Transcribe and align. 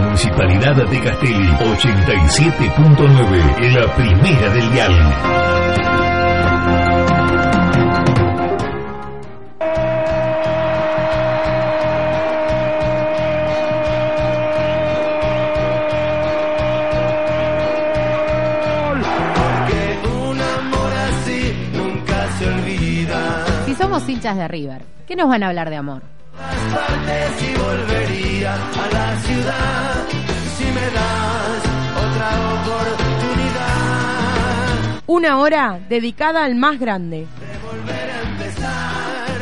Municipalidad 0.00 0.76
de 0.76 1.00
Castelli 1.00 1.48
87.9, 1.58 3.74
la 3.74 3.94
primera 3.94 4.52
del 4.52 4.72
dial. 4.72 4.94
Hinchas 24.10 24.36
de 24.36 24.48
River, 24.48 24.82
¿qué 25.06 25.14
nos 25.14 25.28
van 25.28 25.44
a 25.44 25.48
hablar 25.48 25.70
de 25.70 25.76
amor? 25.76 26.02
Y 27.42 27.54
volvería 27.58 28.54
a 28.54 28.88
la 28.92 29.18
ciudad 29.20 30.06
si 30.56 30.64
me 30.64 30.86
das 30.96 31.62
otra 31.96 32.28
oportunidad 32.54 33.76
Una 35.06 35.38
hora 35.38 35.80
dedicada 35.88 36.44
al 36.44 36.54
más 36.54 36.78
grande. 36.78 37.18
de 37.20 37.58
volver 37.66 38.10
a 38.10 38.22
empezar 38.30 39.38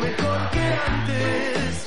mejor 0.00 0.50
que 0.50 0.66
antes. 0.90 1.86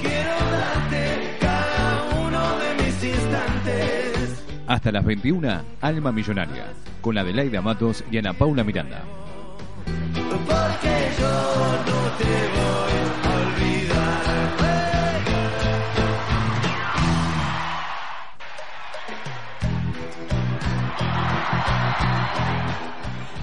Quiero 0.00 0.34
darte 0.52 1.02
cada 1.40 2.04
uno 2.26 2.42
de 2.58 2.74
mis 2.84 3.04
instantes. 3.04 4.44
Hasta 4.66 4.92
las 4.92 5.04
21, 5.04 5.62
Alma 5.80 6.12
Millonaria, 6.12 6.64
con 7.00 7.16
Adelaida 7.16 7.60
Matos 7.62 8.04
y 8.10 8.18
Ana 8.18 8.32
Paula 8.34 8.62
Miranda. 8.64 9.02
Porque 10.14 10.94
yo 11.18 11.32
no 11.86 12.00
te 12.18 12.49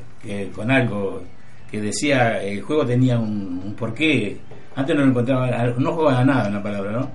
con 0.55 0.71
algo 0.71 1.23
que 1.71 1.81
decía 1.81 2.43
el 2.43 2.63
juego 2.63 2.87
tenía 2.87 3.19
un, 3.19 3.61
un 3.65 3.75
porqué. 3.75 4.39
Antes 4.77 4.97
no 4.97 5.03
lo 5.03 5.11
encontraba, 5.11 5.51
no 5.79 5.93
jugaba 5.93 6.25
nada 6.25 6.47
en 6.49 6.55
la 6.55 6.63
palabra, 6.63 6.93
¿no? 6.93 7.11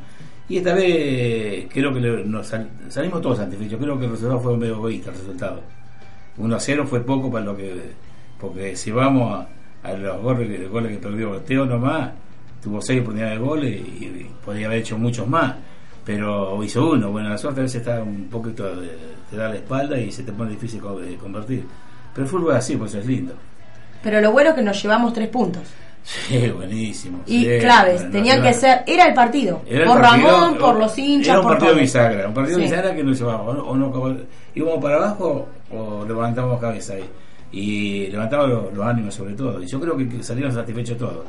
Y 0.47 0.57
esta 0.57 0.73
vez 0.73 1.67
creo 1.71 1.93
que 1.93 1.99
nos 2.25 2.47
sal- 2.47 2.69
salimos 2.89 3.21
todos 3.21 3.37
satisfechos. 3.37 3.79
Creo 3.79 3.99
que 3.99 4.05
el 4.05 4.11
resultado 4.11 4.39
fue 4.39 4.57
medio 4.57 4.73
egoísta 4.75 5.11
el 5.11 5.17
resultado. 5.17 5.61
1 6.37 6.55
a 6.55 6.59
0 6.59 6.85
fue 6.87 7.01
poco 7.01 7.31
para 7.31 7.45
lo 7.45 7.55
que. 7.57 7.81
Porque 8.39 8.75
si 8.75 8.91
vamos 8.91 9.33
a, 9.39 9.47
a 9.83 9.93
los 9.93 10.21
goles, 10.21 10.59
los 10.59 10.69
goles 10.71 10.91
que 10.93 10.97
perdió 10.97 11.37
Teo 11.41 11.65
nomás, 11.65 12.11
tuvo 12.61 12.81
seis 12.81 13.01
oportunidades 13.01 13.39
de 13.39 13.45
goles 13.45 13.71
y, 13.75 14.05
y 14.05 14.31
podría 14.43 14.67
haber 14.67 14.79
hecho 14.79 14.97
muchos 14.97 15.27
más. 15.27 15.55
Pero 16.05 16.61
hizo 16.63 16.89
uno. 16.91 17.11
Bueno, 17.11 17.29
la 17.29 17.37
suerte 17.37 17.59
a 17.59 17.63
veces 17.63 17.81
está 17.81 18.01
un 18.01 18.27
poquito. 18.29 18.75
de- 18.75 19.19
te 19.29 19.37
da 19.37 19.49
la 19.49 19.55
espalda 19.55 19.99
y 19.99 20.11
se 20.11 20.23
te 20.23 20.31
pone 20.31 20.51
difícil 20.51 20.81
de 20.81 21.15
convertir. 21.17 21.63
Pero 22.15 22.25
el 22.25 22.29
fútbol 22.31 22.51
es 22.53 22.57
así, 22.57 22.75
pues 22.75 22.95
es 22.95 23.05
lindo. 23.05 23.33
Pero 24.01 24.19
lo 24.21 24.31
bueno 24.31 24.49
es 24.49 24.55
que 24.55 24.63
nos 24.63 24.81
llevamos 24.81 25.13
tres 25.13 25.27
puntos. 25.27 25.61
Sí, 26.01 26.49
buenísimo. 26.49 27.19
Y 27.27 27.43
sí, 27.43 27.57
claves, 27.59 27.97
bueno, 27.97 28.11
tenían 28.11 28.41
que 28.41 28.53
ser, 28.53 28.83
era 28.87 29.05
el 29.05 29.13
partido. 29.13 29.61
Era 29.67 29.81
el 29.83 29.87
por 29.87 30.01
partido, 30.01 30.31
Ramón, 30.31 30.57
por 30.57 30.75
los 30.79 30.97
hinchas, 30.97 31.27
Era 31.27 31.39
un 31.39 31.43
por 31.43 31.51
partido 31.53 31.71
todo. 31.73 31.81
bisagra, 31.81 32.27
un 32.27 32.33
partido 32.33 32.57
Sí. 32.57 32.63
bisagra 32.63 32.95
que 32.95 33.03
no 33.03 33.13
se 33.13 33.23
va, 33.25 33.41
o 33.41 33.53
no, 33.53 33.63
o 33.63 33.75
no- 34.09 34.17
íbamos 34.55 34.81
para 34.81 34.95
abajo 34.95 35.47
o 35.71 36.05
levantamos 36.07 36.59
cabeza 36.59 36.93
ahí. 36.93 37.05
Y 37.51 38.07
levantamos 38.07 38.49
los, 38.49 38.73
los 38.73 38.85
ánimos 38.85 39.13
sobre 39.15 39.33
todo. 39.33 39.61
Y 39.61 39.67
yo 39.67 39.79
creo 39.79 39.97
que, 39.97 40.21
salieron 40.23 40.51
satisfechos 40.51 40.97
todos. 40.97 41.25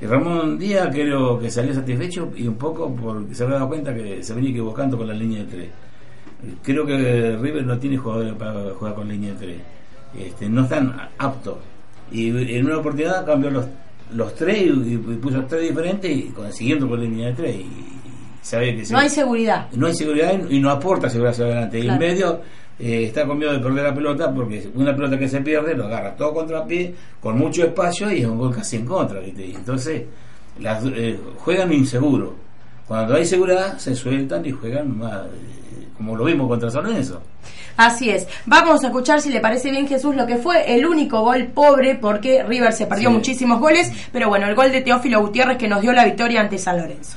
Y 0.00 0.06
Ramón 0.06 0.58
Díaz 0.58 0.88
creo 0.90 1.38
que 1.38 1.50
salió 1.50 1.74
satisfecho 1.74 2.30
y 2.34 2.46
un 2.48 2.54
poco 2.56 2.94
porque 2.94 3.34
se 3.34 3.44
había 3.44 3.56
dado 3.56 3.68
cuenta 3.68 3.94
que 3.94 4.22
se 4.22 4.32
venía 4.34 4.50
equivocando 4.50 4.96
con 4.96 5.06
la 5.06 5.14
línea 5.14 5.40
de 5.44 5.50
tres. 5.50 5.68
Creo 6.62 6.86
que 6.86 7.36
River 7.36 7.66
no 7.66 7.78
tiene 7.78 7.98
jugadores 7.98 8.32
para 8.34 8.70
jugar 8.70 8.94
con 8.94 9.08
línea 9.08 9.32
de 9.34 9.36
tres. 9.38 9.56
Este, 10.18 10.48
no 10.48 10.62
están 10.62 10.96
aptos. 11.18 11.58
Y 12.10 12.28
en 12.56 12.64
una 12.66 12.78
oportunidad 12.78 13.24
cambió 13.26 13.50
los, 13.50 13.66
los 14.14 14.34
tres 14.34 14.62
y, 14.62 14.68
y 14.94 14.96
puso 14.96 15.44
tres 15.44 15.68
diferentes 15.68 16.10
y 16.10 16.22
consiguiendo 16.30 16.88
con 16.88 16.98
línea 17.00 17.28
de 17.28 17.32
tres. 17.34 17.56
Y, 17.56 17.60
y 17.60 17.92
sabe 18.40 18.74
que 18.74 18.84
se- 18.86 18.94
No 18.94 19.00
hay 19.00 19.10
seguridad. 19.10 19.68
no 19.74 19.86
hay 19.86 19.94
seguridad 19.94 20.40
y 20.48 20.58
no 20.60 20.70
aporta 20.70 21.10
seguridad 21.10 21.32
hacia 21.32 21.44
adelante. 21.44 21.78
Y 21.78 21.86
en 21.88 21.98
medio 21.98 22.40
eh, 22.80 23.04
está 23.04 23.26
con 23.26 23.38
miedo 23.38 23.52
de 23.52 23.58
perder 23.60 23.84
la 23.84 23.94
pelota 23.94 24.32
porque 24.34 24.68
una 24.74 24.94
pelota 24.94 25.18
que 25.18 25.28
se 25.28 25.40
pierde 25.40 25.74
lo 25.74 25.84
agarra 25.86 26.16
todo 26.16 26.32
contra 26.34 26.64
pie, 26.66 26.94
con 27.20 27.38
mucho 27.38 27.64
espacio 27.64 28.10
y 28.10 28.20
es 28.20 28.26
un 28.26 28.38
gol 28.38 28.54
casi 28.54 28.76
en 28.76 28.86
contra. 28.86 29.20
¿viste? 29.20 29.46
Y 29.46 29.54
entonces 29.54 30.02
las, 30.58 30.82
eh, 30.86 31.18
juegan 31.38 31.72
inseguro. 31.72 32.34
cuando 32.88 33.14
hay 33.14 33.24
seguridad 33.24 33.78
se 33.78 33.94
sueltan 33.94 34.44
y 34.46 34.50
juegan 34.50 34.98
más, 34.98 35.26
eh, 35.26 35.86
como 35.96 36.16
lo 36.16 36.24
vimos 36.24 36.48
contra 36.48 36.70
San 36.70 36.84
Lorenzo. 36.84 37.20
Así 37.76 38.10
es. 38.10 38.26
Vamos 38.46 38.82
a 38.82 38.88
escuchar 38.88 39.20
si 39.20 39.30
le 39.30 39.40
parece 39.40 39.70
bien 39.70 39.86
Jesús 39.86 40.14
lo 40.16 40.26
que 40.26 40.36
fue 40.36 40.74
el 40.74 40.84
único 40.84 41.20
gol 41.22 41.46
pobre 41.54 41.94
porque 41.94 42.42
River 42.42 42.72
se 42.72 42.86
perdió 42.86 43.08
Sí. 43.10 43.14
muchísimos 43.14 43.60
goles, 43.60 43.90
pero 44.12 44.28
bueno, 44.28 44.46
el 44.48 44.54
gol 44.54 44.70
de 44.72 44.82
Teófilo 44.82 45.20
Gutiérrez 45.20 45.56
que 45.56 45.68
nos 45.68 45.80
dio 45.80 45.92
la 45.92 46.04
victoria 46.04 46.40
ante 46.40 46.58
San 46.58 46.78
Lorenzo. 46.78 47.16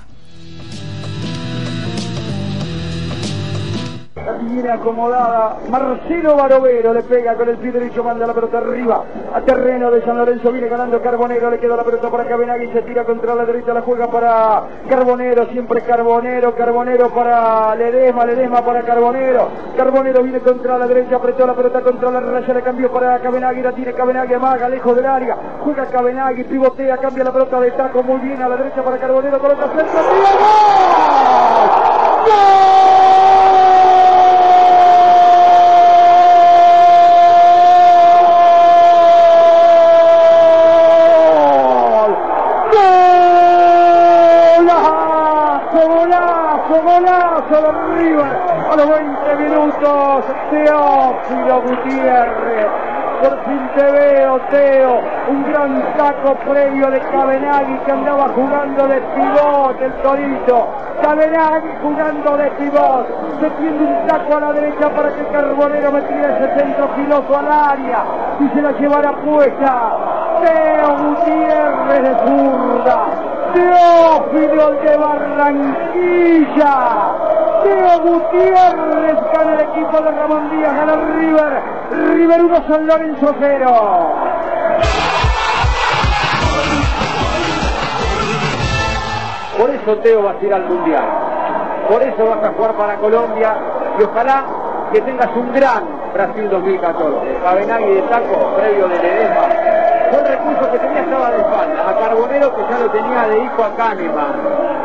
La 4.26 4.76
acomodada. 4.76 5.58
Marcelo 5.70 6.38
Barovero 6.38 6.94
le 6.94 7.04
pega 7.04 7.36
con 7.36 7.50
el 7.50 7.58
pie 7.58 7.74
derecho, 7.74 8.06
manda 8.06 8.26
la 8.26 8.34
pelota 8.34 8.60
arriba. 8.60 9.04
A 9.34 9.42
terreno 9.42 9.92
de 9.92 10.02
San 10.02 10.18
Lorenzo 10.18 10.50
viene 10.50 10.70
ganando 10.70 11.02
Carbonero. 11.02 11.50
Le 11.50 11.60
queda 11.60 11.76
la 11.76 11.84
pelota 11.84 12.10
para 12.10 12.26
Cabenagui. 12.26 12.72
Se 12.72 12.84
tira 12.84 13.04
contra 13.04 13.36
la 13.36 13.44
derecha. 13.46 13.74
La 13.74 13.82
juega 13.82 14.08
para 14.08 14.64
Carbonero. 14.88 15.48
Siempre 15.48 15.82
Carbonero. 15.82 16.56
Carbonero 16.56 17.10
para 17.10 17.76
Ledesma. 17.76 18.26
Ledesma 18.26 18.62
para 18.64 18.84
Carbonero. 18.84 19.50
Carbonero 19.76 20.24
viene 20.24 20.40
contra 20.40 20.78
la 20.78 20.88
derecha. 20.88 21.18
Apretó 21.18 21.46
la 21.46 21.54
pelota 21.54 21.82
contra 21.82 22.10
la 22.10 22.22
raya. 22.22 22.54
Le 22.54 22.62
cambió 22.62 22.90
para 22.94 23.20
Cabenagui. 23.20 23.62
La 23.62 23.74
tiene 23.74 23.92
Cabenagui. 23.92 24.34
Amaga 24.36 24.70
lejos 24.70 24.96
del 24.96 25.06
área. 25.06 25.36
Juega 25.66 25.86
Cabenagui. 25.88 26.46
Pivotea. 26.46 26.96
Cambia 26.98 27.26
la 27.26 27.34
pelota 27.34 27.60
de 27.60 27.72
taco 27.72 28.02
muy 28.04 28.22
bien 28.22 28.42
a 28.42 28.48
la 28.48 28.56
derecha 28.56 28.82
para 28.82 28.98
Carbonero. 28.98 29.38
Coloca 29.40 29.68
centro. 29.68 30.00
¡Gol! 32.26 32.84
¡Golazo, 44.56 45.82
golazo, 45.90 46.76
golazo 46.84 47.58
de 47.62 47.72
River! 47.96 48.34
A 48.72 48.76
los 48.76 48.88
20 48.90 49.36
minutos, 49.36 50.26
Teófilo 50.50 51.62
Gutiérrez. 51.62 52.68
Por 53.22 53.34
fin 53.46 53.70
te 53.76 53.86
veo, 53.92 54.40
Teo. 54.50 55.02
Un 55.30 55.44
previo 56.32 56.90
de 56.90 57.00
Cabenagui 57.00 57.78
que 57.86 57.92
andaba 57.92 58.30
jugando 58.30 58.88
de 58.88 59.02
pivot 59.02 59.82
el 59.82 59.94
Torito. 60.02 60.68
Cabenagui 61.02 61.70
jugando 61.82 62.38
de 62.38 62.50
pivot. 62.52 63.08
Se 63.42 63.50
tiende 63.50 63.84
un 63.84 64.10
saco 64.10 64.38
a 64.38 64.40
la 64.40 64.54
derecha 64.54 64.90
para 64.90 65.10
que 65.10 65.24
Carbonero 65.26 65.92
metiera 65.92 66.38
ese 66.38 66.60
centro 66.60 66.88
filoso 66.96 67.38
al 67.38 67.52
área 67.52 68.06
y 68.40 68.48
se 68.50 68.62
la 68.62 68.72
llevara 68.72 69.12
puesta. 69.18 69.98
Teo 70.42 70.98
Gutiérrez 70.98 72.04
de 72.04 72.16
zurda. 72.26 73.06
Teófilo 73.54 74.72
de 74.72 74.98
Barranquilla. 74.98 76.76
Teo 77.64 78.00
Gutiérrez 78.00 79.18
gana 79.34 79.54
el 79.56 79.60
equipo 79.60 80.02
de 80.02 80.12
Ramón 80.12 80.50
Díaz, 80.52 80.74
gana 80.74 80.96
River. 81.18 81.62
River 82.16 82.44
1, 82.44 82.56
San 82.68 82.88
Lorenzo 82.88 83.36
0. 83.40 84.13
Por 89.58 89.70
eso 89.70 89.98
Teo 89.98 90.24
va 90.24 90.32
a 90.32 90.44
ir 90.44 90.54
al 90.54 90.66
Mundial. 90.66 91.06
Por 91.88 92.02
eso 92.02 92.26
vas 92.26 92.44
a 92.44 92.54
jugar 92.54 92.74
para 92.74 92.96
Colombia 92.98 93.56
y 94.00 94.04
ojalá 94.04 94.46
que 94.92 95.02
tengas 95.02 95.30
un 95.36 95.54
gran 95.54 95.84
Brasil 96.14 96.50
2014. 96.50 97.38
Cabenagui 97.44 97.94
de 97.96 98.02
taco, 98.04 98.56
previo 98.56 98.88
de 98.88 98.96
Ledesma. 98.96 99.48
Fue 100.10 100.20
el 100.22 100.28
recurso 100.28 100.72
que 100.72 100.80
tenía 100.80 101.02
estaba 101.02 101.32
de 101.32 101.38
espalda. 101.38 101.90
A 101.90 102.00
Carbonero 102.00 102.56
que 102.56 102.62
ya 102.70 102.80
lo 102.80 102.90
tenía 102.92 103.28
de 103.28 103.40
hijo 103.40 103.64
a 103.64 103.76
Kahneman. 103.76 104.34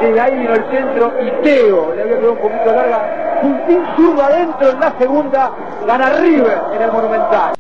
Desde 0.01 0.21
ahí 0.21 0.39
vino 0.39 0.55
el 0.55 0.65
centro 0.71 1.13
y 1.21 1.31
Teo 1.43 1.95
le 1.95 2.03
había 2.03 2.17
quedado 2.17 2.33
un 2.33 2.39
poquito 2.39 2.73
larga. 2.73 3.41
Puntín 3.43 3.87
zurdo 3.97 4.23
adentro 4.23 4.71
en 4.71 4.81
la 4.81 4.93
segunda. 4.99 5.51
Gana 5.87 6.11
River 6.11 6.61
en 6.75 6.83
el 6.83 6.93
Monumental. 6.93 7.58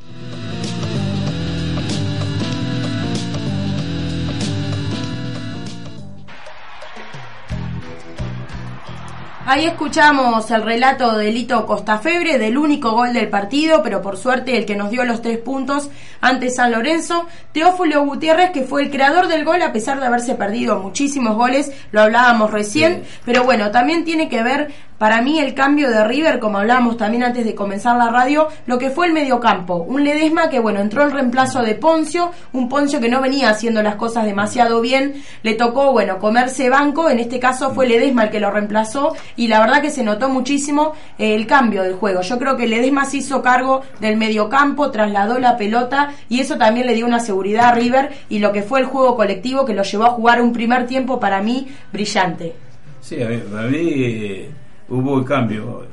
Ahí 9.51 9.65
escuchamos 9.65 10.51
el 10.51 10.61
relato 10.61 11.17
de 11.17 11.33
Lito 11.33 11.65
Costafebre 11.65 12.37
del 12.37 12.59
único 12.59 12.91
gol 12.91 13.15
del 13.15 13.31
partido, 13.31 13.83
pero 13.83 14.03
por 14.03 14.19
suerte 14.19 14.59
el 14.59 14.67
que 14.67 14.77
nos 14.77 14.91
dio 14.91 15.07
los 15.07 15.23
tres 15.23 15.39
puntos 15.39 15.89
ante 16.21 16.51
San 16.51 16.71
Lorenzo. 16.71 17.27
Teófilo 17.53 18.05
Gutiérrez, 18.05 18.51
que 18.51 18.65
fue 18.65 18.83
el 18.83 18.91
creador 18.91 19.27
del 19.27 19.47
gol 19.47 19.63
a 19.63 19.73
pesar 19.73 20.01
de 20.01 20.07
haberse 20.07 20.35
perdido 20.35 20.81
muchísimos 20.81 21.35
goles, 21.35 21.73
lo 21.93 22.03
hablábamos 22.03 22.51
recién, 22.51 23.05
pero 23.25 23.45
bueno, 23.45 23.71
también 23.71 24.05
tiene 24.05 24.29
que 24.29 24.43
ver 24.43 24.71
para 24.99 25.23
mí 25.23 25.39
el 25.39 25.55
cambio 25.55 25.89
de 25.91 26.05
River, 26.05 26.41
como 26.41 26.59
hablábamos 26.59 26.97
también 26.97 27.23
antes 27.23 27.45
de 27.45 27.55
comenzar 27.55 27.97
la 27.97 28.11
radio, 28.11 28.49
lo 28.67 28.79
que 28.79 28.91
fue 28.91 29.07
el 29.07 29.13
mediocampo. 29.13 29.77
Un 29.77 30.03
Ledesma 30.03 30.51
que, 30.51 30.59
bueno, 30.59 30.81
entró 30.81 31.05
en 31.05 31.13
reemplazo 31.13 31.63
de 31.63 31.77
Poncio, 31.77 32.33
un 32.53 32.69
Poncio 32.69 33.01
que 33.01 33.09
no 33.09 33.21
venía 33.21 33.51
haciendo 33.51 33.83
las 33.83 33.95
cosas 33.95 34.25
demasiado 34.25 34.81
bien, 34.81 35.23
le 35.43 35.55
tocó, 35.55 35.93
bueno, 35.93 36.19
comerse 36.19 36.69
banco, 36.69 37.09
en 37.09 37.21
este 37.21 37.39
caso 37.39 37.71
fue 37.71 37.87
Ledesma 37.87 38.25
el 38.25 38.31
que 38.31 38.41
lo 38.41 38.51
reemplazó 38.51 39.15
y 39.37 39.47
la 39.47 39.61
verdad 39.61 39.81
que 39.81 39.91
se 39.91 40.03
notó 40.03 40.29
muchísimo 40.29 40.95
eh, 41.19 41.35
el 41.35 41.47
cambio 41.47 41.83
del 41.83 41.95
juego. 41.95 42.23
Yo 42.23 42.39
creo 42.39 42.57
que 42.57 42.67
Ledesma 42.67 43.05
se 43.05 43.19
hizo 43.19 43.41
cargo 43.41 43.83
del 44.01 44.17
mediocampo, 44.17 44.91
trasladó 44.91 45.39
la 45.39 45.57
pelota 45.57 46.11
y 46.29 46.41
eso 46.41 46.59
también 46.59 46.87
le 46.87 46.95
dio 46.95 47.07
una 47.07 47.21
seguridad 47.21 47.67
a 47.67 47.73
River 47.73 48.11
y 48.29 48.41
lo 48.41 48.53
que 48.53 48.63
fue 48.63 48.81
el 48.81 48.87
juego 48.87 49.17
colectivo 49.17 49.65
que 49.65 49.75
lo 49.75 49.85
llevó 49.85 50.05
a 50.05 50.11
jugar 50.11 50.43
un 50.43 50.53
primer 50.53 50.87
tiempo 50.87 51.21
para 51.21 51.41
mí 51.41 51.69
brillante. 51.93 52.55
Sí, 53.01 53.23
a 53.23 53.29
mí, 53.29 53.39
para 53.51 53.69
mí 53.69 54.49
hubo 54.89 55.19
el 55.19 55.25
cambio. 55.25 55.87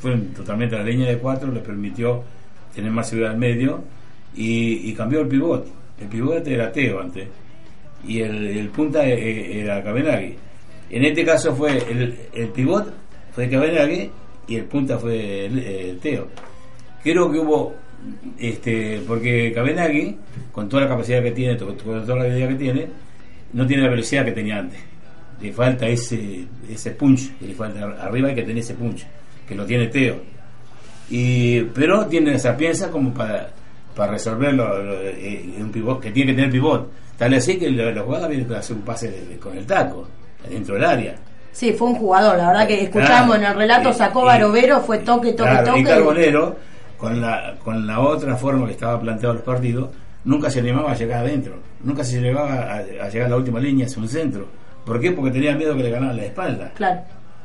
Fueron 0.00 0.28
totalmente 0.34 0.74
a 0.74 0.80
la 0.80 0.84
línea 0.84 1.08
de 1.08 1.18
cuatro, 1.18 1.52
le 1.52 1.60
permitió 1.60 2.22
tener 2.74 2.90
más 2.90 3.08
seguridad 3.08 3.32
al 3.32 3.38
medio 3.38 3.82
y, 4.34 4.92
cambió 4.94 5.20
el 5.20 5.28
pivot. 5.28 5.66
El 6.00 6.08
pivot 6.08 6.46
era 6.46 6.72
Teo 6.72 7.00
antes 7.00 7.28
y 8.06 8.20
el, 8.20 8.68
punta 8.68 9.06
eh, 9.08 9.60
era 9.60 9.82
Cabenagui. 9.82 10.36
En 10.90 11.04
este 11.04 11.24
caso 11.24 11.54
fue 11.54 11.78
el, 11.78 12.16
el 12.34 12.48
pivot 12.48 12.92
fue 13.32 13.48
Cabenagui 13.48 14.10
y 14.48 14.56
el 14.56 14.64
punta 14.64 14.98
fue 14.98 15.46
el, 15.46 15.58
eh, 15.58 15.98
Teo. 16.02 16.28
Creo 17.02 17.30
que 17.30 17.38
hubo 17.38 17.74
este 18.38 19.02
porque 19.06 19.52
Cabenagui 19.54 20.16
con 20.52 20.68
toda 20.68 20.82
la 20.82 20.88
capacidad 20.88 21.22
que 21.22 21.30
tiene, 21.30 21.56
con 21.56 21.76
toda 21.76 22.16
la 22.16 22.24
habilidad 22.24 22.48
que 22.48 22.54
tiene, 22.56 22.86
no 23.52 23.66
tiene 23.66 23.84
la 23.84 23.90
velocidad 23.90 24.24
que 24.24 24.32
tenía 24.32 24.58
antes 24.58 24.95
le 25.40 25.52
falta 25.52 25.86
ese 25.86 26.44
ese 26.68 26.90
punch 26.92 27.36
que 27.38 27.46
le 27.46 27.54
falta 27.54 27.80
arriba 28.00 28.28
hay 28.28 28.34
que 28.34 28.42
tener 28.42 28.58
ese 28.58 28.74
punch 28.74 29.04
que 29.46 29.54
lo 29.54 29.64
tiene 29.66 29.86
Teo 29.88 30.16
y 31.10 31.60
pero 31.62 32.06
tiene 32.06 32.34
esa 32.34 32.56
piensa 32.56 32.90
como 32.90 33.12
para 33.12 33.50
para 33.94 34.12
resolverlo 34.12 34.82
lo- 34.82 35.00
eh, 35.02 35.54
un 35.58 35.70
pivot 35.70 36.00
que 36.00 36.10
tiene 36.10 36.32
que 36.32 36.36
tener 36.36 36.50
pivot 36.50 36.90
tal 37.16 37.32
así 37.34 37.58
que 37.58 37.70
la, 37.70 37.92
la 37.92 38.02
jugada 38.02 38.28
viene 38.28 38.54
a 38.54 38.58
hacer 38.58 38.76
un 38.76 38.82
pase 38.82 39.10
de- 39.10 39.24
de- 39.26 39.36
con 39.38 39.56
el 39.56 39.64
taco 39.66 40.06
dentro 40.48 40.74
del 40.74 40.84
área 40.84 41.14
Sí, 41.52 41.72
fue 41.72 41.88
un 41.88 41.94
jugador, 41.94 42.36
la 42.36 42.48
verdad 42.48 42.66
que 42.68 42.82
escuchamos 42.82 43.34
Claro. 43.38 43.42
en 43.42 43.44
el 43.44 43.54
relato, 43.56 43.90
sacó 43.94 44.24
y- 44.24 44.26
Barovero, 44.26 44.80
fue 44.82 44.98
toque, 44.98 45.32
toque, 45.32 45.48
Claro, 45.48 45.66
toque. 45.68 45.80
y 45.80 45.84
Carbonero 45.84 46.56
con 46.98 47.18
la 47.18 47.54
con 47.64 47.86
la 47.86 48.00
otra 48.00 48.36
forma 48.36 48.66
que 48.66 48.72
estaba 48.72 49.00
planteado 49.00 49.34
los 49.36 49.42
partidos 49.42 49.88
nunca 50.24 50.50
se 50.50 50.60
animaba 50.60 50.92
a 50.92 50.94
llegar 50.94 51.20
adentro 51.24 51.54
nunca 51.82 52.04
se 52.04 52.20
llegaba 52.20 52.52
a, 52.74 52.76
a 52.76 53.08
llegar 53.08 53.26
a 53.26 53.30
la 53.30 53.36
última 53.36 53.58
línea 53.60 53.86
hacia 53.86 54.02
un 54.02 54.08
centro 54.08 54.48
¿por 54.86 54.98
qué? 55.00 55.12
porque 55.12 55.32
tenía 55.32 55.54
miedo 55.54 55.76
que 55.76 55.82
le 55.82 55.90
ganaran 55.90 56.16
la 56.16 56.24
espalda 56.24 56.72
Claro. 56.74 57.00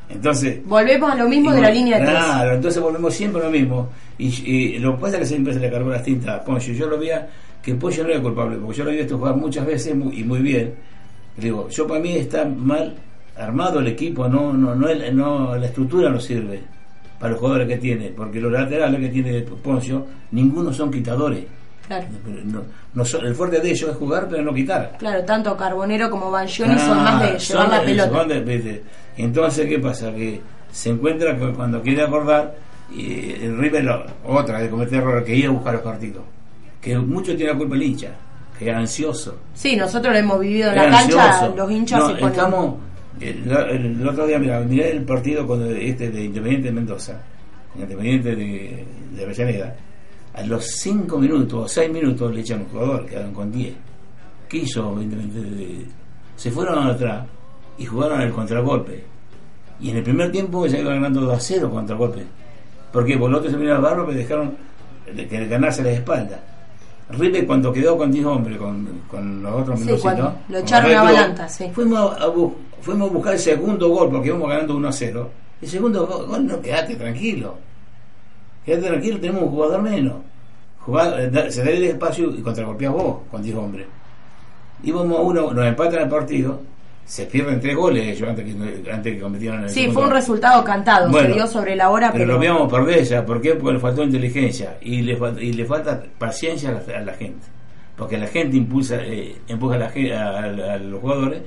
entonces 0.08 0.64
Volvemos 0.66 1.10
a 1.12 1.16
lo 1.16 1.28
mismo 1.28 1.52
de 1.52 1.60
la 1.60 1.70
línea 1.70 1.98
de 1.98 2.06
tres. 2.06 2.16
Claro, 2.18 2.54
entonces 2.54 2.82
volvemos 2.82 3.12
siempre 3.14 3.42
a 3.42 3.44
lo 3.46 3.50
mismo. 3.50 3.88
Y, 4.18 4.28
y 4.50 4.78
lo 4.78 4.94
que 4.96 5.00
pasa 5.02 5.16
es 5.16 5.20
que 5.22 5.26
siempre 5.26 5.52
se 5.52 5.60
le 5.60 5.70
cargó 5.70 5.90
las 5.90 6.02
tintas 6.02 6.40
a 6.40 6.44
Poncho. 6.44 6.72
Yo 6.72 6.86
lo 6.86 6.98
veía 6.98 7.28
que 7.62 7.74
Poncho 7.74 8.02
no 8.04 8.10
era 8.10 8.20
culpable, 8.22 8.56
porque 8.56 8.78
yo 8.78 8.84
lo 8.84 8.90
había 8.90 9.02
visto 9.02 9.18
jugar 9.18 9.36
muchas 9.36 9.66
veces 9.66 9.94
muy- 9.94 10.18
y 10.20 10.24
muy 10.24 10.40
bien. 10.40 10.74
Digo, 11.36 11.68
yo 11.68 11.86
para 11.86 12.00
mí 12.00 12.14
está 12.16 12.44
mal 12.44 12.94
armado 13.36 13.80
el 13.80 13.86
equipo, 13.88 14.28
no, 14.28 14.52
no, 14.52 14.74
no, 14.74 14.88
el- 14.88 15.16
no 15.16 15.56
la 15.56 15.66
estructura 15.66 16.10
no 16.10 16.20
sirve 16.20 16.60
para 17.18 17.30
los 17.32 17.40
jugadores 17.40 17.66
que 17.68 17.76
tiene, 17.78 18.08
porque 18.10 18.40
los 18.40 18.52
laterales 18.52 19.00
que 19.00 19.08
tiene 19.08 19.40
Poncio, 19.40 20.06
ninguno 20.32 20.72
son 20.72 20.90
quitadores. 20.90 21.44
Claro. 21.98 22.06
No, 22.44 22.62
no 22.94 23.04
son- 23.04 23.26
el 23.26 23.34
fuerte 23.34 23.60
de 23.60 23.70
ellos 23.70 23.90
es 23.90 23.96
jugar, 23.96 24.28
pero 24.30 24.42
no 24.42 24.52
quitar. 24.54 24.96
Claro, 24.98 25.24
tanto 25.24 25.56
Carbonero 25.56 26.10
como 26.10 26.30
Banchioni 26.30 26.78
son 26.78 26.98
Ah, 26.98 27.02
más 27.02 27.20
de 27.20 27.26
llevar 27.26 27.40
son 27.40 27.70
la 27.70 27.82
pelota. 27.82 28.10
son 28.18 28.28
de- 28.28 28.40
de- 28.44 28.82
entonces, 29.16 29.66
¿qué 29.68 29.78
pasa? 29.78 30.12
Que 30.12 30.40
se 30.70 30.90
encuentra 30.90 31.36
que 31.36 31.52
cuando 31.52 31.82
quiere 31.82 32.02
acordar, 32.02 32.54
y 32.94 33.32
el 33.42 33.56
River, 33.58 33.84
lo- 33.84 34.04
otra 34.26 34.58
de 34.60 34.68
cometer 34.68 34.98
errores, 34.98 35.24
que 35.24 35.34
ir 35.34 35.46
a 35.46 35.50
buscar 35.50 35.74
los 35.74 35.82
partidos. 35.82 36.22
Que 36.80 36.98
mucho 36.98 37.34
tiene 37.36 37.52
la 37.52 37.58
culpa 37.58 37.74
el 37.76 37.82
hincha, 37.82 38.08
que 38.58 38.68
era 38.68 38.78
ansioso. 38.78 39.36
Sí, 39.54 39.76
nosotros 39.76 40.12
lo 40.12 40.18
hemos 40.18 40.40
vivido 40.40 40.70
en 40.70 40.76
la 40.76 40.90
cancha, 40.90 41.32
ansioso. 41.32 41.56
los 41.56 41.70
hinchas 41.70 41.98
No, 42.00 42.06
se 42.08 42.14
ponen... 42.14 42.28
estamos, 42.30 42.74
el, 43.20 43.50
el- 43.50 44.00
el 44.00 44.08
otro 44.08 44.26
día, 44.26 44.38
mira, 44.38 44.60
miré 44.60 44.90
el 44.90 45.02
partido 45.04 45.46
con 45.46 45.62
este 45.76 46.10
de 46.10 46.24
Independiente 46.24 46.68
de 46.68 46.72
Mendoza, 46.74 47.20
Independiente 47.76 48.34
de, 48.36 48.84
de 49.12 49.24
Avellaneda. 49.24 49.74
A 50.34 50.42
los 50.44 50.64
5 50.66 51.18
minutos 51.18 51.64
o 51.64 51.68
6 51.68 51.90
minutos 51.92 52.34
le 52.34 52.40
echan 52.40 52.60
un 52.60 52.66
jugador, 52.68 53.06
quedaron 53.06 53.34
con 53.34 53.52
10. 53.52 53.74
¿Qué 54.48 54.56
hizo 54.58 54.94
de- 54.96 55.86
Se 56.36 56.50
fueron 56.50 56.86
atrás 56.86 57.24
y 57.78 57.84
jugaron 57.86 58.20
el 58.22 58.32
contragolpe. 58.32 59.04
Y 59.80 59.90
en 59.90 59.96
el 59.98 60.02
primer 60.02 60.30
tiempo 60.32 60.66
ya 60.66 60.78
iba 60.78 60.92
ganando 60.94 61.20
2 61.22 61.36
a 61.36 61.40
0 61.40 61.70
contra 61.70 61.96
golpe. 61.96 62.22
Porque 62.92 63.16
por 63.18 63.30
los 63.30 63.38
otros 63.40 63.52
se 63.52 63.58
vinieron 63.58 63.84
al 63.84 63.90
barro, 63.90 64.06
pero 64.06 64.18
dejaron 64.18 64.56
de 65.14 65.26
que 65.28 65.46
ganarse 65.46 65.82
la 65.82 65.90
espalda. 65.92 66.40
River 67.10 67.46
cuando 67.46 67.72
quedó 67.72 67.96
con 67.98 68.10
10 68.10 68.24
hombres, 68.24 68.56
con, 68.58 68.86
con 69.10 69.42
los 69.42 69.52
otros 69.62 69.80
Sí, 69.80 69.90
cuando 70.00 70.34
lo 70.48 70.58
echaron 70.58 70.94
a 70.94 71.02
Balanta, 71.02 71.48
sí. 71.48 71.70
Fuimos 71.74 72.12
a, 72.20 72.26
bu- 72.28 72.54
fuimos 72.80 73.10
a 73.10 73.12
buscar 73.12 73.32
el 73.34 73.38
segundo 73.38 73.88
gol 73.90 74.08
porque 74.10 74.28
íbamos 74.28 74.48
ganando 74.48 74.76
1 74.76 74.88
a 74.88 74.92
0. 74.92 75.30
El 75.60 75.68
segundo 75.68 76.06
go- 76.06 76.26
gol, 76.26 76.46
no, 76.46 76.60
quedate 76.60 76.96
tranquilo. 76.96 77.54
Quedate 78.64 78.86
tranquilo, 78.88 79.20
tenemos 79.20 79.42
un 79.42 79.50
jugador 79.50 79.82
menos. 79.82 80.14
Eh, 80.88 81.50
se 81.50 81.64
da 81.64 81.70
el 81.70 81.84
espacio 81.84 82.30
y 82.30 82.42
contragolpeas 82.42 82.92
vos 82.92 83.18
con 83.30 83.42
10 83.42 83.56
hombres. 83.56 83.86
Íbamos 84.82 85.18
a 85.18 85.22
uno, 85.22 85.52
nos 85.52 85.64
empatan 85.64 86.02
el 86.02 86.08
partido, 86.08 86.60
se 87.04 87.26
pierden 87.26 87.60
tres 87.60 87.76
goles 87.76 88.16
ellos 88.16 88.28
antes 88.28 88.44
que, 88.44 88.90
antes 88.90 89.14
que 89.14 89.20
cometieran 89.20 89.62
el 89.64 89.70
Sí, 89.70 89.80
segundo 89.80 90.00
fue 90.00 90.08
un 90.08 90.14
resultado 90.14 90.64
cantado, 90.64 91.10
Bueno, 91.10 91.28
se 91.28 91.34
dio 91.34 91.46
sobre 91.46 91.76
la 91.76 91.90
hora, 91.90 92.10
Pero 92.12 92.38
pero, 92.38 92.54
lo 92.56 92.64
a 92.64 92.68
perder 92.68 93.04
ya, 93.04 93.24
¿por 93.24 93.40
qué? 93.40 93.54
Porque 93.54 93.74
le 93.74 93.80
faltó 93.80 94.02
inteligencia 94.02 94.78
y 94.80 95.02
le, 95.02 95.18
y 95.40 95.52
le 95.52 95.64
falta 95.64 96.02
paciencia 96.18 96.70
a 96.70 96.72
la, 96.72 96.98
a 96.98 97.00
la 97.00 97.12
gente. 97.14 97.46
Porque 97.96 98.18
la 98.18 98.26
gente 98.26 98.56
impulsa, 98.56 98.96
eh, 99.02 99.36
empuja 99.46 99.76
a, 99.76 99.78
la, 99.78 100.74
a 100.74 100.78
los 100.78 101.00
jugadores 101.00 101.42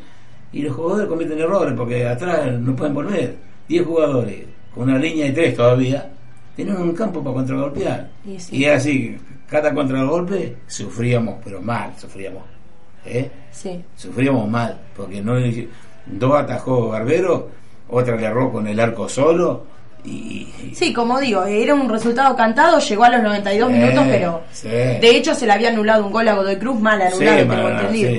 y 0.54 0.62
los 0.62 0.76
jugadores 0.76 1.08
cometen 1.08 1.40
errores 1.40 1.74
porque 1.76 2.08
atrás 2.08 2.52
no 2.54 2.76
pueden 2.76 2.94
volver. 2.94 3.36
10 3.68 3.86
jugadores 3.86 4.46
con 4.74 4.84
una 4.84 5.00
línea 5.00 5.26
de 5.26 5.32
tres 5.32 5.56
todavía 5.56 6.10
tienen 6.56 6.78
un 6.78 6.94
campo 6.94 7.24
para 7.24 7.36
contragolpear. 7.36 8.10
Y 8.26 8.40
sí. 8.40 8.58
Y 8.58 8.66
así, 8.66 9.18
cada 9.50 9.74
contragolpe 9.74 10.58
sufríamos, 10.68 11.40
pero 11.44 11.62
mal 11.62 11.94
sufríamos. 11.98 12.44
¿eh? 13.06 13.30
sí. 13.52 13.84
sufríamos 13.96 14.50
mal, 14.50 14.80
porque 14.96 15.22
no 15.22 15.36
dos 16.06 16.36
atajó 16.36 16.90
Barbero, 16.90 17.50
otra 17.90 18.16
le 18.16 18.26
erró 18.26 18.52
con 18.52 18.68
el 18.68 18.80
arco 18.80 19.08
solo 19.08 19.75
y, 20.06 20.48
Sí, 20.74 20.92
como 20.92 21.20
digo, 21.22 21.46
era 21.46 21.74
un 21.74 21.88
resultado 21.88 22.36
cantado, 22.36 22.80
llegó 22.80 23.06
a 23.06 23.10
los 23.10 23.24
92 23.24 23.70
Sí, 23.72 23.74
minutos, 23.78 24.04
pero 24.10 24.44
sí. 24.52 24.68
de 24.68 25.10
hecho 25.16 25.34
se 25.34 25.46
le 25.46 25.54
había 25.54 25.70
anulado 25.70 26.06
un 26.06 26.12
gol 26.12 26.28
a 26.28 26.34
Godoy 26.34 26.58
Cruz, 26.58 26.82
mal 26.82 27.02
anulado, 27.02 27.38
Sí, 27.40 27.48
tengo 27.48 27.70
entendido. 27.70 28.12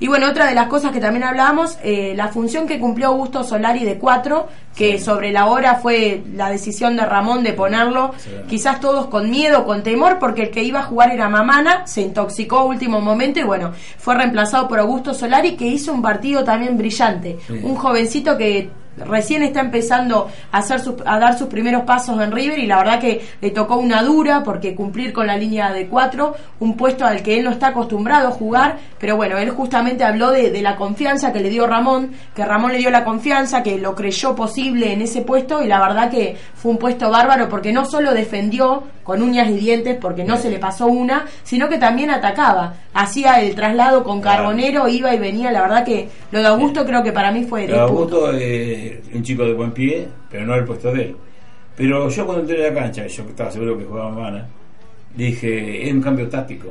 Y 0.00 0.06
bueno, 0.06 0.28
otra 0.30 0.46
de 0.46 0.54
las 0.54 0.68
cosas 0.68 0.92
que 0.92 1.00
también 1.00 1.24
hablábamos, 1.24 1.76
eh, 1.82 2.14
la 2.16 2.28
función 2.28 2.66
que 2.66 2.78
cumplió 2.80 3.08
Augusto 3.08 3.44
Solari 3.44 3.84
de 3.84 3.98
4, 3.98 4.48
que 4.74 4.98
sobre 4.98 5.32
la 5.32 5.46
hora 5.46 5.74
fue 5.74 6.22
la 6.34 6.48
decisión 6.48 6.96
de 6.96 7.04
Ramón 7.04 7.42
de 7.42 7.52
ponerlo, 7.52 8.14
quizás 8.48 8.80
todos 8.80 9.08
con 9.08 9.28
miedo, 9.28 9.66
con 9.66 9.82
temor, 9.82 10.18
porque 10.18 10.44
el 10.44 10.50
que 10.50 10.62
iba 10.62 10.80
a 10.80 10.84
jugar 10.84 11.10
era 11.10 11.28
Mamana, 11.28 11.86
se 11.86 12.00
intoxicó 12.00 12.60
a 12.60 12.64
último 12.64 13.00
momento 13.02 13.38
y 13.40 13.42
bueno, 13.42 13.72
fue 13.98 14.14
reemplazado 14.14 14.66
por 14.66 14.78
Augusto 14.78 15.12
Solari, 15.12 15.56
que 15.56 15.66
hizo 15.66 15.92
un 15.92 16.00
partido 16.00 16.42
también 16.42 16.78
brillante. 16.78 17.36
Un 17.62 17.74
jovencito 17.74 18.38
que 18.38 18.70
recién 19.06 19.42
está 19.42 19.60
empezando 19.60 20.28
a 20.52 20.58
hacer 20.58 20.80
a 21.04 21.18
dar 21.18 21.38
sus 21.38 21.48
primeros 21.48 21.82
pasos 21.82 22.20
en 22.20 22.32
River 22.32 22.58
y 22.58 22.66
la 22.66 22.78
verdad 22.78 23.00
que 23.00 23.26
le 23.40 23.50
tocó 23.50 23.76
una 23.76 24.02
dura 24.02 24.42
porque 24.42 24.74
cumplir 24.74 25.12
con 25.12 25.26
la 25.26 25.36
línea 25.36 25.72
de 25.72 25.86
cuatro, 25.88 26.34
un 26.60 26.76
puesto 26.76 27.04
al 27.04 27.22
que 27.22 27.38
él 27.38 27.44
no 27.44 27.50
está 27.50 27.68
acostumbrado 27.68 28.28
a 28.28 28.32
jugar, 28.32 28.78
pero 28.98 29.16
bueno, 29.16 29.38
él 29.38 29.50
justamente 29.50 30.04
habló 30.04 30.30
de, 30.30 30.50
de 30.50 30.62
la 30.62 30.76
confianza 30.76 31.32
que 31.32 31.40
le 31.40 31.50
dio 31.50 31.66
Ramón, 31.66 32.12
que 32.34 32.44
Ramón 32.44 32.72
le 32.72 32.78
dio 32.78 32.90
la 32.90 33.04
confianza, 33.04 33.62
que 33.62 33.78
lo 33.78 33.94
creyó 33.94 34.34
posible 34.34 34.92
en 34.92 35.02
ese 35.02 35.22
puesto 35.22 35.62
y 35.62 35.66
la 35.66 35.80
verdad 35.80 36.10
que 36.10 36.36
fue 36.54 36.72
un 36.72 36.78
puesto 36.78 37.10
bárbaro 37.10 37.48
porque 37.48 37.72
no 37.72 37.84
solo 37.84 38.12
defendió 38.12 38.84
con 39.08 39.22
uñas 39.22 39.48
y 39.48 39.54
dientes 39.54 39.96
porque 39.98 40.22
no 40.22 40.36
se 40.36 40.50
le 40.50 40.58
pasó 40.58 40.86
una, 40.86 41.24
sino 41.42 41.66
que 41.66 41.78
también 41.78 42.10
atacaba, 42.10 42.74
hacía 42.92 43.40
el 43.40 43.54
traslado 43.54 44.04
con 44.04 44.20
Claro. 44.20 44.42
Carbonero, 44.42 44.86
iba 44.86 45.14
y 45.14 45.18
venía, 45.18 45.50
la 45.50 45.62
verdad 45.62 45.82
que 45.82 46.10
lo 46.30 46.40
de 46.40 46.46
Augusto 46.46 46.84
creo 46.84 47.02
que 47.02 47.10
para 47.10 47.32
mí 47.32 47.42
fue 47.44 47.66
de. 47.66 47.78
Augusto 47.78 48.30
eh, 48.34 49.00
un 49.14 49.22
chico 49.22 49.46
de 49.46 49.54
buen 49.54 49.72
pie, 49.72 50.06
pero 50.30 50.44
no 50.44 50.54
el 50.56 50.66
puesto 50.66 50.92
de 50.92 51.04
él. 51.04 51.16
Pero 51.74 52.10
yo 52.10 52.26
cuando 52.26 52.42
entré 52.42 52.66
a 52.66 52.68
la 52.70 52.78
cancha, 52.82 53.06
yo 53.06 53.22
estaba 53.22 53.50
seguro 53.50 53.78
que 53.78 53.84
jugaba 53.86 54.10
Mana, 54.10 54.46
dije, 55.16 55.88
es 55.88 55.94
un 55.94 56.02
cambio 56.02 56.28
táctico. 56.28 56.68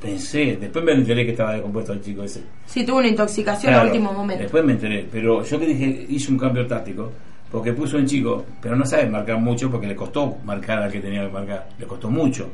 Pensé, 0.00 0.56
después 0.60 0.84
me 0.84 0.92
enteré 0.92 1.24
que 1.24 1.32
estaba 1.32 1.54
descompuesto 1.54 1.92
el 1.94 2.00
chico 2.00 2.22
ese. 2.22 2.44
Sí, 2.64 2.86
tuvo 2.86 2.98
una 2.98 3.08
intoxicación 3.08 3.72
Claro, 3.72 3.88
a 3.88 3.92
último 3.92 4.12
momento. 4.12 4.44
Después 4.44 4.64
me 4.64 4.74
enteré, 4.74 5.04
pero 5.10 5.42
yo 5.42 5.58
que 5.58 5.66
dije, 5.66 6.06
hice 6.10 6.30
un 6.30 6.38
cambio 6.38 6.64
táctico, 6.68 7.10
porque 7.50 7.72
puso 7.72 7.96
un 7.96 8.06
chico, 8.06 8.44
pero 8.60 8.76
no 8.76 8.84
sabe 8.86 9.06
marcar 9.08 9.38
mucho, 9.38 9.70
porque 9.70 9.86
le 9.86 9.96
costó 9.96 10.36
marcar 10.44 10.82
al 10.82 10.90
que 10.92 11.00
tenía 11.00 11.26
que 11.26 11.32
marcar, 11.32 11.68
le 11.78 11.86
costó 11.86 12.08
mucho, 12.10 12.48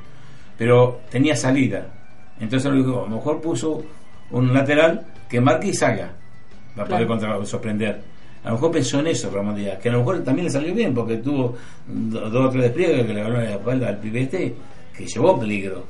pero 0.56 1.00
tenía 1.10 1.36
salida. 1.36 1.86
Entonces 2.40 2.70
lo 2.70 2.76
dijo, 2.78 3.00
a 3.06 3.08
lo 3.08 3.16
mejor 3.16 3.40
puso 3.40 3.82
un 4.30 4.52
lateral 4.52 5.06
que 5.28 5.40
marque 5.40 5.68
y 5.68 5.74
salga, 5.74 6.10
para 6.74 6.88
poder 6.88 7.06
Claro. 7.06 7.20
contra- 7.20 7.46
sorprender. 7.46 8.00
A 8.44 8.48
lo 8.50 8.54
mejor 8.54 8.70
pensó 8.70 9.00
en 9.00 9.08
eso 9.08 9.30
Ramón 9.30 9.56
Díaz, 9.56 9.78
que 9.78 9.88
a 9.88 9.92
lo 9.92 9.98
mejor 9.98 10.22
también 10.22 10.44
le 10.46 10.50
salió 10.50 10.72
bien, 10.74 10.94
porque 10.94 11.16
tuvo 11.16 11.56
do- 11.86 12.30
dos 12.30 12.46
o 12.46 12.50
tres 12.50 12.64
despliegues 12.64 13.06
que 13.06 13.14
le 13.14 13.22
ganó 13.22 13.38
la 13.38 13.50
espalda 13.52 13.88
al 13.88 13.98
pibe 13.98 14.20
este, 14.22 14.54
que 14.96 15.06
llevó 15.06 15.38
peligro. 15.38 15.84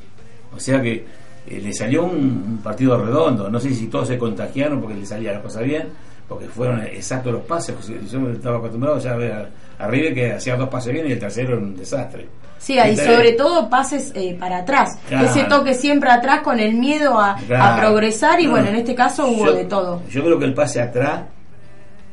O 0.54 0.58
sea 0.58 0.80
que 0.80 1.04
eh, 1.48 1.60
le 1.62 1.72
salió 1.72 2.04
un, 2.04 2.14
un 2.16 2.60
partido 2.62 2.96
redondo. 3.04 3.50
No 3.50 3.60
sé 3.60 3.74
si 3.74 3.88
todos 3.88 4.08
se 4.08 4.16
contagiaron 4.16 4.80
porque 4.80 4.96
le 4.96 5.04
salía 5.04 5.32
la 5.32 5.42
cosa 5.42 5.60
bien, 5.60 5.88
porque 6.28 6.46
fueron 6.46 6.80
exactos 6.82 7.32
los 7.32 7.42
pases. 7.44 7.74
Yo 8.10 8.30
estaba 8.30 8.58
acostumbrado 8.58 8.98
ya 8.98 9.12
a 9.12 9.16
ver 9.16 9.32
a, 9.32 9.84
a 9.84 9.88
River 9.88 10.14
que 10.14 10.32
hacía 10.32 10.56
dos 10.56 10.68
pases 10.68 10.92
bien 10.92 11.06
y 11.08 11.12
el 11.12 11.18
tercero 11.18 11.50
era 11.54 11.58
un 11.58 11.76
desastre. 11.76 12.26
Sí, 12.58 12.76
y 12.78 12.96
sobre 12.96 13.32
todo 13.32 13.68
pases 13.68 14.12
eh, 14.14 14.34
para 14.40 14.58
atrás. 14.58 14.98
Claro. 15.08 15.26
Ese 15.28 15.44
toque 15.44 15.74
siempre 15.74 16.10
atrás 16.10 16.40
con 16.40 16.58
el 16.58 16.74
miedo 16.74 17.20
a, 17.20 17.36
progresar 17.78 18.40
y 18.40 18.46
No, 18.46 18.52
bueno, 18.52 18.68
en 18.68 18.76
este 18.76 18.94
caso 18.94 19.26
hubo 19.28 19.46
yo- 19.46 19.52
de 19.54 19.64
todo. 19.66 20.02
Yo 20.08 20.24
creo 20.24 20.38
que 20.38 20.46
el 20.46 20.54
pase 20.54 20.80
atrás 20.80 21.22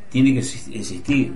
tiene 0.10 0.34
que 0.34 0.42
exis- 0.42 0.76
existir, 0.76 1.34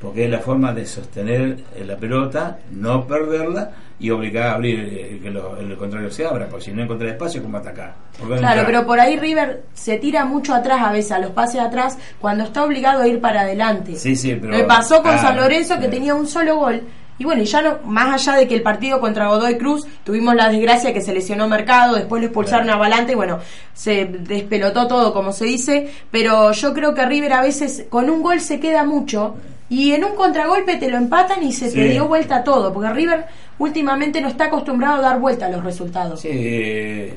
porque 0.00 0.24
es 0.24 0.30
la 0.30 0.38
forma 0.38 0.72
de 0.72 0.86
sostener 0.86 1.58
eh, 1.74 1.84
la 1.84 1.96
pelota, 1.96 2.58
no 2.70 3.06
perderla 3.06 3.72
y 3.98 4.10
obligar 4.10 4.48
a 4.48 4.54
abrir 4.54 4.78
eh, 4.80 5.20
que 5.22 5.30
lo- 5.30 5.56
el 5.56 5.74
contrario 5.76 6.10
se 6.10 6.26
abra, 6.26 6.46
porque 6.48 6.66
si 6.66 6.72
no 6.72 6.82
encuentra 6.82 7.08
espacio, 7.08 7.42
¿cómo 7.42 7.56
atacar? 7.58 7.94
¿Por 8.18 8.28
dónde 8.28 8.40
Claro, 8.42 8.60
entrar? 8.60 8.66
pero 8.66 8.86
por 8.86 9.00
ahí 9.00 9.16
River 9.16 9.62
se 9.72 9.96
tira 9.98 10.24
mucho 10.26 10.54
atrás 10.54 10.80
a 10.82 10.92
veces, 10.92 11.12
a 11.12 11.18
los 11.18 11.30
pases 11.30 11.60
atrás, 11.62 11.96
cuando 12.20 12.44
está 12.44 12.62
obligado 12.64 13.02
a 13.02 13.08
ir 13.08 13.20
para 13.20 13.40
adelante. 13.42 13.96
Sí, 13.96 14.14
sí, 14.14 14.34
pero- 14.40 14.52
Me 14.52 14.64
pasó 14.64 14.96
con 14.96 15.12
claro, 15.12 15.20
San 15.20 15.36
Lorenzo 15.36 15.76
que 15.78 15.84
sí. 15.86 15.90
tenía 15.90 16.14
un 16.14 16.26
solo 16.26 16.56
gol. 16.56 16.82
Y 17.18 17.24
bueno, 17.24 17.40
y 17.40 17.46
ya 17.46 17.62
no, 17.62 17.78
más 17.86 18.12
allá 18.28 18.36
de 18.38 18.46
que 18.46 18.54
el 18.54 18.60
partido 18.62 19.00
contra 19.00 19.28
Godoy 19.28 19.56
Cruz 19.56 19.86
tuvimos 20.04 20.34
la 20.34 20.50
desgracia 20.50 20.92
que 20.92 21.00
se 21.00 21.14
lesionó 21.14 21.48
Mercado, 21.48 21.94
después 21.94 22.20
lo 22.20 22.26
expulsaron 22.26 22.68
a 22.68 22.76
Valante 22.76 23.12
y 23.12 23.14
bueno, 23.14 23.38
se 23.72 24.04
despelotó 24.04 24.86
todo 24.86 25.14
como 25.14 25.32
se 25.32 25.46
dice, 25.46 25.90
pero 26.10 26.52
yo 26.52 26.74
creo 26.74 26.92
que 26.92 27.06
River 27.06 27.32
a 27.32 27.40
veces 27.40 27.86
con 27.88 28.10
un 28.10 28.22
gol 28.22 28.40
se 28.40 28.60
queda 28.60 28.84
mucho 28.84 29.34
y 29.68 29.92
en 29.92 30.04
un 30.04 30.14
contragolpe 30.14 30.76
te 30.76 30.90
lo 30.90 30.96
empatan 30.96 31.42
y 31.42 31.52
se 31.52 31.70
te 31.70 31.88
dio 31.88 32.06
vuelta 32.06 32.44
todo, 32.44 32.72
porque 32.72 32.92
River 32.92 33.24
últimamente 33.58 34.20
no 34.20 34.28
está 34.28 34.44
acostumbrado 34.44 34.96
a 34.96 35.00
dar 35.00 35.18
vuelta 35.20 35.46
a 35.46 35.50
los 35.50 35.64
resultados. 35.64 36.20
Sí, 36.20 36.28
eh, 36.32 37.14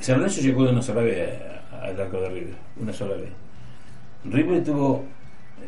San 0.00 0.16
Lorenzo 0.18 0.40
llegó 0.40 0.64
de 0.64 0.72
una 0.72 0.82
sola 0.82 1.02
vez 1.02 1.28
al 1.82 2.00
arco 2.00 2.20
de 2.20 2.28
River, 2.28 2.54
una 2.80 2.92
sola 2.92 3.16
vez. 3.16 3.30
River 4.24 4.62
tuvo, 4.62 5.04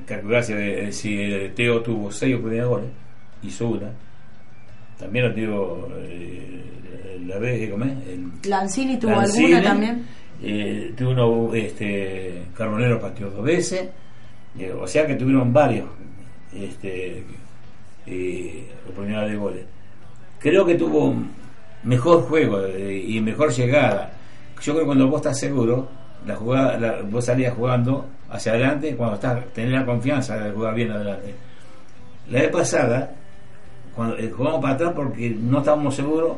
calcularse 0.07 0.93
si 0.93 1.15
eh, 1.21 1.53
Teo 1.55 1.81
tuvo 1.81 2.11
seis 2.13 2.35
oportunidades 2.35 2.69
de 2.71 2.75
goles, 2.77 2.91
hizo 3.43 3.69
una. 3.69 3.89
También 4.99 5.29
lo 5.29 5.35
tuvo 5.35 5.89
eh, 5.97 7.21
la 7.27 7.39
vez, 7.39 7.71
¿cómo 7.71 7.85
es? 7.87 7.93
El- 8.09 8.31
Lanzini 8.51 8.99
tuvo 8.99 9.13
Lanzini, 9.13 9.45
alguna 9.55 9.63
también. 9.63 10.07
eh, 10.43 10.93
tuvo 10.97 11.11
uno, 11.11 11.55
este, 11.55 12.43
Carbonero 12.57 13.01
pateó 13.01 13.31
dos 13.31 13.45
veces, 13.45 13.89
eh, 14.59 14.73
o 14.73 14.87
sea 14.87 15.07
que 15.07 15.15
tuvieron 15.15 15.53
varios 15.53 15.87
este, 16.55 17.25
eh, 18.07 18.71
oportunidades 18.89 19.31
de 19.31 19.37
goles. 19.37 19.65
Creo 20.39 20.65
que 20.67 20.75
tuvo 20.75 21.15
mejor 21.85 22.23
juego 22.23 22.61
eh, 22.67 23.05
y 23.07 23.21
mejor 23.21 23.51
llegada. 23.53 24.13
Yo 24.61 24.73
creo 24.73 24.81
que 24.81 24.87
cuando 24.87 25.09
vos 25.09 25.17
estás 25.21 25.39
seguro, 25.39 25.89
la 26.27 26.37
jugada, 26.37 26.79
la- 26.79 27.03
vos 27.03 27.25
salías 27.25 27.55
jugando 27.55 28.07
hacia 28.31 28.53
adelante 28.53 28.95
cuando 28.97 29.15
estás, 29.17 29.45
tenés 29.53 29.73
la 29.73 29.85
confianza 29.87 30.37
de 30.39 30.53
jugar 30.53 30.75
bien 30.75 30.91
adelante. 30.91 31.35
La 32.31 32.41
vez 32.43 32.51
pasada, 32.51 33.13
cuando 33.95 34.17
eh, 34.19 34.31
jugamos 34.31 34.61
para 34.61 34.75
atrás 34.75 34.93
porque 34.95 35.31
no 35.31 35.59
estábamos 35.59 35.95
seguros 35.95 36.37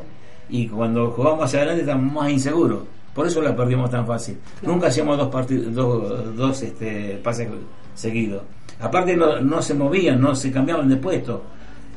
y 0.49 0.67
cuando 0.67 1.11
jugamos 1.11 1.45
hacia 1.45 1.59
adelante 1.59 1.81
estábamos 1.81 2.13
más 2.13 2.29
inseguros. 2.31 2.83
Por 3.13 3.27
eso 3.27 3.41
la 3.41 3.55
perdimos 3.55 3.89
tan 3.89 4.05
fácil. 4.05 4.37
Nunca 4.61 4.87
hacíamos 4.87 5.17
dos 5.17 5.29
partidos, 5.29 5.73
dos, 5.73 6.35
dos 6.35 6.61
este, 6.63 7.19
pases 7.23 7.47
seguidos. 7.95 8.43
Aparte 8.79 9.15
no, 9.17 9.39
no 9.41 9.61
se 9.61 9.73
movían, 9.73 10.21
no 10.21 10.35
se 10.35 10.51
cambiaban 10.51 10.87
de 10.87 10.97
puesto. 10.97 11.43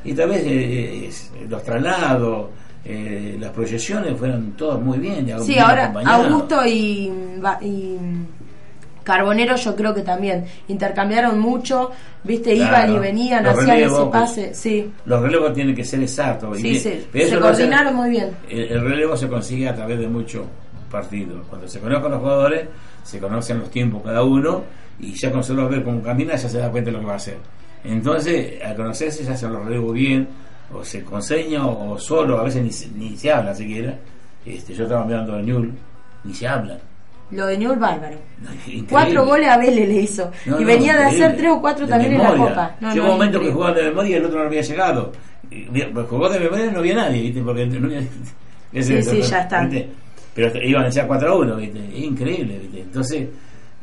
Y 0.03 0.13
tal 0.13 0.29
vez 0.29 0.43
eh, 0.45 1.05
es- 1.07 1.31
los 1.47 1.61
traslados, 1.61 2.47
eh, 2.85 3.37
las 3.39 3.51
proyecciones 3.51 4.17
fueron 4.17 4.53
todas 4.53 4.79
muy 4.81 4.97
bien. 4.97 5.27
y 5.29 5.43
Sí, 5.43 5.59
ahora. 5.59 5.93
Augusto 6.05 6.65
y, 6.65 7.11
Carbonero 9.03 9.55
yo 9.55 9.75
creo 9.75 9.93
que 9.93 10.01
también 10.01 10.45
intercambiaron 10.67 11.39
mucho, 11.39 11.89
viste, 12.23 12.53
Claro. 12.55 12.69
iban 12.91 12.95
y 12.95 12.99
venían, 12.99 13.45
hacían 13.47 13.67
relevos, 13.67 13.93
ese 13.99 14.01
pues, 14.09 14.11
pase, 14.21 14.53
sí, 14.53 14.91
Los 15.05 15.21
relevos 15.21 15.53
tienen 15.53 15.73
que 15.75 15.83
ser 15.83 16.01
exactos. 16.01 16.59
y 16.59 16.61
sí, 16.61 16.69
bien. 16.69 16.81
sí, 16.83 17.07
Pero 17.11 17.25
eso 17.25 17.29
se 17.29 17.35
hace- 17.37 17.41
coordinaron 17.63 17.95
muy 17.95 18.09
bien. 18.11 18.29
El, 18.49 18.59
el 18.59 18.81
relevo 18.81 19.17
se 19.17 19.27
consigue 19.27 19.67
a 19.67 19.73
través 19.73 19.97
de 19.99 20.07
muchos 20.07 20.43
partidos. 20.91 21.45
Cuando 21.47 21.67
se 21.67 21.79
conozcan 21.79 22.11
los 22.11 22.19
jugadores, 22.19 22.67
se 23.03 23.19
conocen 23.19 23.59
los 23.59 23.71
tiempos 23.71 24.03
cada 24.03 24.21
uno 24.23 24.63
y 24.99 25.13
ya 25.13 25.31
con 25.31 25.43
solo 25.43 25.67
ver 25.69 25.83
cómo 25.83 26.01
camina 26.01 26.35
ya 26.35 26.49
se 26.49 26.57
da 26.57 26.69
cuenta 26.69 26.89
de 26.89 26.93
lo 26.97 26.99
que 27.01 27.05
va 27.07 27.13
a 27.13 27.17
hacer. 27.17 27.37
Entonces, 27.83 28.61
al 28.63 28.75
conocerse 28.75 29.23
ya 29.23 29.35
se 29.35 29.47
lo 29.47 29.63
relevo 29.63 29.91
bien, 29.91 30.27
o 30.73 30.83
se 30.83 31.03
conseña, 31.03 31.65
o, 31.65 31.97
solo, 31.97 32.37
a 32.39 32.43
veces 32.43 32.63
ni, 32.63 32.71
se- 32.71 32.89
ni 32.89 33.15
se 33.17 33.31
habla 33.31 33.55
siquiera. 33.55 33.97
Este, 34.45 34.73
yo 34.73 34.83
estaba 34.83 35.05
mirando 35.05 35.35
a 35.35 35.41
Newell, 35.41 35.71
ni 36.23 36.33
se 36.33 36.47
habla. 36.47 36.77
Lo 37.31 37.45
de 37.45 37.57
Newell 37.57 37.77
Bárbaro. 37.79 38.17
Increíble. 38.65 38.87
Cuatro 38.89 39.25
goles 39.25 39.47
a 39.49 39.57
Vélez 39.57 39.87
le 39.87 40.01
hizo. 40.01 40.31
No, 40.47 40.57
y 40.57 40.61
no, 40.61 40.67
venía 40.67 40.97
de 40.97 41.03
hacer 41.05 41.35
tres 41.37 41.51
o 41.51 41.61
cuatro 41.61 41.85
De 41.85 41.91
también 41.91 42.13
en 42.13 42.17
memoria. 42.19 42.43
la 42.43 42.49
Copa. 42.49 42.75
No, 42.81 42.93
Llegó 42.93 43.05
un 43.05 43.11
momento 43.13 43.39
que 43.39 43.45
increíble. 43.45 43.53
jugaba 43.53 43.75
de 43.75 43.83
memoria 43.89 44.09
y 44.09 44.13
el 44.19 44.25
otro 44.25 44.39
no 44.39 44.45
había 44.47 44.61
llegado. 44.61 45.11
Pues, 45.93 46.07
jugó 46.07 46.29
de 46.29 46.39
memoria 46.39 46.65
y 46.65 46.71
no 46.71 46.79
había 46.79 46.95
nadie, 46.95 47.21
¿viste? 47.21 47.41
Porque 47.41 47.65
no 47.67 47.85
había- 47.87 48.01
Sí, 48.83 49.01
sí, 49.03 49.21
ya 49.21 49.41
está. 49.41 49.69
Pero 50.35 50.63
iban 50.63 50.85
a 50.85 50.87
echar 50.87 51.07
4 51.07 51.31
a 51.31 51.35
1, 51.37 51.55
¿viste? 51.55 51.79
Increíble, 51.97 52.59
¿viste? 52.59 52.81
Entonces, 52.81 53.27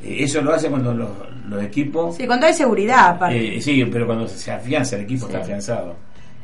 eso 0.02 0.40
lo 0.42 0.52
hace 0.54 0.68
cuando 0.68 0.92
los, 0.94 1.08
los 1.48 1.62
equipos. 1.62 2.16
Sí, 2.16 2.26
con 2.26 2.38
toda 2.40 2.52
seguridad, 2.52 3.08
aparte. 3.10 3.56
Eh, 3.56 3.60
sí, 3.62 3.84
pero 3.90 4.06
cuando 4.06 4.28
se 4.28 4.50
afianza 4.52 4.96
el 4.96 5.02
equipo 5.02 5.26
está 5.26 5.38
afianzado. 5.40 5.94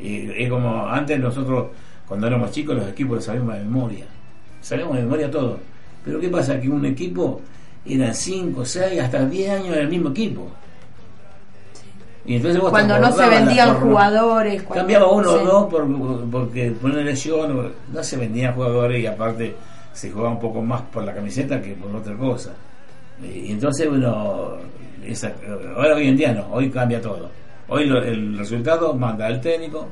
Y 0.01 0.31
es 0.43 0.49
como 0.51 0.87
antes 0.87 1.19
nosotros, 1.21 1.69
cuando 2.07 2.27
éramos 2.27 2.51
chicos, 2.51 2.77
los 2.77 2.89
equipos 2.89 3.17
los 3.17 3.25
sabíamos 3.25 3.55
de 3.55 3.61
memoria. 3.61 4.05
Sabíamos 4.61 4.97
de 4.97 5.03
memoria 5.03 5.31
todo. 5.31 5.59
Pero 6.05 6.19
¿qué 6.19 6.29
pasa? 6.29 6.61
Que 6.61 6.69
un 6.69 6.85
equipo 6.85 7.41
eran 7.87 8.15
5, 8.15 8.65
6, 8.65 9.01
hasta 9.01 9.25
10 9.27 9.51
años 9.51 9.77
del 9.77 9.89
mismo 9.89 10.11
equipo. 10.11 10.49
Y 12.25 12.37
entonces 12.37 12.61
vos 12.61 12.69
te 12.71 12.73
Cuando 12.73 12.99
no 12.99 13.13
se 13.13 13.29
vendían 13.29 13.75
jugadores. 13.81 14.63
cuando- 14.63 14.81
Cambiaba 14.83 15.09
uno 15.11 15.31
sí. 15.31 15.37
o 15.37 15.45
dos 15.45 15.71
por, 15.71 16.31
porque 16.31 16.71
por 16.71 16.91
una 16.93 17.03
lesión, 17.03 17.73
no 17.93 18.03
se 18.05 18.17
vendían 18.17 18.55
jugadores 18.55 19.03
y 19.03 19.07
aparte 19.07 19.57
se 19.93 20.11
jugaba 20.11 20.31
un 20.31 20.41
poco 20.41 20.63
más 20.63 20.83
por 20.83 21.03
la 21.05 21.15
camiseta 21.15 21.61
que 21.61 21.73
por 21.75 21.95
otra 21.95 22.17
cosa. 22.17 22.53
Y 23.23 23.53
entonces, 23.53 23.89
esa- 25.07 25.33
ahora 25.77 25.95
hoy 25.97 26.09
en 26.09 26.17
día 26.17 26.33
no, 26.33 26.47
hoy 26.53 26.71
cambia 26.71 27.01
todo. 27.01 27.31
Hoy 27.69 27.87
lo- 27.87 28.03
el 28.03 28.37
resultado 28.39 28.95
manda 28.95 29.27
al 29.27 29.41
técnico, 29.41 29.89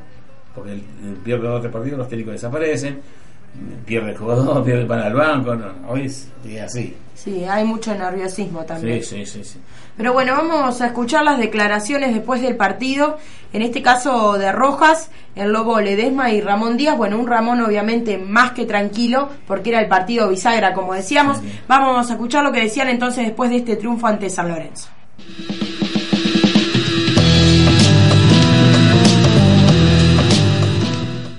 porque 0.55 0.73
el, 0.73 0.83
el 1.05 1.15
pierde 1.25 1.47
dos 1.49 1.59
o 1.59 1.61
tres 1.61 1.73
partidos, 1.73 1.99
los 1.99 2.09
técnicos 2.09 2.33
desaparecen, 2.35 3.01
pierde 3.85 4.11
el 4.11 4.17
jugador, 4.17 4.65
pierde, 4.65 4.85
van 4.85 5.01
al 5.01 5.15
banco, 5.15 5.55
no, 5.55 5.73
hoy 5.89 6.07
es, 6.07 6.29
es 6.47 6.61
así. 6.61 6.97
Sí, 7.15 7.45
hay 7.45 7.65
mucho 7.65 7.95
nerviosismo 7.95 8.65
también. 8.65 9.03
Sí, 9.03 9.27
sí, 9.27 9.27
sí, 9.27 9.45
sí. 9.45 9.61
Pero 9.97 10.15
bueno, 10.15 10.33
vamos 10.33 10.81
a 10.81 10.87
escuchar 10.87 11.23
las 11.25 11.39
declaraciones 11.39 12.15
después 12.15 12.41
del 12.41 12.57
partido, 12.57 13.19
en 13.53 13.61
este 13.61 13.83
caso 13.83 14.39
de 14.39 14.51
Rojas, 14.51 15.11
el 15.35 15.53
Lobo 15.53 15.79
Ledesma 15.79 16.31
y 16.31 16.41
Ramón 16.41 16.79
Díaz. 16.79 16.97
Bueno, 16.97 17.19
un 17.19 17.27
Ramón 17.27 17.61
obviamente 17.61 18.17
más 18.17 18.53
que 18.53 18.65
tranquilo, 18.65 19.29
porque 19.47 19.69
era 19.69 19.81
el 19.81 19.89
partido 19.89 20.31
bisagra, 20.31 20.73
como 20.73 20.95
decíamos. 20.95 21.43
Vamos 21.69 22.09
a 22.09 22.13
escuchar 22.15 22.43
lo 22.43 22.53
que 22.53 22.63
decían 22.63 22.89
entonces 22.89 23.27
después 23.27 23.51
de 23.51 23.57
este 23.57 23.77
triunfo 23.77 24.07
ante 24.07 24.31
San 24.31 24.49
Lorenzo. 24.49 24.89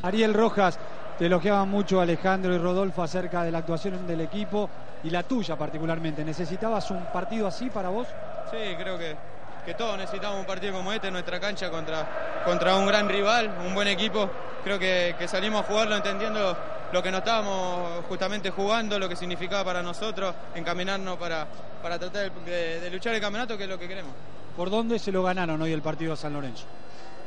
Ariel 0.04 0.34
Rojas, 0.34 0.78
te 1.22 1.28
elogiaban 1.28 1.70
mucho 1.70 2.02
Alejandro 2.02 2.52
y 2.52 2.58
Rodolfo 2.58 3.04
acerca 3.04 3.44
de 3.44 3.52
la 3.52 3.60
actuación 3.60 4.08
del 4.08 4.22
equipo 4.22 4.68
y 5.04 5.12
la 5.12 5.22
tuya 5.22 5.56
particularmente. 5.56 6.26
¿Necesitabas 6.26 6.90
un 6.90 7.06
partido 7.14 7.46
así 7.46 7.70
para 7.70 7.90
vos? 7.90 8.08
Sí, 8.50 8.58
creo 8.76 8.98
que, 8.98 9.16
que 9.64 9.76
todos 9.76 10.00
necesitamos 10.00 10.40
un 10.40 10.48
partido 10.48 10.74
como 10.74 10.92
este 10.92 11.10
en 11.10 11.14
nuestra 11.14 11.40
cancha 11.40 11.70
contra, 11.70 12.42
contra 12.44 12.76
un 12.76 12.88
gran 12.88 13.08
rival, 13.08 13.54
un 13.68 13.76
buen 13.76 13.88
equipo. 13.88 14.32
Creo 14.64 14.80
que, 14.80 15.14
que 15.20 15.28
salimos 15.28 15.62
a 15.62 15.68
jugarlo 15.68 15.96
entendiendo 15.96 16.58
lo 16.92 17.04
que 17.04 17.12
nos 17.12 17.20
estábamos 17.20 18.04
justamente 18.10 18.50
jugando, 18.50 18.98
lo 18.98 19.08
que 19.08 19.16
significaba 19.16 19.64
para 19.64 19.84
nosotros, 19.84 20.34
encaminarnos 20.56 21.18
para, 21.18 21.46
para 21.84 22.00
tratar 22.00 22.32
de, 22.32 22.80
de 22.80 22.90
luchar 22.90 23.14
el 23.14 23.22
campeonato, 23.22 23.56
que 23.60 23.66
es 23.66 23.70
lo 23.70 23.78
que 23.78 23.88
queremos. 23.88 24.12
¿Por 24.58 24.72
dónde 24.72 24.98
se 24.98 25.12
lo 25.12 25.22
ganaron 25.22 25.62
hoy 25.62 25.72
el 25.72 25.84
partido 25.84 26.14
a 26.14 26.16
San 26.16 26.34
Lorenzo? 26.34 26.66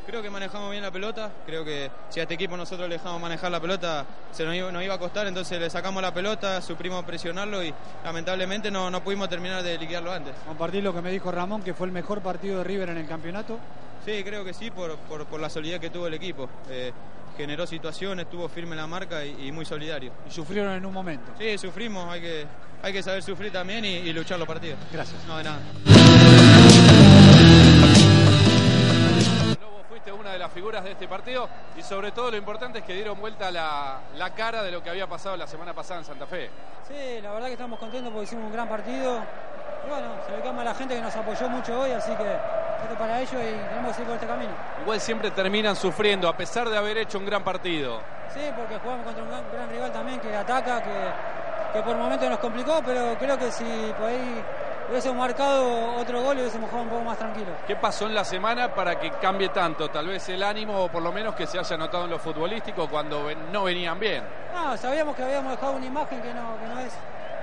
Creo 0.06 0.22
que 0.22 0.30
manejamos 0.30 0.70
bien 0.70 0.82
la 0.82 0.90
pelota, 0.90 1.30
creo 1.46 1.64
que 1.64 1.90
si 2.10 2.20
a 2.20 2.24
este 2.24 2.34
equipo 2.34 2.56
nosotros 2.56 2.88
le 2.88 2.96
dejamos 2.96 3.20
manejar 3.20 3.50
la 3.50 3.58
pelota 3.58 4.04
se 4.30 4.44
nos 4.44 4.54
iba, 4.54 4.70
nos 4.70 4.82
iba 4.82 4.94
a 4.94 4.98
costar, 4.98 5.26
entonces 5.26 5.58
le 5.58 5.68
sacamos 5.70 6.02
la 6.02 6.12
pelota, 6.12 6.60
suprimos 6.60 7.04
presionarlo 7.04 7.64
y 7.64 7.72
lamentablemente 8.04 8.70
no, 8.70 8.90
no 8.90 9.02
pudimos 9.02 9.28
terminar 9.28 9.62
de 9.62 9.78
liquidarlo 9.78 10.12
antes. 10.12 10.34
Compartir 10.46 10.84
lo 10.84 10.94
que 10.94 11.00
me 11.00 11.10
dijo 11.10 11.32
Ramón, 11.32 11.62
que 11.62 11.74
fue 11.74 11.86
el 11.86 11.92
mejor 11.92 12.20
partido 12.20 12.58
de 12.58 12.64
River 12.64 12.90
en 12.90 12.98
el 12.98 13.08
campeonato. 13.08 13.58
Sí, 14.04 14.22
creo 14.22 14.44
que 14.44 14.52
sí, 14.52 14.70
por, 14.70 14.96
por, 14.98 15.24
por 15.26 15.40
la 15.40 15.48
solidez 15.48 15.80
que 15.80 15.90
tuvo 15.90 16.06
el 16.06 16.14
equipo. 16.14 16.48
Eh, 16.68 16.92
generó 17.36 17.66
situaciones, 17.66 18.26
estuvo 18.26 18.48
firme 18.48 18.72
en 18.72 18.76
la 18.82 18.86
marca 18.86 19.24
y, 19.24 19.48
y 19.48 19.52
muy 19.52 19.64
solidario. 19.64 20.12
Y 20.28 20.30
sufrieron 20.30 20.74
en 20.74 20.84
un 20.84 20.92
momento. 20.92 21.32
Sí, 21.38 21.56
sufrimos, 21.56 22.08
hay 22.12 22.20
que, 22.20 22.46
hay 22.82 22.92
que 22.92 23.02
saber 23.02 23.22
sufrir 23.22 23.50
también 23.50 23.84
y, 23.84 23.96
y 23.96 24.12
luchar 24.12 24.38
los 24.38 24.46
partidos. 24.46 24.78
Gracias. 24.92 25.24
No, 25.26 25.38
de 25.38 25.44
nada. 25.44 25.58
Fuiste 29.88 30.12
una 30.12 30.32
de 30.32 30.38
las 30.38 30.52
figuras 30.52 30.82
de 30.84 30.92
este 30.92 31.06
partido 31.08 31.48
y 31.76 31.82
sobre 31.82 32.12
todo 32.12 32.30
lo 32.30 32.36
importante 32.36 32.78
es 32.80 32.84
que 32.84 32.94
dieron 32.94 33.20
vuelta 33.20 33.50
la, 33.50 34.00
la 34.16 34.30
cara 34.34 34.62
de 34.62 34.70
lo 34.70 34.82
que 34.82 34.90
había 34.90 35.06
pasado 35.06 35.36
la 35.36 35.46
semana 35.46 35.72
pasada 35.72 36.00
en 36.00 36.06
Santa 36.06 36.26
Fe. 36.26 36.50
Sí, 36.86 37.20
la 37.22 37.32
verdad 37.32 37.46
que 37.46 37.52
estamos 37.54 37.78
contentos 37.78 38.12
porque 38.12 38.24
hicimos 38.24 38.44
un 38.44 38.52
gran 38.52 38.68
partido. 38.68 39.22
Y 39.86 39.88
bueno, 39.88 40.06
se 40.26 40.36
le 40.36 40.42
cama 40.42 40.62
a 40.62 40.64
la 40.64 40.74
gente 40.74 40.94
que 40.94 41.00
nos 41.00 41.14
apoyó 41.14 41.48
mucho 41.48 41.78
hoy, 41.80 41.92
así 41.92 42.10
que 42.16 42.24
esto 42.24 42.98
para 42.98 43.20
ellos 43.20 43.34
y 43.34 43.68
tenemos 43.68 43.88
que 43.88 43.94
seguir 43.94 44.06
por 44.06 44.14
este 44.14 44.26
camino. 44.26 44.52
Igual 44.82 45.00
siempre 45.00 45.30
terminan 45.30 45.76
sufriendo 45.76 46.28
a 46.28 46.36
pesar 46.36 46.68
de 46.68 46.76
haber 46.76 46.98
hecho 46.98 47.18
un 47.18 47.26
gran 47.26 47.42
partido. 47.44 48.00
Sí, 48.32 48.40
porque 48.56 48.78
jugamos 48.78 49.04
contra 49.04 49.22
un 49.22 49.28
gran, 49.30 49.44
gran 49.52 49.70
rival 49.70 49.92
también 49.92 50.20
que 50.20 50.34
ataca, 50.34 50.82
que, 50.82 51.74
que 51.74 51.82
por 51.82 51.96
momentos 51.96 52.28
nos 52.28 52.38
complicó, 52.38 52.82
pero 52.84 53.16
creo 53.18 53.38
que 53.38 53.52
si 53.52 53.64
por 53.98 54.08
ahí 54.08 54.42
hubiésemos 54.90 55.16
marcado 55.18 55.94
otro 55.96 56.22
gol 56.22 56.36
y 56.38 56.40
hubiésemos 56.40 56.68
jugado 56.70 56.84
un 56.84 56.90
poco 56.90 57.04
más 57.04 57.18
tranquilo. 57.18 57.52
¿Qué 57.66 57.76
pasó 57.76 58.06
en 58.06 58.14
la 58.14 58.24
semana 58.24 58.74
para 58.74 58.98
que 58.98 59.10
cambie 59.12 59.48
tanto? 59.50 59.88
Tal 59.88 60.06
vez 60.08 60.28
el 60.28 60.42
ánimo 60.42 60.84
o 60.84 60.88
por 60.88 61.02
lo 61.02 61.12
menos 61.12 61.34
que 61.34 61.46
se 61.46 61.58
haya 61.58 61.76
notado 61.76 62.04
en 62.04 62.10
lo 62.10 62.18
futbolístico 62.18 62.88
cuando 62.88 63.24
ven- 63.24 63.50
no 63.52 63.64
venían 63.64 63.98
bien. 63.98 64.24
No, 64.54 64.76
sabíamos 64.76 65.14
que 65.16 65.22
habíamos 65.22 65.52
dejado 65.52 65.72
una 65.72 65.86
imagen 65.86 66.20
que 66.22 66.32
no, 66.34 66.56
que 66.60 66.66
no 66.66 66.80
es 66.80 66.92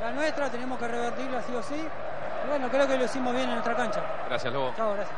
la 0.01 0.12
nuestra, 0.12 0.49
teníamos 0.49 0.80
que 0.80 0.88
revertirla 0.88 1.41
sí 1.43 1.54
o 1.56 1.63
sí. 1.63 1.75
Y 2.45 2.49
bueno, 2.49 2.69
creo 2.69 2.88
que 2.88 2.97
lo 2.97 3.06
hicimos 3.06 3.34
bien 3.34 3.45
en 3.47 3.51
nuestra 3.56 3.75
cancha. 3.75 4.01
Gracias, 4.27 4.51
Lobo. 4.54 4.73
Chao, 4.75 4.93
gracias. 4.93 5.15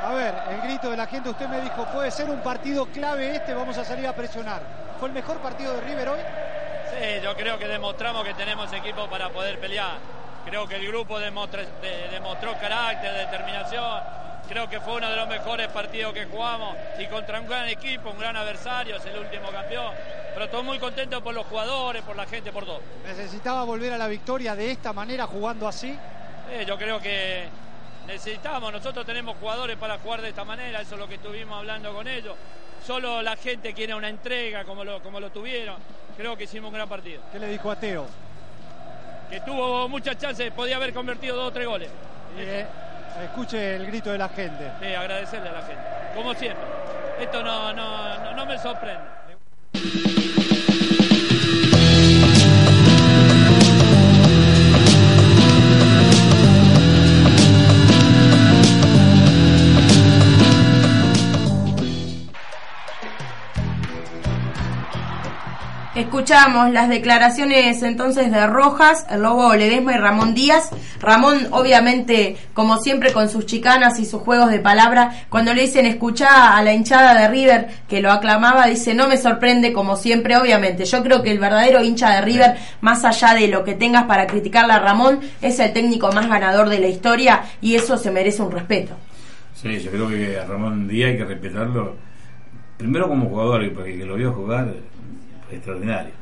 A 0.00 0.14
ver, 0.14 0.34
el 0.50 0.60
grito 0.62 0.90
de 0.90 0.96
la 0.96 1.06
gente, 1.06 1.28
usted 1.28 1.48
me 1.48 1.60
dijo, 1.60 1.84
puede 1.92 2.10
ser 2.10 2.30
un 2.30 2.40
partido 2.40 2.86
clave 2.86 3.34
este, 3.36 3.52
vamos 3.54 3.76
a 3.76 3.84
salir 3.84 4.06
a 4.06 4.12
presionar. 4.14 4.62
¿Fue 4.98 5.08
el 5.08 5.14
mejor 5.14 5.36
partido 5.38 5.74
de 5.74 5.80
River 5.82 6.08
hoy? 6.08 6.20
Sí, 6.90 7.20
yo 7.22 7.36
creo 7.36 7.58
que 7.58 7.68
demostramos 7.68 8.24
que 8.24 8.34
tenemos 8.34 8.72
equipo 8.72 9.06
para 9.08 9.28
poder 9.30 9.58
pelear. 9.58 9.96
Creo 10.44 10.66
que 10.66 10.76
el 10.76 10.86
grupo 10.88 11.18
demostró, 11.18 11.60
de- 11.82 12.08
demostró 12.10 12.56
carácter, 12.58 13.12
determinación. 13.12 14.00
Creo 14.48 14.68
que 14.68 14.80
fue 14.80 14.94
uno 14.94 15.10
de 15.10 15.16
los 15.16 15.28
mejores 15.28 15.68
partidos 15.68 16.14
que 16.14 16.24
jugamos 16.24 16.74
y 16.98 17.06
contra 17.06 17.38
un 17.40 17.46
gran 17.46 17.68
equipo, 17.68 18.10
un 18.10 18.18
gran 18.18 18.34
adversario, 18.36 18.96
es 18.96 19.04
el 19.04 19.18
último 19.18 19.50
campeón. 19.50 19.92
Pero 20.32 20.44
estoy 20.46 20.62
muy 20.62 20.78
contento 20.78 21.22
por 21.22 21.34
los 21.34 21.44
jugadores, 21.46 22.02
por 22.02 22.16
la 22.16 22.24
gente, 22.26 22.50
por 22.50 22.64
todo. 22.64 22.80
¿Necesitaba 23.06 23.64
volver 23.64 23.92
a 23.92 23.98
la 23.98 24.08
victoria 24.08 24.54
de 24.54 24.70
esta 24.70 24.92
manera, 24.94 25.26
jugando 25.26 25.68
así? 25.68 25.98
Eh, 26.50 26.64
yo 26.66 26.78
creo 26.78 26.98
que 26.98 27.46
necesitamos, 28.06 28.72
nosotros 28.72 29.04
tenemos 29.04 29.36
jugadores 29.38 29.76
para 29.76 29.98
jugar 29.98 30.22
de 30.22 30.30
esta 30.30 30.44
manera, 30.44 30.80
eso 30.80 30.94
es 30.94 31.00
lo 31.00 31.06
que 31.08 31.16
estuvimos 31.16 31.58
hablando 31.58 31.92
con 31.92 32.08
ellos. 32.08 32.34
Solo 32.86 33.20
la 33.20 33.36
gente 33.36 33.74
quiere 33.74 33.94
una 33.94 34.08
entrega 34.08 34.64
como 34.64 34.82
lo, 34.82 35.02
como 35.02 35.20
lo 35.20 35.28
tuvieron. 35.30 35.76
Creo 36.18 36.36
que 36.36 36.44
hicimos 36.44 36.68
un 36.68 36.74
gran 36.74 36.88
partido. 36.88 37.22
¿Qué 37.30 37.38
le 37.38 37.46
dijo 37.46 37.70
a 37.70 37.76
Teo? 37.76 38.04
Que 39.30 39.40
tuvo 39.40 39.88
muchas 39.88 40.18
chances, 40.18 40.50
podía 40.50 40.74
haber 40.74 40.92
convertido 40.92 41.36
dos 41.36 41.46
o 41.46 41.52
tres 41.52 41.68
goles. 41.68 41.88
Eh, 42.36 42.66
escuche 43.22 43.76
el 43.76 43.86
grito 43.86 44.10
de 44.10 44.18
la 44.18 44.28
gente. 44.28 44.72
Sí, 44.80 44.92
agradecerle 44.92 45.48
a 45.48 45.52
la 45.52 45.62
gente, 45.62 45.82
como 46.16 46.34
siempre. 46.34 46.64
Esto 47.20 47.40
no, 47.44 47.72
no, 47.72 48.18
no, 48.18 48.34
no 48.34 48.46
me 48.46 48.58
sorprende. 48.58 49.17
Escuchamos 65.98 66.70
las 66.70 66.88
declaraciones 66.88 67.82
entonces 67.82 68.30
de 68.30 68.46
Rojas, 68.46 69.04
el 69.10 69.22
Lobo 69.22 69.52
Ledesma 69.56 69.94
y 69.94 69.98
Ramón 69.98 70.32
Díaz. 70.32 70.70
Ramón, 71.00 71.48
obviamente, 71.50 72.36
como 72.54 72.78
siempre, 72.78 73.12
con 73.12 73.28
sus 73.28 73.46
chicanas 73.46 73.98
y 73.98 74.06
sus 74.06 74.22
juegos 74.22 74.52
de 74.52 74.60
palabra, 74.60 75.24
cuando 75.28 75.52
le 75.54 75.62
dicen 75.62 75.86
escuchá 75.86 76.56
a 76.56 76.62
la 76.62 76.72
hinchada 76.72 77.20
de 77.20 77.26
River 77.26 77.66
que 77.88 78.00
lo 78.00 78.12
aclamaba, 78.12 78.68
dice 78.68 78.94
no 78.94 79.08
me 79.08 79.16
sorprende, 79.16 79.72
como 79.72 79.96
siempre, 79.96 80.36
obviamente. 80.36 80.84
Yo 80.84 81.02
creo 81.02 81.20
que 81.20 81.32
el 81.32 81.40
verdadero 81.40 81.82
hincha 81.82 82.10
de 82.10 82.20
River, 82.20 82.56
más 82.80 83.04
allá 83.04 83.34
de 83.34 83.48
lo 83.48 83.64
que 83.64 83.74
tengas 83.74 84.04
para 84.04 84.28
criticarle 84.28 84.74
a 84.74 84.78
Ramón, 84.78 85.18
es 85.42 85.58
el 85.58 85.72
técnico 85.72 86.12
más 86.12 86.28
ganador 86.28 86.68
de 86.68 86.78
la 86.78 86.86
historia 86.86 87.42
y 87.60 87.74
eso 87.74 87.96
se 87.96 88.12
merece 88.12 88.40
un 88.40 88.52
respeto. 88.52 88.94
Sí, 89.52 89.80
yo 89.80 89.90
creo 89.90 90.08
que 90.08 90.38
a 90.38 90.44
Ramón 90.44 90.86
Díaz 90.86 91.10
hay 91.10 91.16
que 91.16 91.24
respetarlo. 91.24 91.96
Primero 92.76 93.08
como 93.08 93.28
jugador, 93.28 93.74
porque 93.74 93.98
que 93.98 94.06
lo 94.06 94.14
vio 94.14 94.32
jugar 94.32 94.72
extraordinario, 95.50 96.12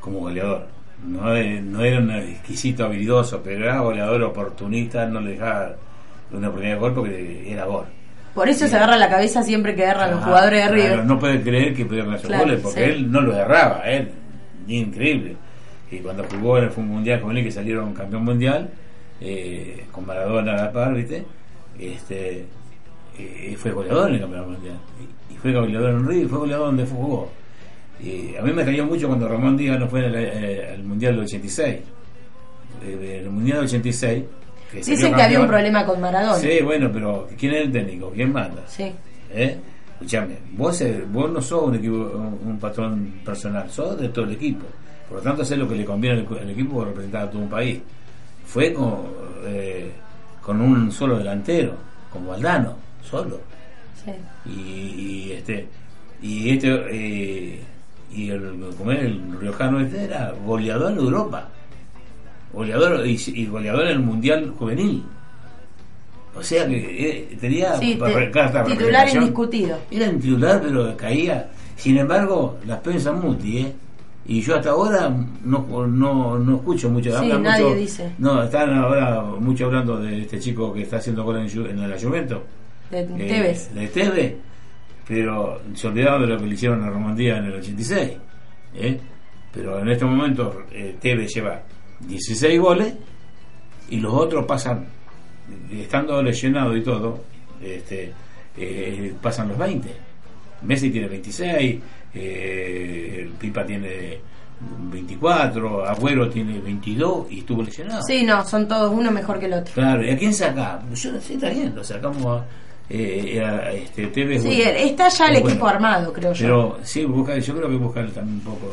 como 0.00 0.20
goleador. 0.20 0.66
no, 1.06 1.20
no 1.22 1.84
era 1.84 1.98
un 1.98 2.10
exquisito 2.10 2.84
habilidoso, 2.84 3.40
pero 3.42 3.64
era 3.64 3.80
goleador 3.80 4.22
oportunista, 4.22 5.06
no 5.06 5.20
le 5.20 5.32
dejaba 5.32 5.74
una 6.32 6.48
oportunidad 6.48 6.74
de 6.74 6.80
gol 6.80 6.94
porque 6.94 7.52
era 7.52 7.64
gol. 7.66 7.84
Por 8.34 8.48
eso 8.48 8.66
se 8.68 8.76
agarra 8.76 8.98
la 8.98 9.08
cabeza 9.08 9.42
siempre 9.42 9.74
que 9.74 9.82
erran 9.84 10.10
los 10.10 10.22
jugadores 10.24 10.64
de 10.64 10.70
River. 10.70 10.88
claro, 10.92 11.04
no 11.04 11.18
puede 11.18 11.40
creer 11.42 11.74
que 11.74 11.86
pudieron 11.86 12.12
hacer 12.12 12.26
Claro, 12.26 12.44
goles 12.44 12.60
porque 12.62 12.84
sí. 12.84 12.90
él 12.90 13.10
no 13.10 13.20
lo 13.22 13.34
erraba, 13.34 13.80
él, 13.88 14.10
increíble. 14.68 15.36
Y 15.90 15.98
cuando 15.98 16.24
jugó 16.24 16.58
en 16.58 16.64
el 16.64 16.70
Fútbol 16.70 16.86
Mundial 16.88 17.20
con 17.20 17.36
él, 17.36 17.44
que 17.44 17.50
salieron 17.50 17.94
campeón 17.94 18.24
mundial, 18.24 18.68
eh, 19.20 19.86
con 19.92 20.04
Maradona 20.04 20.52
a 20.52 20.56
la 20.56 20.72
par, 20.72 20.92
¿viste? 20.94 21.24
Este, 21.78 22.44
eh, 23.18 23.56
fue 23.58 23.70
goleador 23.70 24.08
en 24.08 24.14
el 24.16 24.20
campeonato 24.20 24.50
mundial. 24.50 24.76
Y, 25.30 25.34
y 25.34 25.36
fue 25.38 25.52
goleador 25.52 25.90
en 25.90 26.06
River, 26.06 26.28
fue 26.28 26.38
goleador 26.40 26.66
donde 26.66 26.86
jugó. 26.86 27.30
Y 28.00 28.36
a 28.36 28.42
mí 28.42 28.52
me 28.52 28.64
cayó 28.64 28.84
mucho 28.84 29.08
cuando 29.08 29.28
Ramón 29.28 29.56
Díaz 29.56 29.78
no 29.78 29.88
fue 29.88 30.00
en 30.00 30.14
el, 30.14 30.14
eh, 30.16 30.70
al 30.74 30.84
Mundial 30.84 31.14
del 31.14 31.24
86. 31.24 31.76
Eh, 32.84 33.20
el 33.22 33.30
Mundial 33.30 33.58
del 33.58 33.66
86. 33.66 34.24
que 34.70 34.82
salió 34.82 34.96
Dicen 34.96 35.14
que 35.14 35.22
había 35.22 35.40
un 35.40 35.48
problema 35.48 35.84
con 35.86 36.00
Maradona. 36.00 36.38
Sí, 36.38 36.60
bueno, 36.62 36.90
pero 36.92 37.28
¿quién 37.38 37.54
es 37.54 37.62
el 37.62 37.72
técnico? 37.72 38.10
¿Quién 38.14 38.32
manda? 38.32 38.62
Sí. 38.66 38.92
¿Eh? 39.30 39.56
Escuchame, 39.94 40.36
vos, 40.52 40.78
eh, 40.82 41.04
vos 41.10 41.30
no 41.30 41.40
sos 41.40 41.62
un, 41.62 41.76
equipo, 41.76 41.94
un, 41.94 42.50
un 42.50 42.58
patrón 42.58 43.20
personal, 43.24 43.70
sos 43.70 43.98
de 43.98 44.10
todo 44.10 44.26
el 44.26 44.32
equipo. 44.32 44.66
Por 45.08 45.18
lo 45.18 45.22
tanto, 45.22 45.42
hacer 45.42 45.58
lo 45.58 45.68
que 45.68 45.76
le 45.76 45.84
conviene 45.84 46.20
al, 46.20 46.38
al 46.38 46.50
equipo 46.50 46.78
para 46.78 46.88
representar 46.88 47.22
a 47.22 47.30
todo 47.30 47.42
un 47.42 47.48
país. 47.48 47.80
Fue 48.44 48.72
con, 48.72 48.98
eh, 49.46 49.90
con 50.42 50.60
un 50.60 50.92
solo 50.92 51.18
delantero, 51.18 51.74
con 52.12 52.26
Valdano, 52.26 52.76
solo. 53.02 53.40
Sí. 54.04 54.12
Y, 54.50 55.30
y 55.30 55.32
este, 55.32 55.66
y 56.20 56.50
este, 56.50 56.68
eh, 56.90 57.60
y 58.12 58.30
el, 58.30 58.72
como 58.78 58.92
es, 58.92 59.00
el 59.00 59.20
riojano 59.40 59.80
este 59.80 60.04
era 60.04 60.32
goleador 60.44 60.92
en 60.92 60.98
Europa. 60.98 61.48
Goleador 62.52 63.06
y, 63.06 63.20
y 63.26 63.46
goleador 63.46 63.82
en 63.82 63.88
el 63.88 63.98
Mundial 64.00 64.52
Juvenil. 64.58 65.02
O 66.34 66.42
sea 66.42 66.66
que 66.66 66.76
eh, 67.30 67.36
tenía 67.40 67.76
Sí, 67.78 67.94
te- 67.98 68.64
titular 68.66 69.08
indiscutido. 69.08 69.78
Era 69.90 70.10
un 70.10 70.20
titular, 70.20 70.60
pero 70.62 70.96
caía. 70.96 71.48
Sin 71.76 71.96
embargo, 71.98 72.58
las 72.66 72.78
pensas 72.80 73.14
Muti, 73.14 73.58
¿eh? 73.58 73.72
Y 74.28 74.40
yo 74.40 74.56
hasta 74.56 74.70
ahora 74.70 75.08
no, 75.44 75.86
no, 75.86 76.38
no 76.38 76.56
escucho 76.56 76.90
mucho. 76.90 77.10
Sí, 77.20 77.28
nadie 77.40 77.64
mucho- 77.64 77.76
dice. 77.76 78.12
No, 78.18 78.42
están 78.42 78.74
ahora 78.76 79.22
mucho 79.22 79.66
hablando 79.66 79.98
de 79.98 80.22
este 80.22 80.40
chico 80.40 80.72
que 80.72 80.82
está 80.82 80.96
haciendo 80.96 81.22
gol 81.24 81.36
en, 81.38 81.46
en 81.70 81.90
la 81.90 81.96
Juventus. 82.00 82.38
De 82.90 83.00
Eh, 83.00 83.04
Tevez. 83.06 83.74
de 83.74 83.88
Tevez, 83.88 84.34
pero 85.06 85.60
se 85.74 85.86
olvidaron 85.86 86.22
de 86.22 86.26
lo 86.28 86.38
que 86.38 86.46
le 86.46 86.54
hicieron 86.54 86.82
a 86.82 86.90
Ramón 86.90 87.14
Díaz 87.14 87.38
en 87.38 87.44
el 87.46 87.54
86. 87.54 88.12
¿eh? 88.74 89.00
Pero 89.52 89.78
en 89.80 89.88
este 89.88 90.04
momento 90.04 90.64
eh, 90.72 90.96
Tevez 91.00 91.32
lleva 91.34 91.62
16 92.00 92.60
goles 92.60 92.94
y 93.88 94.00
los 94.00 94.12
otros 94.12 94.44
pasan, 94.44 94.86
estando 95.72 96.22
lesionado 96.22 96.76
y 96.76 96.82
todo, 96.82 97.24
este, 97.62 98.12
eh, 98.56 99.14
pasan 99.22 99.48
los 99.48 99.58
20. 99.58 99.88
Messi 100.62 100.90
tiene 100.90 101.08
26, 101.08 101.80
eh, 102.14 103.20
el 103.22 103.28
Pipa 103.30 103.64
tiene 103.64 104.18
24, 104.90 105.86
Agüero 105.86 106.28
tiene 106.28 106.58
22 106.58 107.30
y 107.30 107.38
estuvo 107.40 107.62
lesionado. 107.62 108.02
Sí, 108.02 108.24
no, 108.24 108.44
son 108.44 108.66
todos 108.66 108.92
uno 108.92 109.10
mejor 109.10 109.38
que 109.38 109.46
el 109.46 109.54
otro. 109.54 109.72
Claro, 109.74 110.04
¿y 110.04 110.10
a 110.10 110.18
quién 110.18 110.34
saca? 110.34 110.82
Yo 110.90 111.20
sé, 111.20 111.34
está 111.34 111.50
bien, 111.50 111.74
lo 111.74 111.84
sacamos 111.84 112.40
a, 112.40 112.44
eh, 112.88 113.82
este, 113.84 114.06
Tevez. 114.08 114.42
Sí, 114.42 114.48
bueno. 114.48 114.70
está 114.78 115.08
ya 115.08 115.26
el 115.26 115.32
bueno. 115.34 115.48
equipo 115.48 115.66
armado, 115.68 116.12
creo 116.12 116.32
yo. 116.32 116.46
Pero 116.46 116.78
sí, 116.82 117.04
busca, 117.04 117.38
yo 117.38 117.56
creo 117.56 117.68
que 117.68 117.76
buscar 117.76 118.10
también 118.10 118.36
un 118.38 118.40
poco. 118.44 118.72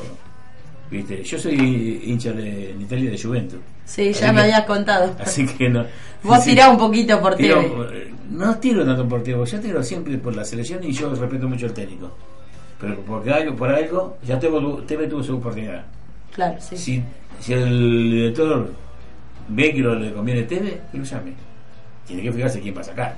¿viste? 0.91 1.23
Yo 1.23 1.39
soy 1.39 2.01
hincha 2.05 2.31
de, 2.33 2.71
en 2.71 2.81
Italia 2.81 3.09
de 3.11 3.17
Juventus. 3.17 3.59
Sí, 3.85 4.13
ya 4.13 4.31
me 4.31 4.41
habías 4.41 4.63
contado. 4.65 5.15
Así 5.19 5.45
que 5.47 5.67
no. 5.69 5.85
Vos 6.23 6.43
sí, 6.43 6.51
tirás 6.51 6.69
un 6.69 6.77
poquito 6.77 7.19
por 7.19 7.35
Tevez. 7.35 7.65
eh, 7.91 8.13
No 8.29 8.55
tiro 8.57 8.85
tanto 8.85 9.07
por 9.07 9.23
Tevez, 9.23 9.51
yo 9.51 9.59
tiro 9.59 9.81
siempre 9.83 10.17
por 10.19 10.35
la 10.35 10.45
selección 10.45 10.83
y 10.83 10.91
yo 10.91 11.13
respeto 11.15 11.49
mucho 11.49 11.65
al 11.65 11.73
técnico. 11.73 12.15
Pero 12.79 12.99
porque 13.01 13.31
algo, 13.31 13.55
por 13.55 13.69
algo, 13.71 14.17
ya 14.25 14.37
Tevez, 14.39 14.61
Tevez 14.85 15.09
tuvo 15.09 15.23
su 15.23 15.37
oportunidad. 15.37 15.83
Claro, 16.33 16.55
sí. 16.59 16.77
Si, 16.77 17.03
si 17.39 17.53
el 17.53 18.11
director 18.11 18.71
ve 19.49 19.73
que 19.73 19.79
lo, 19.79 19.95
le 19.95 20.13
conviene 20.13 20.43
Tevez, 20.43 20.79
que 20.91 20.97
lo 20.99 21.03
llame. 21.03 21.33
Tiene 22.05 22.21
que 22.21 22.31
fijarse 22.31 22.59
quién 22.61 22.75
va 22.77 22.81
a 22.81 22.83
sacar. 22.83 23.17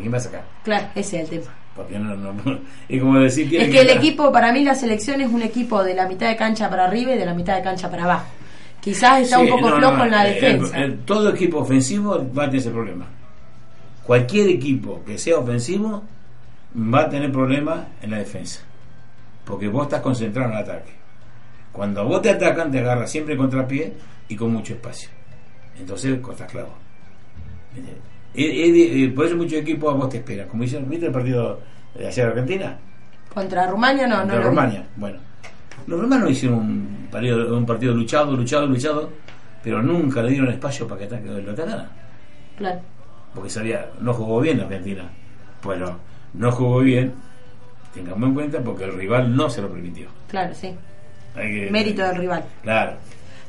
¿Quién 0.00 0.12
va 0.12 0.16
a 0.18 0.20
sacar? 0.20 0.44
Claro, 0.62 0.86
ese 0.94 1.16
es 1.22 1.30
el 1.30 1.40
tema. 1.40 1.52
Porque 1.74 1.98
no, 1.98 2.14
no, 2.14 2.32
no- 2.32 2.58
es 2.88 3.00
como 3.00 3.18
decir 3.18 3.48
tiene 3.48 3.64
Es 3.64 3.70
que 3.70 3.80
el 3.80 3.90
equipo, 3.90 4.30
para 4.30 4.52
mí 4.52 4.62
la 4.62 4.74
selección 4.74 5.20
es 5.20 5.30
un 5.30 5.42
equipo 5.42 5.82
de 5.82 5.94
la 5.94 6.06
mitad 6.06 6.28
de 6.28 6.36
cancha 6.36 6.68
para 6.68 6.84
arriba 6.84 7.12
y 7.14 7.18
de 7.18 7.26
la 7.26 7.34
mitad 7.34 7.56
de 7.56 7.62
cancha 7.62 7.90
para 7.90 8.04
abajo. 8.04 8.26
Quizás 8.80 9.22
está 9.22 9.36
Sí, 9.36 9.42
un 9.44 9.48
poco 9.48 9.70
no, 9.70 9.76
flojo 9.76 10.04
en 10.04 10.10
la 10.10 10.28
eh, 10.28 10.34
defensa. 10.34 10.78
eh, 10.80 10.98
todo 11.04 11.30
equipo 11.30 11.58
ofensivo 11.58 12.10
va 12.36 12.42
a 12.44 12.46
tener 12.46 12.60
ese 12.60 12.70
problema. 12.70 13.06
Cualquier 14.04 14.48
equipo 14.48 15.02
que 15.04 15.16
sea 15.18 15.38
ofensivo 15.38 16.02
va 16.76 17.02
a 17.02 17.08
tener 17.08 17.30
problemas 17.32 17.86
en 18.02 18.10
la 18.10 18.18
defensa. 18.18 18.60
Porque 19.44 19.68
vos 19.68 19.84
estás 19.84 20.00
concentrado 20.00 20.50
en 20.50 20.56
el 20.56 20.62
ataque. 20.64 20.92
Cuando 21.72 22.04
vos 22.04 22.20
te 22.20 22.30
atacan, 22.30 22.70
te 22.70 22.80
agarras 22.80 23.10
siempre 23.10 23.36
contrapié 23.36 23.94
y 24.28 24.36
con 24.36 24.52
mucho 24.52 24.74
espacio. 24.74 25.08
Entonces, 25.78 26.18
costas 26.20 26.50
clavo. 26.50 26.74
Por 28.34 29.26
eso 29.26 29.36
muchos 29.36 29.54
equipos 29.54 29.92
a 29.94 29.96
vos 29.96 30.08
te 30.08 30.18
esperan. 30.18 30.48
Como 30.48 30.64
hicieron, 30.64 30.88
¿viste 30.88 31.06
el 31.06 31.12
partido 31.12 31.60
de 31.94 32.06
ayer 32.08 32.26
Argentina? 32.26 32.78
Contra 33.32 33.66
Rumania 33.66 34.06
no, 34.06 34.16
no 34.16 34.20
Contra 34.22 34.38
vi. 34.38 34.44
Rumania. 34.44 34.86
Bueno, 34.96 35.18
los 35.86 36.00
romanos 36.00 36.30
hicieron 36.30 36.58
un 36.58 37.08
partido, 37.10 37.56
un 37.56 37.66
partido 37.66 37.94
luchado, 37.94 38.32
luchado, 38.36 38.66
luchado, 38.66 39.10
pero 39.62 39.82
nunca 39.82 40.22
le 40.22 40.30
dieron 40.30 40.48
espacio 40.50 40.86
para 40.86 41.00
que 41.00 41.04
ataque, 41.06 41.28
lo 41.28 41.52
atacara. 41.52 41.88
Claro. 42.56 42.80
Porque 43.34 43.50
sabía, 43.50 43.86
no 44.00 44.12
jugó 44.12 44.40
bien 44.40 44.58
la 44.58 44.64
Argentina. 44.64 45.10
Bueno, 45.62 45.98
no 46.34 46.52
jugó 46.52 46.80
bien, 46.80 47.12
tengamos 47.94 48.28
en 48.28 48.34
cuenta, 48.34 48.60
porque 48.60 48.84
el 48.84 48.92
rival 48.94 49.34
no 49.34 49.48
se 49.48 49.62
lo 49.62 49.68
permitió. 49.70 50.08
Claro, 50.28 50.54
sí. 50.54 50.74
Hay 51.34 51.50
que- 51.50 51.70
Mérito 51.70 52.02
del 52.02 52.16
rival. 52.16 52.44
Claro. 52.62 52.92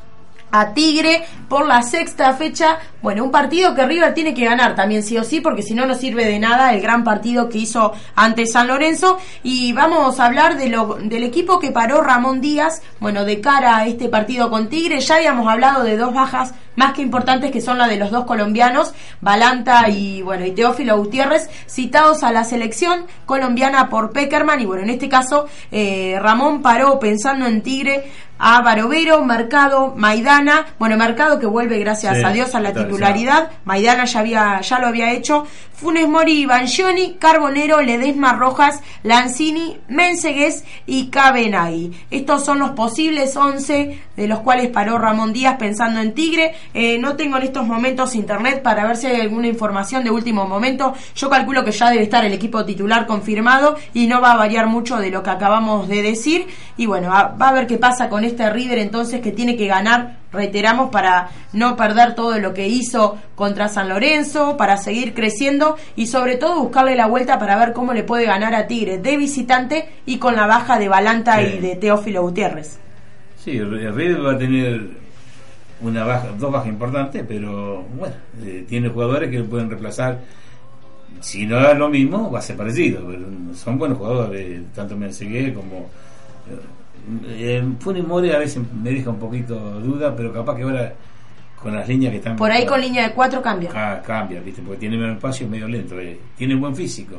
a 0.52 0.74
Tigre 0.74 1.24
por 1.48 1.68
la 1.68 1.82
sexta 1.82 2.34
fecha. 2.34 2.80
Bueno, 3.02 3.24
un 3.24 3.32
partido 3.32 3.76
que 3.76 3.86
River 3.86 4.14
tiene 4.14 4.34
que 4.34 4.46
ganar 4.46 4.76
también 4.76 5.04
sí 5.04 5.18
o 5.18 5.24
sí, 5.24 5.42
porque 5.42 5.62
si 5.62 5.74
no 5.74 5.86
no 5.86 5.96
sirve 5.96 6.26
de 6.26 6.40
nada 6.40 6.74
el 6.74 6.82
gran 6.82 7.04
partido 7.04 7.50
que 7.50 7.60
hizo 7.60 7.94
ante 8.16 8.46
San 8.46 8.68
Lorenzo. 8.68 9.18
Y 9.44 9.74
vamos 9.74 10.20
a 10.20 10.26
hablar 10.26 10.58
de 10.58 10.70
lo, 10.70 10.96
del 10.96 11.24
equipo 11.24 11.60
que 11.60 11.72
paró 11.72 12.02
Ramón 12.02 12.42
Díaz, 12.42 12.82
bueno, 13.00 13.26
de 13.26 13.42
cara 13.42 13.78
a 13.78 13.88
este 13.88 14.10
partido 14.10 14.50
con 14.50 14.70
Tigre. 14.70 15.00
Ya 15.00 15.16
habíamos 15.16 15.48
hablado 15.48 15.84
de 15.84 15.98
dos 15.98 16.14
bajas 16.14 16.54
más 16.80 16.94
que 16.94 17.02
importantes 17.02 17.52
que 17.52 17.60
son 17.60 17.78
la 17.78 17.90
de 17.90 17.98
los 17.98 18.10
dos 18.10 18.24
colombianos, 18.24 18.94
Balanta 19.20 19.90
y 19.90 20.22
bueno, 20.22 20.46
y 20.46 20.52
Teófilo 20.52 20.96
Gutiérrez, 20.96 21.50
citados 21.68 22.24
a 22.24 22.32
la 22.32 22.46
selección 22.46 23.06
colombiana 23.26 23.90
por 23.90 24.14
Peckerman. 24.14 24.62
Y 24.62 24.66
bueno, 24.66 24.84
en 24.84 24.90
este 24.92 25.10
caso, 25.10 25.48
eh, 25.74 26.18
Ramón 26.22 26.62
paró 26.62 26.98
pensando 26.98 27.48
en 27.48 27.64
Tigre 27.64 28.06
a 28.40 28.62
Barovero, 28.62 29.24
Mercado, 29.26 29.94
Maidana, 29.98 30.68
bueno, 30.80 30.96
Mercado 30.96 31.40
que 31.40 31.46
vuelve 31.46 31.78
gracias 31.80 32.18
Sí, 32.18 32.24
a 32.24 32.32
Dios 32.32 32.56
a 32.56 32.62
la 32.62 32.72
titularidad, 32.74 33.52
Maidana 33.66 34.06
ya 34.06 34.20
había 34.22 34.62
ya 34.62 34.80
lo 34.80 34.88
había 34.88 35.12
hecho, 35.12 35.46
Funes 35.74 36.08
Mori, 36.08 36.46
Bangioni, 36.46 37.16
Carbonero, 37.20 37.82
Ledesma 37.82 38.34
Rojas, 38.34 38.82
Lanzini, 39.04 39.80
Mensegués 39.90 40.64
y 40.86 41.10
Cabenagui. 41.10 41.92
Estos 42.12 42.46
son 42.46 42.60
los 42.60 42.72
posibles 42.72 43.36
11 43.36 44.00
de 44.16 44.28
los 44.28 44.40
cuales 44.40 44.70
paró 44.70 44.98
Ramón 44.98 45.34
Díaz 45.34 45.58
pensando 45.58 46.00
en 46.00 46.14
Tigre, 46.14 46.56
Eh, 46.74 46.98
no 47.00 47.16
tengo 47.16 47.38
en 47.38 47.44
estos 47.44 47.66
momentos 47.66 48.14
internet 48.16 48.62
para 48.62 48.86
ver 48.86 48.96
si 48.96 49.08
hay 49.08 49.22
alguna 49.22 49.48
información 49.48 50.04
de 50.04 50.12
último 50.12 50.48
momento. 50.48 50.94
Yo 51.16 51.30
calculo 51.30 51.64
que 51.66 51.72
ya 51.72 51.90
debe 51.90 52.04
estar 52.04 52.24
el 52.26 52.34
equipo 52.34 52.64
titular 52.66 53.08
confirmado 53.08 53.76
y 53.94 54.08
no 54.08 54.22
va 54.22 54.34
a 54.34 54.38
variar 54.38 54.68
mucho 54.68 54.98
de 54.98 55.10
lo 55.10 55.24
que 55.24 55.30
acabamos 55.32 55.88
de 55.88 56.02
decir. 56.04 56.46
Y 56.78 56.86
bueno, 56.86 57.10
va, 57.10 57.36
va 57.42 57.50
a 57.50 57.54
ver 57.54 57.66
qué 57.68 57.78
pasa 57.78 58.08
con 58.10 58.24
este 58.24 58.50
River 58.50 58.78
entonces 58.78 59.20
que 59.22 59.32
tiene 59.32 59.58
que 59.58 59.68
ganar, 59.68 60.18
reiteramos, 60.32 60.90
para 60.92 61.30
no 61.54 61.76
perder 61.76 62.14
todo 62.16 62.38
lo 62.40 62.54
que 62.54 62.68
hizo 62.68 63.18
contra 63.36 63.68
San 63.68 63.90
Lorenzo, 63.90 64.56
para 64.56 64.78
seguir 64.78 65.14
creciendo 65.14 65.76
y 65.96 66.06
sobre 66.08 66.36
todo 66.38 66.60
buscarle 66.62 66.96
la 66.96 67.08
vuelta 67.08 67.40
para 67.40 67.58
ver 67.58 67.74
cómo 67.74 67.94
le 67.94 68.04
puede 68.04 68.26
ganar 68.26 68.54
a 68.54 68.68
Tigre 68.68 69.00
de 69.00 69.18
visitante 69.18 69.90
y 70.06 70.18
con 70.18 70.36
la 70.36 70.46
baja 70.46 70.78
de 70.78 70.88
Balanta 70.88 71.38
Sí. 71.40 71.56
y 71.56 71.60
de 71.60 71.76
Teófilo 71.78 72.22
Gutiérrez. 72.22 72.80
Sí, 73.44 73.60
River 73.60 74.26
va 74.26 74.34
a 74.34 74.38
tener 74.38 74.90
una 75.82 76.04
baja, 76.04 76.30
dos 76.38 76.52
bajas 76.52 76.68
importantes, 76.70 77.24
pero 77.28 77.84
bueno, 77.98 78.16
eh, 78.44 78.66
tiene 78.68 78.90
jugadores 78.90 79.30
que 79.30 79.42
pueden 79.44 79.70
reemplazar. 79.70 80.20
Si 81.22 81.46
no 81.46 81.58
da 81.58 81.74
lo 81.74 81.90
mismo, 81.90 82.32
va 82.32 82.40
a 82.40 82.42
ser 82.42 82.56
parecido, 82.56 83.06
pero 83.08 83.26
son 83.56 83.78
buenos 83.78 83.98
jugadores, 83.98 84.62
tanto 84.74 84.96
Mensegué 84.96 85.54
como. 85.54 85.90
Eh, 87.28 87.64
Funes 87.80 88.06
Mori 88.06 88.32
a 88.32 88.38
veces 88.38 88.62
me 88.82 88.92
deja 88.92 89.10
un 89.10 89.20
poquito 89.20 89.56
duda, 89.80 90.16
pero 90.16 90.32
capaz 90.34 90.56
que 90.56 90.64
ahora 90.64 90.94
con 91.62 91.76
las 91.76 91.88
líneas 91.88 92.12
que 92.12 92.18
están. 92.18 92.36
Por 92.36 92.52
ahí 92.52 92.66
con 92.66 92.80
línea 92.80 93.08
de 93.08 93.14
cuatro 93.14 93.42
cambia. 93.42 93.72
Ah, 93.74 94.02
cambia, 94.06 94.40
¿viste? 94.42 94.62
Porque 94.62 94.80
tiene 94.80 94.98
menos 94.98 95.16
espacio 95.16 95.48
y 95.48 95.50
medio 95.50 95.68
lento. 95.68 96.00
eh. 96.00 96.18
Tiene 96.38 96.56
buen 96.56 96.76
físico. 96.76 97.16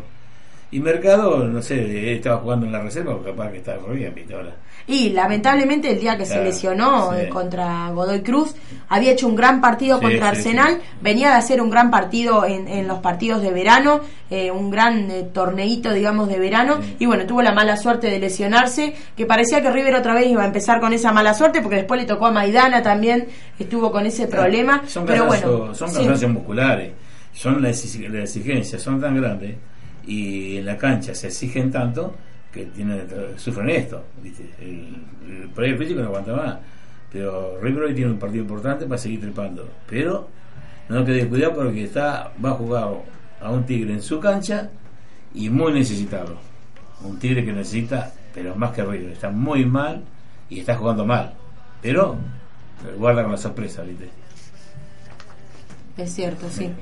Y 0.73 0.79
Mercado, 0.79 1.49
no 1.49 1.61
sé, 1.63 2.15
estaba 2.15 2.39
jugando 2.39 2.67
en 2.67 2.73
la 2.73 2.81
reserva, 2.81 3.15
porque 3.15 3.31
capaz 3.31 3.51
que 3.51 3.59
está 3.59 3.77
re 3.77 3.95
bien, 3.95 4.15
¿viste? 4.15 4.35
Ahora. 4.35 4.55
Y 4.87 5.11
lamentablemente 5.11 5.91
el 5.91 6.01
día 6.01 6.17
que 6.17 6.25
se 6.27 6.43
lesionó 6.43 7.13
sí. 7.13 7.29
contra 7.29 7.91
Godoy 7.91 8.23
Cruz, 8.23 8.55
había 8.89 9.13
hecho 9.13 9.29
un 9.29 9.37
gran 9.37 9.61
partido 9.61 9.99
Sí, 9.99 10.03
contra 10.03 10.31
sí, 10.31 10.39
Arsenal, 10.39 10.81
venía 11.01 11.31
de 11.31 11.35
hacer 11.37 11.61
un 11.61 11.71
gran 11.71 11.91
partido 11.91 12.45
en, 12.45 12.67
en 12.67 12.89
los 12.89 13.01
partidos 13.01 13.43
de 13.43 13.53
verano, 13.53 14.01
eh, 14.31 14.51
un 14.51 14.71
gran 14.71 15.11
eh, 15.11 15.29
torneito, 15.33 15.93
digamos, 15.93 16.29
de 16.29 16.39
verano, 16.39 16.79
y 16.99 17.07
bueno, 17.07 17.27
tuvo 17.27 17.43
la 17.43 17.53
mala 17.53 17.77
suerte 17.77 18.09
de 18.09 18.19
lesionarse, 18.19 18.95
que 19.17 19.27
parecía 19.27 19.63
que 19.63 19.71
River 19.71 19.97
otra 19.97 20.15
vez 20.15 20.27
iba 20.29 20.43
a 20.43 20.47
empezar 20.47 20.81
con 20.81 20.93
esa 20.93 21.13
mala 21.13 21.35
suerte, 21.35 21.63
porque 21.63 21.77
después 21.77 22.01
le 22.01 22.07
tocó 22.07 22.27
a 22.27 22.33
Maidana 22.33 22.83
también, 22.83 23.29
estuvo 23.59 23.93
con 23.93 24.07
ese 24.07 24.27
problema, 24.27 24.83
Son 24.87 25.05
pero 25.05 25.27
bueno, 25.27 25.75
son 25.75 26.33
musculares, 26.33 26.93
son 27.33 27.63
las 27.63 27.85
exigencias 27.85 28.83
son 28.83 29.01
tan 29.01 29.17
grandes 29.21 29.55
y 30.11 30.57
en 30.57 30.67
la 30.67 30.77
cancha 30.77 31.15
se 31.15 31.29
exigen 31.29 31.71
tanto 31.71 32.17
que 32.53 32.65
tienen 32.67 33.07
sufren 33.37 33.71
esto, 33.71 34.03
¿viste? 34.21 34.51
El, 34.61 34.97
el 35.57 35.79
físico 35.79 36.01
no 36.01 36.07
aguanta 36.07 36.35
más, 36.35 36.59
pero 37.13 37.61
River 37.61 37.95
tiene 37.95 38.11
un 38.11 38.19
partido 38.19 38.43
importante 38.43 38.87
para 38.87 38.99
seguir 38.99 39.21
trepando, 39.21 39.69
pero 39.89 40.29
no 40.89 41.05
que 41.05 41.13
descuidar 41.13 41.55
porque 41.55 41.85
está 41.85 42.33
va 42.45 42.51
a 42.51 42.55
jugar 42.55 42.89
a 43.41 43.51
un 43.53 43.65
Tigre 43.65 43.93
en 43.93 44.03
su 44.03 44.19
cancha 44.19 44.71
y 45.33 45.49
muy 45.49 45.73
necesitado, 45.73 46.39
un 47.05 47.17
Tigre 47.21 47.45
que 47.45 47.53
necesita, 47.53 48.13
pero 48.35 48.57
más 48.57 48.73
que 48.73 48.83
River, 48.83 49.13
está 49.13 49.31
muy 49.31 49.65
mal 49.65 50.03
y 50.49 50.59
está 50.59 50.75
jugando 50.75 51.07
mal, 51.07 51.35
pero 51.81 52.17
guarda 52.99 53.23
con 53.23 53.31
la 53.31 53.39
sorpresa, 53.39 53.83
¿viste? 53.83 54.11
Es 55.97 56.13
cierto, 56.13 56.49
sí. 56.51 56.73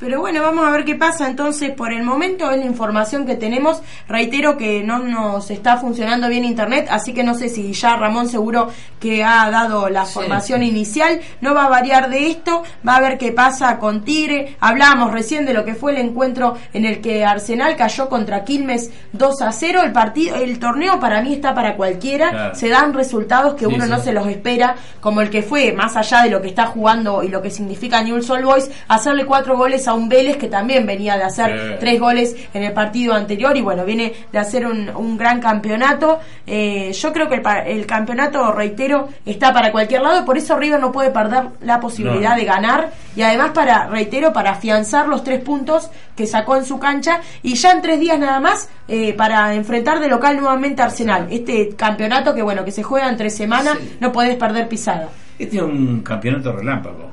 Pero 0.00 0.18
bueno, 0.20 0.40
vamos 0.42 0.66
a 0.66 0.70
ver 0.70 0.86
qué 0.86 0.94
pasa. 0.94 1.28
Entonces, 1.28 1.72
por 1.72 1.92
el 1.92 2.02
momento 2.02 2.50
es 2.50 2.56
la 2.56 2.64
información 2.64 3.26
que 3.26 3.36
tenemos. 3.36 3.82
Reitero 4.08 4.56
que 4.56 4.82
no 4.82 4.98
nos 4.98 5.50
está 5.50 5.76
funcionando 5.76 6.28
bien 6.28 6.44
Internet, 6.44 6.88
así 6.90 7.12
que 7.12 7.22
no 7.22 7.34
sé 7.34 7.50
si 7.50 7.72
ya 7.74 7.96
Ramón 7.96 8.26
seguro 8.26 8.70
que 8.98 9.22
ha 9.22 9.50
dado 9.50 9.90
la 9.90 10.06
formación 10.06 10.62
inicial. 10.62 11.20
No 11.42 11.54
va 11.54 11.66
a 11.66 11.68
variar 11.68 12.08
de 12.08 12.28
esto. 12.28 12.62
Va 12.86 12.96
a 12.96 13.00
ver 13.00 13.18
qué 13.18 13.32
pasa 13.32 13.78
con 13.78 14.02
Tigre. 14.02 14.56
Hablábamos 14.60 15.12
recién 15.12 15.44
de 15.44 15.52
lo 15.52 15.66
que 15.66 15.74
fue 15.74 15.92
el 15.92 15.98
encuentro 15.98 16.56
en 16.72 16.86
el 16.86 17.02
que 17.02 17.24
Arsenal 17.26 17.76
cayó 17.76 18.08
contra 18.08 18.42
Quilmes 18.44 18.90
2 19.12 19.42
a 19.42 19.52
0. 19.52 19.82
El 19.82 19.92
partido, 19.92 20.36
el 20.36 20.58
torneo 20.58 20.98
para 20.98 21.20
mí 21.20 21.34
está 21.34 21.54
para 21.54 21.76
cualquiera. 21.76 22.30
Claro. 22.30 22.54
Se 22.54 22.70
dan 22.70 22.94
resultados 22.94 23.52
que 23.54 23.66
Sí, 23.66 23.74
uno 23.74 23.84
sí. 23.84 23.90
no 23.90 24.00
se 24.00 24.12
los 24.12 24.26
espera, 24.26 24.76
como 25.00 25.20
el 25.20 25.28
que 25.28 25.42
fue, 25.42 25.72
más 25.72 25.94
allá 25.96 26.22
de 26.22 26.30
lo 26.30 26.40
que 26.40 26.48
está 26.48 26.66
jugando 26.66 27.22
y 27.22 27.28
lo 27.28 27.42
que 27.42 27.50
significa 27.50 28.02
Newell's 28.02 28.30
Old 28.30 28.44
Boys, 28.46 28.70
hacerle 28.88 29.26
cuatro 29.26 29.56
goles 29.58 29.86
a 29.86 29.89
un 29.94 30.08
Vélez 30.08 30.36
que 30.36 30.48
también 30.48 30.86
venía 30.86 31.16
de 31.16 31.24
hacer 31.24 31.78
tres 31.78 31.98
goles 32.00 32.36
en 32.54 32.62
el 32.64 32.72
partido 32.72 33.14
anterior 33.14 33.56
y 33.56 33.60
bueno, 33.60 33.84
viene 33.84 34.12
de 34.32 34.38
hacer 34.38 34.66
un, 34.66 34.88
un 34.90 35.16
gran 35.16 35.40
campeonato. 35.40 36.18
Eh, 36.46 36.92
yo 36.92 37.12
creo 37.12 37.28
que 37.28 37.36
el, 37.36 37.42
el 37.66 37.86
campeonato, 37.86 38.52
reitero, 38.52 39.08
está 39.26 39.52
para 39.52 39.72
cualquier 39.72 40.02
lado 40.02 40.24
por 40.24 40.36
eso 40.38 40.56
River 40.58 40.80
no 40.80 40.92
puede 40.92 41.10
perder 41.10 41.44
la 41.62 41.80
posibilidad 41.80 42.30
No. 42.30 42.36
de 42.36 42.44
ganar 42.44 42.90
y 43.16 43.22
además 43.22 43.50
para, 43.54 43.86
reitero, 43.88 44.32
para 44.32 44.52
afianzar 44.52 45.08
los 45.08 45.24
tres 45.24 45.40
puntos 45.42 45.90
que 46.16 46.26
sacó 46.26 46.56
en 46.56 46.64
su 46.64 46.78
cancha 46.78 47.20
y 47.42 47.54
ya 47.54 47.72
en 47.72 47.82
tres 47.82 47.98
días 48.00 48.18
nada 48.18 48.40
más 48.40 48.68
eh, 48.88 49.12
para 49.14 49.54
enfrentar 49.54 50.00
de 50.00 50.08
local 50.08 50.36
nuevamente 50.38 50.82
a 50.82 50.86
Arsenal. 50.86 51.26
Este 51.30 51.70
campeonato 51.76 52.34
que 52.34 52.42
bueno, 52.42 52.64
que 52.64 52.72
se 52.72 52.82
juega 52.82 53.08
en 53.08 53.16
tres 53.16 53.36
semanas, 53.36 53.76
no 54.00 54.12
podés 54.12 54.36
perder 54.36 54.68
pisada. 54.68 55.08
Este 55.38 55.56
es 55.56 55.62
un 55.62 56.00
campeonato 56.02 56.52
relámpago. 56.52 57.10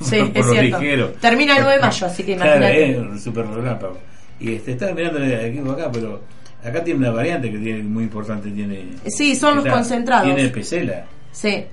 Sí, 0.00 0.16
Por 0.18 0.28
es 0.38 0.46
lo 0.46 0.52
cierto. 0.52 0.78
ligero. 0.80 1.08
Termina 1.20 1.56
el 1.56 1.62
9 1.64 1.76
de 1.76 1.82
mayo, 1.82 2.06
así 2.06 2.22
que 2.22 2.36
Claro, 2.36 2.56
imagínate. 2.56 2.90
es 2.90 2.98
un 2.98 3.18
super 3.20 3.46
relámpago. 3.46 3.98
Y 4.40 4.54
este, 4.54 4.72
estaba 4.72 4.92
mirando 4.92 5.18
el 5.18 5.32
equipo 5.32 5.72
acá, 5.72 5.90
pero 5.92 6.20
acá 6.64 6.84
tiene 6.84 7.00
una 7.00 7.10
variante 7.10 7.50
que 7.50 7.58
tiene 7.58 7.82
muy 7.82 8.04
importante. 8.04 8.50
tiene 8.50 8.86
Sí, 9.06 9.34
son 9.34 9.56
los 9.56 9.64
está- 9.64 9.76
concentrados. 9.76 10.34
Tiene 10.34 10.48
Pesela. 10.50 11.04
Sí. 11.32 11.64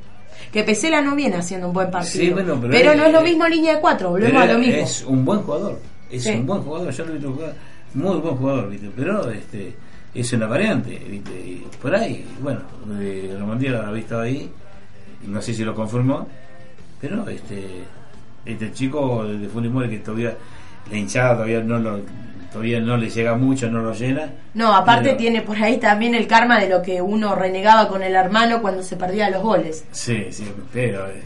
Que 0.51 0.63
Pesela 0.63 1.01
no 1.01 1.15
viene 1.15 1.35
haciendo 1.37 1.67
un 1.67 1.73
buen 1.73 1.91
partido. 1.91 2.23
Sí, 2.25 2.29
bueno, 2.31 2.57
pero 2.59 2.73
es- 2.73 2.97
no 2.97 3.05
es 3.05 3.13
lo 3.13 3.21
mismo 3.21 3.47
línea 3.47 3.75
de 3.75 3.81
cuatro, 3.81 4.09
volvemos 4.11 4.41
Pero 4.41 4.51
a 4.51 4.53
lo 4.53 4.59
mismo. 4.59 4.75
Es 4.81 5.03
un 5.03 5.25
buen 5.25 5.39
jugador. 5.41 5.79
Es 6.09 6.23
Sí. 6.23 6.31
un 6.31 6.45
buen 6.45 6.61
jugador. 6.61 6.91
Yo 6.91 7.05
lo 7.05 7.11
he 7.11 7.13
visto 7.15 7.31
jugar. 7.33 7.53
Muy 7.93 8.17
buen 8.17 8.35
jugador, 8.35 8.69
¿viste? 8.69 8.89
Pero 8.95 9.29
este, 9.31 9.73
es 10.13 10.33
una 10.33 10.47
variante, 10.47 10.99
¿viste? 11.09 11.31
Y 11.33 11.65
por 11.81 11.95
ahí, 11.95 12.25
bueno, 12.41 12.61
eh, 12.99 13.35
Romandía 13.39 13.71
lo 13.71 13.85
ha 13.85 13.91
visto 13.91 14.19
ahí. 14.19 14.49
No 15.27 15.41
sé 15.41 15.53
si 15.53 15.63
lo 15.63 15.73
confirmó. 15.75 16.27
Pero 17.01 17.27
este, 17.29 17.63
este 18.45 18.71
chico 18.73 19.23
de 19.25 19.47
Funes 19.47 19.71
Mori 19.71 19.89
que 19.89 19.97
todavía 19.99 20.33
la 20.91 20.97
hinchada 20.97 21.33
todavía 21.33 21.61
no 21.61 21.79
lo 21.79 21.99
todavía 22.51 22.79
no 22.79 22.95
le 22.95 23.09
llega 23.09 23.35
mucho, 23.35 23.69
no 23.69 23.79
lo 23.81 23.93
llena. 23.93 24.29
No, 24.53 24.73
aparte 24.73 25.05
Pero- 25.09 25.17
tiene 25.17 25.41
por 25.41 25.57
ahí 25.61 25.77
también 25.77 26.15
el 26.15 26.25
karma 26.25 26.57
de 26.59 26.69
lo 26.69 26.81
que 26.81 27.01
uno 27.01 27.35
renegaba 27.35 27.89
con 27.89 28.01
el 28.01 28.15
hermano 28.15 28.61
cuando 28.61 28.81
se 28.81 28.95
perdía 28.95 29.29
los 29.29 29.41
goles. 29.43 29.83
Sí, 29.91 30.27
sí, 30.31 30.45
pero 30.71 31.05
eh, 31.07 31.21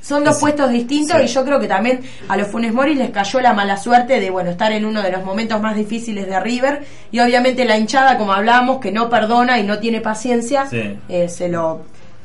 Son 0.00 0.22
dos 0.22 0.38
puestos 0.38 0.70
distintos 0.70 1.16
Sí. 1.16 1.24
y 1.24 1.26
yo 1.28 1.44
creo 1.46 1.58
que 1.58 1.66
también 1.66 2.00
a 2.28 2.36
los 2.36 2.46
Funes 2.48 2.72
Mori 2.74 2.94
les 2.94 3.08
cayó 3.10 3.40
la 3.40 3.52
mala 3.54 3.78
suerte 3.78 4.20
de 4.20 4.28
bueno 4.30 4.50
estar 4.50 4.70
en 4.70 4.84
uno 4.84 5.02
de 5.02 5.10
los 5.10 5.24
momentos 5.24 5.60
más 5.62 5.74
difíciles 5.74 6.26
de 6.26 6.38
River 6.38 6.82
y 7.10 7.20
obviamente 7.20 7.64
la 7.64 7.78
hinchada, 7.78 8.18
como 8.18 8.32
hablábamos, 8.34 8.78
que 8.80 8.92
no 8.92 9.08
perdona 9.08 9.58
y 9.58 9.62
no 9.64 9.78
tiene 9.78 10.02
paciencia, 10.02 10.66
Sí. 10.66 10.98
eh, 11.08 11.28
se 11.30 11.48
lo 11.48 11.82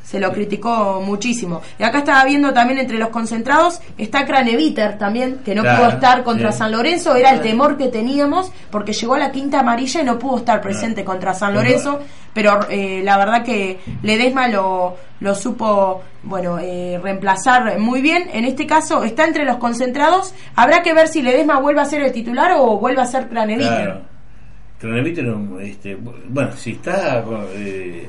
se 0.09 0.19
lo 0.19 0.31
criticó 0.31 1.03
muchísimo. 1.05 1.61
Y 1.77 1.83
acá 1.83 1.99
estaba 1.99 2.25
viendo 2.25 2.51
también 2.51 2.79
entre 2.79 2.97
los 2.97 3.09
concentrados, 3.09 3.79
está 3.95 4.25
Craneviter 4.25 4.97
también, 4.97 5.41
que 5.45 5.53
no 5.53 5.61
Claro, 5.61 5.77
pudo 5.77 5.89
estar 5.89 6.23
contra. 6.23 6.51
San 6.51 6.71
Lorenzo, 6.71 7.15
era 7.15 7.29
el 7.29 7.41
temor 7.41 7.77
que 7.77 7.89
teníamos, 7.89 8.51
porque 8.71 8.93
llegó 8.93 9.13
a 9.13 9.19
la 9.19 9.31
quinta 9.31 9.59
amarilla 9.59 10.01
y 10.01 10.03
no 10.03 10.17
pudo 10.17 10.37
estar 10.37 10.61
presente 10.61 11.05
contra 11.05 11.35
San 11.35 11.53
Lorenzo, 11.53 11.99
pero 12.33 12.59
eh, 12.71 13.01
la 13.03 13.19
verdad 13.19 13.43
que 13.43 13.79
Ledesma 14.01 14.47
lo, 14.47 14.97
lo 15.19 15.35
supo 15.35 16.01
bueno 16.23 16.57
eh, 16.57 16.99
reemplazar 17.03 17.77
muy 17.77 18.01
bien. 18.01 18.29
En 18.33 18.45
este 18.45 18.65
caso 18.65 19.03
está 19.03 19.25
entre 19.25 19.45
los 19.45 19.57
concentrados, 19.57 20.33
habrá 20.55 20.81
que 20.81 20.95
ver 20.95 21.07
si 21.07 21.21
Ledesma 21.21 21.59
vuelve 21.59 21.81
a 21.81 21.85
ser 21.85 22.01
el 22.01 22.11
titular 22.11 22.53
o 22.57 22.79
vuelve 22.79 23.03
a 23.03 23.05
ser 23.05 23.29
Craneviter. 23.29 23.83
Claro. 23.83 24.01
Croneviter, 24.79 25.27
este, 25.61 25.95
bueno, 25.95 26.51
si 26.53 26.71
está 26.71 27.23
eh, 27.53 28.07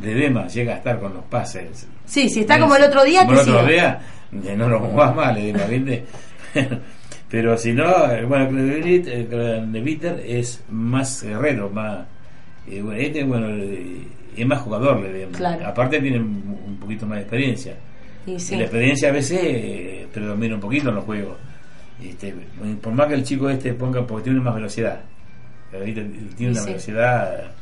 de 0.00 0.14
Dema, 0.14 0.46
llega 0.48 0.74
a 0.74 0.76
estar 0.76 1.00
con 1.00 1.14
los 1.14 1.24
pases. 1.24 1.86
Sí, 2.04 2.28
si 2.28 2.40
está 2.40 2.58
como 2.58 2.76
el 2.76 2.82
otro 2.84 3.04
día, 3.04 3.24
como 3.24 3.42
que 3.42 3.50
el 3.50 3.56
otro 3.56 3.66
día, 3.66 4.00
no 4.56 4.68
lo 4.68 4.80
jugás 4.80 5.14
mal, 5.14 5.34
Ledema, 5.34 5.64
¿viste? 5.64 6.04
Pero 7.30 7.56
si 7.58 7.72
no, 7.72 8.10
eh, 8.10 8.24
bueno, 8.24 8.48
eh, 8.58 9.26
Croneviter 9.28 10.22
es 10.26 10.62
más 10.70 11.22
guerrero, 11.22 11.68
más. 11.70 12.06
eh, 12.68 12.80
bueno, 12.80 13.00
este, 13.00 13.24
bueno, 13.24 13.48
eh, 13.50 14.06
es 14.36 14.46
más 14.46 14.60
jugador, 14.60 15.00
Ledema. 15.00 15.36
Claro. 15.36 15.66
Aparte, 15.66 16.00
tiene 16.00 16.18
un 16.20 16.78
poquito 16.80 17.06
más 17.06 17.16
de 17.16 17.22
experiencia. 17.22 17.74
Y 18.26 18.38
sí. 18.38 18.56
La 18.56 18.62
experiencia 18.62 19.08
a 19.08 19.12
veces 19.12 19.40
eh, 19.42 20.06
predomina 20.12 20.54
un 20.54 20.60
poquito 20.60 20.88
en 20.90 20.96
los 20.96 21.04
juegos. 21.04 21.36
Este, 22.02 22.34
por 22.80 22.92
más 22.92 23.06
que 23.08 23.14
el 23.14 23.24
chico 23.24 23.48
este 23.48 23.72
ponga, 23.72 24.06
porque 24.06 24.24
tiene 24.24 24.40
más 24.40 24.54
velocidad. 24.54 25.00
Tiene 25.70 26.52
una 26.52 26.60
sí. 26.60 26.66
velocidad 26.66 27.52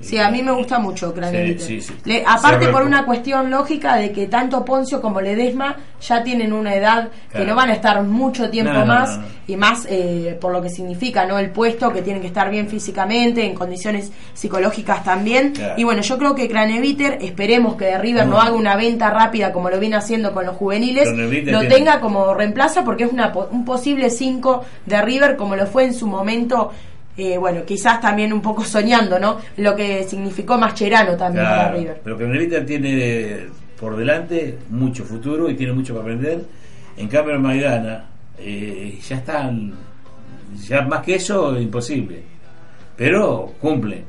Sí, 0.00 0.16
a 0.18 0.30
mí 0.30 0.42
me 0.42 0.52
gusta 0.52 0.78
mucho 0.78 1.12
Craneviter. 1.12 1.60
Sí, 1.60 1.80
sí, 1.80 1.88
sí. 1.92 1.94
Le- 2.04 2.24
aparte 2.26 2.68
por 2.68 2.82
una 2.82 3.04
cuestión 3.04 3.50
lógica 3.50 3.96
de 3.96 4.12
que 4.12 4.26
tanto 4.28 4.64
Poncio 4.64 5.00
como 5.00 5.20
Ledesma 5.20 5.76
ya 6.00 6.22
tienen 6.22 6.52
una 6.52 6.74
edad 6.74 7.08
que 7.32 7.44
no 7.44 7.56
van 7.56 7.70
a 7.70 7.72
estar 7.72 8.00
mucho 8.04 8.48
tiempo 8.48 8.72
No, 8.72 8.86
más 8.86 9.16
no, 9.16 9.22
no. 9.22 9.28
y 9.48 9.56
más 9.56 9.86
eh, 9.90 10.38
por 10.40 10.52
lo 10.52 10.62
que 10.62 10.70
significa 10.70 11.26
no 11.26 11.38
el 11.40 11.50
puesto 11.50 11.92
que 11.92 12.02
tienen 12.02 12.22
que 12.22 12.28
estar 12.28 12.48
bien 12.50 12.68
físicamente 12.68 13.44
en 13.44 13.54
condiciones 13.54 14.12
psicológicas 14.34 15.02
también 15.02 15.50
Claro. 15.52 15.74
y 15.76 15.82
bueno 15.82 16.02
yo 16.02 16.16
creo 16.16 16.34
que 16.36 16.48
Craneviter 16.48 17.18
esperemos 17.20 17.74
que 17.74 17.86
de 17.86 17.98
River 17.98 18.28
no, 18.28 18.40
haga 18.40 18.52
una 18.52 18.76
venta 18.76 19.10
rápida 19.10 19.52
como 19.52 19.68
lo 19.70 19.80
viene 19.80 19.96
haciendo 19.96 20.32
con 20.32 20.46
los 20.46 20.54
juveniles 20.56 21.08
Craneviter 21.08 21.52
lo 21.52 21.60
tiene- 21.60 21.74
tenga 21.74 22.00
como 22.00 22.32
reemplazo 22.34 22.84
porque 22.84 23.02
es 23.04 23.12
una, 23.12 23.32
un 23.50 23.64
posible 23.64 24.10
5 24.10 24.64
de 24.86 25.02
River 25.02 25.36
como 25.36 25.56
lo 25.56 25.66
fue 25.66 25.84
en 25.84 25.94
su 25.94 26.06
momento 26.06 26.70
eh, 27.18 27.36
bueno, 27.36 27.64
quizás 27.66 28.00
también 28.00 28.32
un 28.32 28.40
poco 28.40 28.62
soñando, 28.64 29.18
¿no? 29.18 29.38
Lo 29.56 29.74
que 29.74 30.04
significó 30.04 30.56
Mascherano 30.56 31.16
también 31.16 31.44
para 31.44 31.62
Claro, 31.62 31.78
River. 31.78 32.00
pero 32.04 32.16
Craneviter 32.16 32.64
tiene 32.64 33.46
por 33.78 33.96
delante 33.96 34.56
mucho 34.70 35.04
futuro 35.04 35.50
y 35.50 35.54
tiene 35.54 35.72
mucho 35.72 35.94
para 35.94 36.04
aprender. 36.04 36.44
En 36.96 37.08
cambio, 37.08 37.34
en 37.34 37.42
Maidana 37.42 38.04
eh, 38.38 38.98
ya 39.06 39.16
están, 39.16 39.72
ya 40.68 40.82
más 40.82 41.02
que 41.04 41.16
eso, 41.16 41.58
imposible. 41.60 42.22
Pero 42.96 43.52
cumplen. 43.60 44.04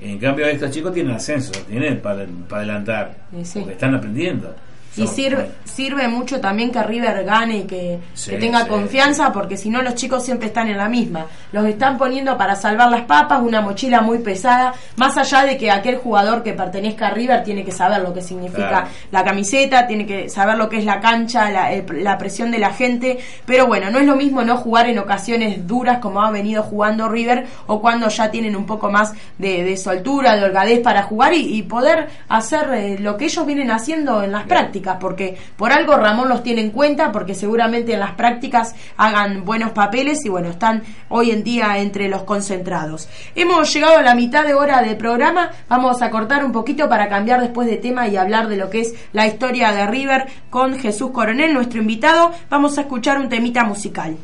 En 0.00 0.18
cambio, 0.18 0.46
estos 0.46 0.70
chicos 0.72 0.92
tienen 0.92 1.14
ascenso, 1.14 1.52
tienen 1.68 2.00
para, 2.00 2.26
para 2.48 2.62
adelantar, 2.62 3.14
sí. 3.42 3.60
porque 3.60 3.74
están 3.74 3.94
aprendiendo. 3.94 4.54
Y 5.02 5.06
sirve, 5.06 5.50
sirve 5.64 6.08
mucho 6.08 6.40
también 6.40 6.70
que 6.70 6.82
River 6.82 7.24
gane 7.24 7.58
y 7.58 7.62
que, 7.64 7.98
Sí, 8.14 8.30
que 8.30 8.36
tenga 8.38 8.62
sí. 8.62 8.68
confianza, 8.68 9.32
porque 9.32 9.56
si 9.56 9.70
no 9.70 9.82
los 9.82 9.94
chicos 9.94 10.24
siempre 10.24 10.48
están 10.48 10.68
en 10.68 10.76
la 10.78 10.88
misma. 10.88 11.26
Los 11.52 11.66
están 11.66 11.96
poniendo 11.98 12.36
para 12.36 12.56
salvar 12.56 12.90
las 12.90 13.02
papas, 13.02 13.40
una 13.42 13.60
mochila 13.60 14.00
muy 14.00 14.18
pesada, 14.18 14.74
más 14.96 15.16
allá 15.16 15.44
de 15.44 15.56
que 15.56 15.70
aquel 15.70 15.96
jugador 15.96 16.42
que 16.42 16.52
pertenezca 16.52 17.08
a 17.08 17.10
River 17.10 17.42
tiene 17.44 17.64
que 17.64 17.72
saber 17.72 18.00
lo 18.02 18.12
que 18.12 18.22
significa 18.22 18.68
Claro. 18.68 18.88
la 19.12 19.24
camiseta, 19.24 19.86
tiene 19.86 20.06
que 20.06 20.28
saber 20.28 20.56
lo 20.58 20.68
que 20.68 20.78
es 20.78 20.84
la 20.84 21.00
cancha, 21.00 21.50
la, 21.50 21.72
el- 21.72 22.04
la 22.04 22.18
presión 22.18 22.50
de 22.50 22.58
la 22.58 22.70
gente, 22.72 23.18
pero 23.46 23.66
bueno, 23.66 23.90
no 23.90 23.98
es 23.98 24.06
lo 24.06 24.16
mismo 24.16 24.42
no 24.42 24.56
jugar 24.56 24.88
en 24.88 24.98
ocasiones 24.98 25.66
duras 25.66 25.98
como 25.98 26.22
ha 26.22 26.30
venido 26.30 26.62
jugando 26.62 27.08
River 27.08 27.46
o 27.66 27.80
cuando 27.80 28.08
ya 28.08 28.30
tienen 28.30 28.56
un 28.56 28.66
poco 28.66 28.90
más 28.90 29.12
de, 29.38 29.62
de 29.64 29.76
soltura, 29.76 30.36
de 30.36 30.44
holgadez 30.44 30.80
para 30.80 31.02
jugar 31.04 31.32
y, 31.34 31.56
y 31.56 31.62
poder 31.62 32.08
hacer 32.28 32.70
eh, 32.74 32.98
lo 32.98 33.16
que 33.16 33.26
ellos 33.26 33.46
vienen 33.46 33.70
haciendo 33.70 34.22
en 34.22 34.32
las 34.32 34.44
prácticas, 34.44 34.87
porque 34.96 35.36
por 35.56 35.72
algo 35.72 35.96
Ramón 35.96 36.28
los 36.28 36.42
tiene 36.42 36.62
en 36.62 36.70
cuenta, 36.70 37.12
porque 37.12 37.34
seguramente 37.34 37.92
en 37.92 38.00
las 38.00 38.12
prácticas 38.12 38.74
hagan 38.96 39.44
buenos 39.44 39.72
papeles 39.72 40.24
y 40.24 40.28
bueno, 40.28 40.48
están 40.48 40.82
hoy 41.08 41.32
en 41.32 41.42
día 41.44 41.78
entre 41.78 42.08
los 42.08 42.22
concentrados. 42.22 43.08
Hemos 43.34 43.72
llegado 43.72 43.98
a 43.98 44.02
la 44.02 44.14
mitad 44.14 44.44
de 44.44 44.54
hora 44.54 44.80
del 44.82 44.96
programa, 44.96 45.50
vamos 45.68 46.00
a 46.00 46.10
cortar 46.10 46.44
un 46.44 46.52
poquito 46.52 46.88
para 46.88 47.08
cambiar 47.08 47.40
después 47.40 47.68
de 47.68 47.76
tema 47.76 48.08
y 48.08 48.16
hablar 48.16 48.48
de 48.48 48.56
lo 48.56 48.70
que 48.70 48.80
es 48.80 48.94
la 49.12 49.26
historia 49.26 49.72
de 49.72 49.86
River 49.86 50.26
con 50.50 50.78
Jesús 50.78 51.10
Coronel, 51.10 51.52
nuestro 51.52 51.80
invitado. 51.80 52.32
Vamos 52.48 52.78
a 52.78 52.82
escuchar 52.82 53.18
un 53.18 53.28
temita 53.28 53.64
musical. 53.64 54.16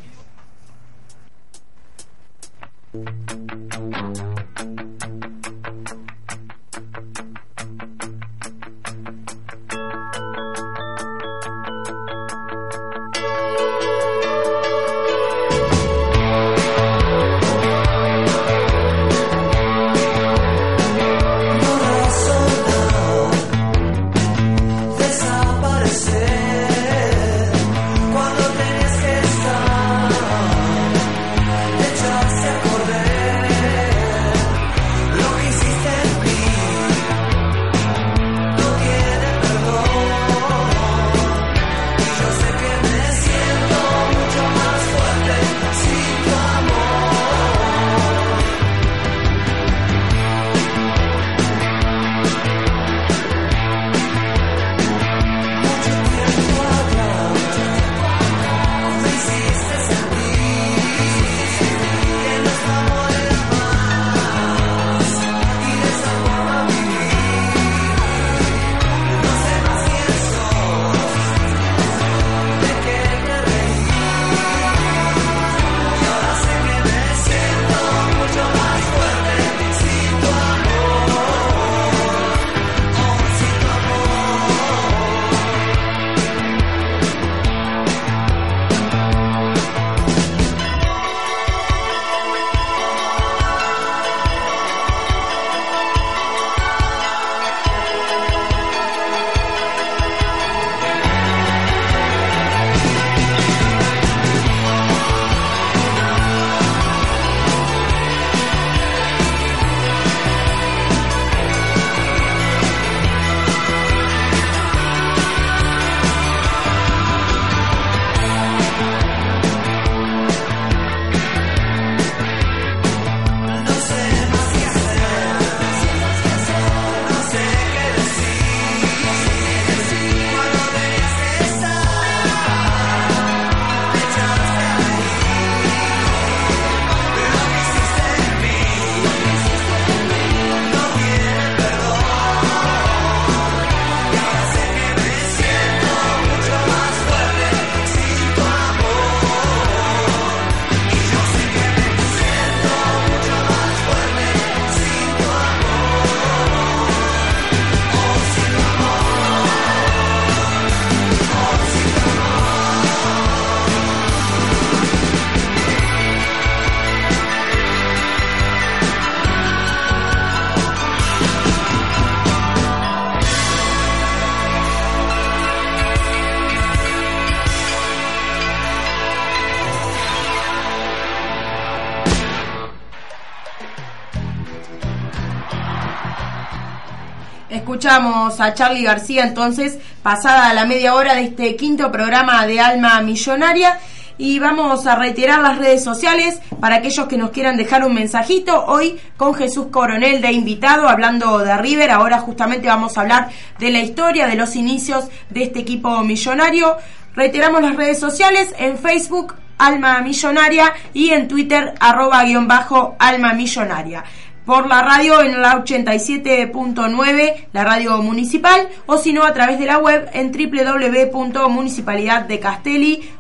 Escuchamos 187.75 188.41
a 188.41 188.55
Charlie 188.55 188.85
García 188.85 189.25
entonces, 189.25 189.79
pasada 190.01 190.55
la 190.55 190.65
media 190.65 190.95
hora 190.95 191.17
de 191.17 191.23
este 191.23 191.57
quinto 191.57 191.91
programa 191.91 192.47
de 192.47 192.61
Alma 192.61 193.01
Millonaria. 193.01 193.81
Y 194.17 194.39
vamos 194.39 194.87
a 194.87 194.95
reiterar 194.95 195.41
las 195.41 195.59
redes 195.59 195.83
sociales 195.83 196.39
para 196.61 196.77
aquellos 196.77 197.09
que 197.09 197.17
nos 197.17 197.31
quieran 197.31 197.57
dejar 197.57 197.85
un 197.85 197.93
mensajito. 197.93 198.65
Hoy 198.67 199.01
con 199.17 199.35
Jesús 199.35 199.67
Coronel 199.73 200.23
de 200.23 200.31
invitado, 200.31 200.89
hablando 200.89 201.39
de 201.39 201.57
River. 201.57 201.91
Ahora 201.91 202.21
justamente 202.21 202.69
vamos 202.69 202.97
a 202.97 203.01
hablar 203.01 203.31
de 203.59 203.71
la 203.73 203.81
historia, 203.81 204.29
de 204.29 204.37
los 204.37 204.55
inicios 204.55 205.09
de 205.31 205.43
este 205.43 205.59
equipo 205.59 205.99
millonario. 206.05 206.77
Reiteramos 207.17 207.61
las 207.61 207.75
redes 207.75 207.99
sociales 207.99 208.55
en 208.57 208.79
Facebook, 208.79 209.35
Alma 209.59 210.01
Millonaria, 210.01 210.73
y 210.93 211.11
en 211.11 211.27
Twitter, 211.27 211.75
arroba 211.81 212.23
guion 212.23 212.47
bajo 212.47 212.95
Alma 213.01 213.33
Millonaria 213.33 214.05
por 214.45 214.69
la 214.69 214.83
radio 214.83 215.23
en 215.23 215.41
la 215.41 215.65
87.9, 215.65 217.47
la 217.53 217.65
radio 217.65 218.03
municipal, 218.03 218.69
o 218.87 218.99
si 218.99 219.13
no 219.13 219.25
a 219.25 219.33
través 219.33 219.59
de 219.59 219.67
la 219.67 219.79
web 219.79 220.09
en 220.13 220.33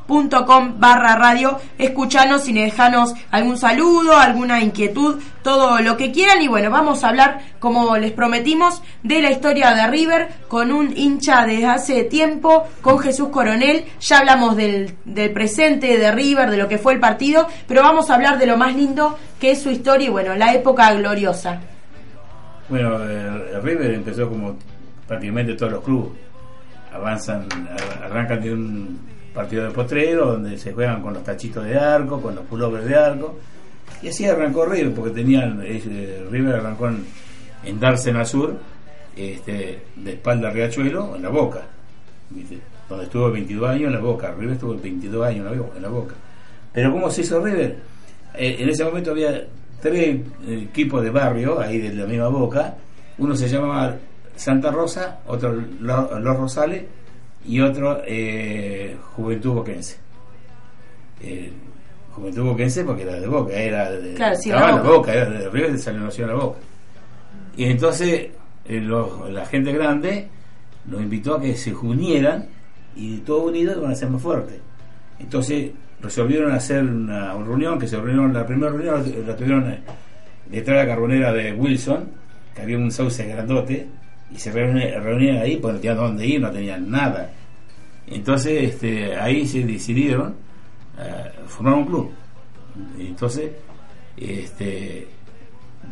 www.municipalidaddecastelli.com 0.09 0.79
barra 0.79 1.17
radio. 1.17 1.59
Escuchanos 1.79 2.49
y 2.49 2.53
dejanos 2.53 3.15
algún 3.31 3.57
saludo, 3.59 4.17
alguna 4.17 4.61
inquietud, 4.61 5.21
todo 5.43 5.81
lo 5.81 5.97
que 5.97 6.13
quieran. 6.13 6.43
Y 6.43 6.49
bueno, 6.49 6.71
vamos 6.71 7.05
a 7.05 7.09
hablar, 7.09 7.41
como 7.59 7.97
les 7.97 8.13
prometimos, 8.13 8.83
de 9.03 9.23
la 9.23 9.31
historia 9.31 9.73
de 9.75 9.87
River 9.89 10.29
con 10.49 10.73
un 10.73 10.97
hincha 10.97 11.45
desde 11.47 11.67
hace 11.67 12.05
tiempo, 12.05 12.65
con 12.83 12.99
Jesús 12.99 13.29
Coronel. 13.29 13.85
Ya 14.01 14.19
hablamos 14.19 14.57
del, 14.57 14.95
del 15.05 15.33
presente 15.33 15.99
de 15.99 16.13
River, 16.13 16.51
de 16.51 16.57
lo 16.57 16.69
que 16.69 16.79
fue 16.79 16.93
el 16.95 17.01
partido, 17.01 17.49
pero 17.67 17.83
vamos 17.83 18.11
a 18.11 18.15
hablar 18.15 18.39
de 18.39 18.47
lo 18.47 18.57
más 18.57 18.75
lindo 18.75 19.19
que 19.41 19.51
es 19.53 19.63
su 19.63 19.71
historia 19.71 20.07
y 20.07 20.11
bueno, 20.11 20.35
la 20.37 20.55
época 20.55 20.93
gloriosa. 20.95 21.61
Bueno, 22.69 22.97
eh, 23.05 23.61
River 23.63 23.91
empezó 23.93 24.29
como 24.29 24.57
prácticamente 25.07 25.55
todos 25.55 25.73
los 25.73 25.85
clubes. 25.85 26.13
Avanzan, 26.95 27.47
ar- 27.53 28.05
arrancan 28.05 28.41
de 28.41 28.53
un 28.53 28.99
partido 29.35 29.64
de 29.64 29.70
potrero 29.70 30.26
donde 30.32 30.57
se 30.59 30.72
juegan 30.72 31.03
con 31.03 31.12
los 31.14 31.24
tachitos 31.24 31.64
de 31.64 31.76
arco, 31.78 32.20
con 32.22 32.35
los 32.35 32.45
pullovers 32.45 32.85
de 32.87 32.95
arco. 32.95 33.39
Y 34.03 34.09
así 34.09 34.24
arrancó 34.26 34.64
River, 34.66 34.93
porque 34.95 35.11
tenían, 35.11 35.61
eh, 35.64 36.24
River 36.30 36.57
arrancó 36.57 36.89
en, 36.89 37.05
en 37.64 37.80
Dársena 37.80 38.24
Sur, 38.24 38.55
este, 39.16 39.82
de 39.97 40.12
espalda 40.12 40.49
a 40.49 40.53
Riachuelo, 40.53 41.16
en 41.16 41.22
la 41.22 41.28
Boca. 41.30 41.62
Donde 42.89 43.05
estuvo 43.05 43.30
22 43.30 43.68
años 43.70 43.87
en 43.87 43.93
la 43.93 44.01
Boca. 44.01 44.32
River 44.32 44.55
estuvo 44.55 44.74
22 44.76 45.26
años 45.26 45.53
en 45.76 45.82
la, 45.82 45.89
Boca. 45.89 46.14
Pero 46.72 46.93
¿cómo 46.93 47.11
se 47.11 47.22
hizo 47.22 47.43
River? 47.43 47.76
Eh, 48.35 48.57
en 48.59 48.68
ese 48.68 48.85
momento 48.85 49.11
había 49.12 49.45
tres 49.80 50.16
eh, 50.47 50.66
equipos 50.70 51.03
de 51.03 51.11
barrio, 51.11 51.61
ahí 51.61 51.78
de 51.78 51.95
la 51.95 52.07
misma 52.07 52.28
Boca. 52.28 52.74
Uno 53.18 53.35
se 53.37 53.49
llamaba 53.49 53.97
Santa 54.37 54.70
Rosa, 54.70 55.20
otro 55.26 55.55
Lo- 55.80 56.18
Los 56.18 56.37
Rosales 56.37 56.82
y 57.45 57.61
otro 57.61 58.03
eh, 58.07 58.97
Juventud 59.14 59.53
Boquense. 59.55 59.97
Eh, 61.22 61.53
Juventud 62.12 62.45
Boquense 62.45 62.84
porque 62.84 63.03
era 63.03 63.18
de 63.20 63.26
Boca, 63.26 63.53
era 63.55 63.90
de, 63.90 64.14
Claro, 64.14 64.36
sí, 64.36 64.51
la 64.51 64.57
en 64.70 64.76
la 64.76 64.82
Boca. 64.82 64.88
Boca, 64.97 65.14
era 65.14 65.30
de 65.30 65.49
River 65.51 65.78
se 65.78 65.92
nació 65.92 66.24
en 66.24 66.30
la 66.30 66.36
Boca. 66.36 66.59
Y 67.57 67.64
entonces 67.64 68.28
eh, 68.66 68.80
los- 68.80 69.30
la 69.30 69.45
gente 69.47 69.72
grande 69.72 70.28
los 70.90 71.01
invitó 71.03 71.34
a 71.36 71.40
que 71.40 71.55
se 71.57 71.74
unieran 71.74 72.47
y 72.97 73.18
todos 73.18 73.45
unidos 73.51 73.76
iban 73.78 73.90
a 73.92 73.95
ser 73.95 74.11
más 74.11 74.22
fuertes. 74.22 74.57
Entonces 75.18 75.70
resolvieron 76.01 76.53
hacer 76.53 76.82
una, 76.84 77.34
una 77.34 77.47
reunión, 77.47 77.78
que 77.78 77.88
se 77.88 77.97
reunieron, 77.97 78.32
la 78.34 78.47
primera 78.47 78.70
reunión 78.70 78.95
la, 79.03 79.26
la 79.32 79.36
tuvieron 79.36 79.76
detrás 80.51 80.76
de 80.78 80.82
la 80.84 80.86
carbonera 80.86 81.32
de 81.32 81.53
Wilson, 81.53 82.05
que 82.55 82.62
había 82.62 82.76
un 82.78 82.90
sauce 82.90 83.26
grandote, 83.26 83.86
y 84.35 84.39
se 84.39 84.51
reunieron 84.53 85.43
ahí 85.43 85.57
porque 85.57 85.72
no 85.74 85.80
tenían 85.80 85.97
dónde 85.97 86.26
ir, 86.26 86.41
no 86.41 86.51
tenían 86.51 86.91
nada. 86.91 87.30
Entonces 88.07 88.62
este, 88.70 89.16
ahí 89.16 89.47
se 89.47 89.64
decidieron 89.64 90.35
eh, 90.99 91.30
formar 91.47 91.74
un 91.74 91.87
club. 91.87 92.11
Entonces 92.99 93.53
este, 94.16 95.07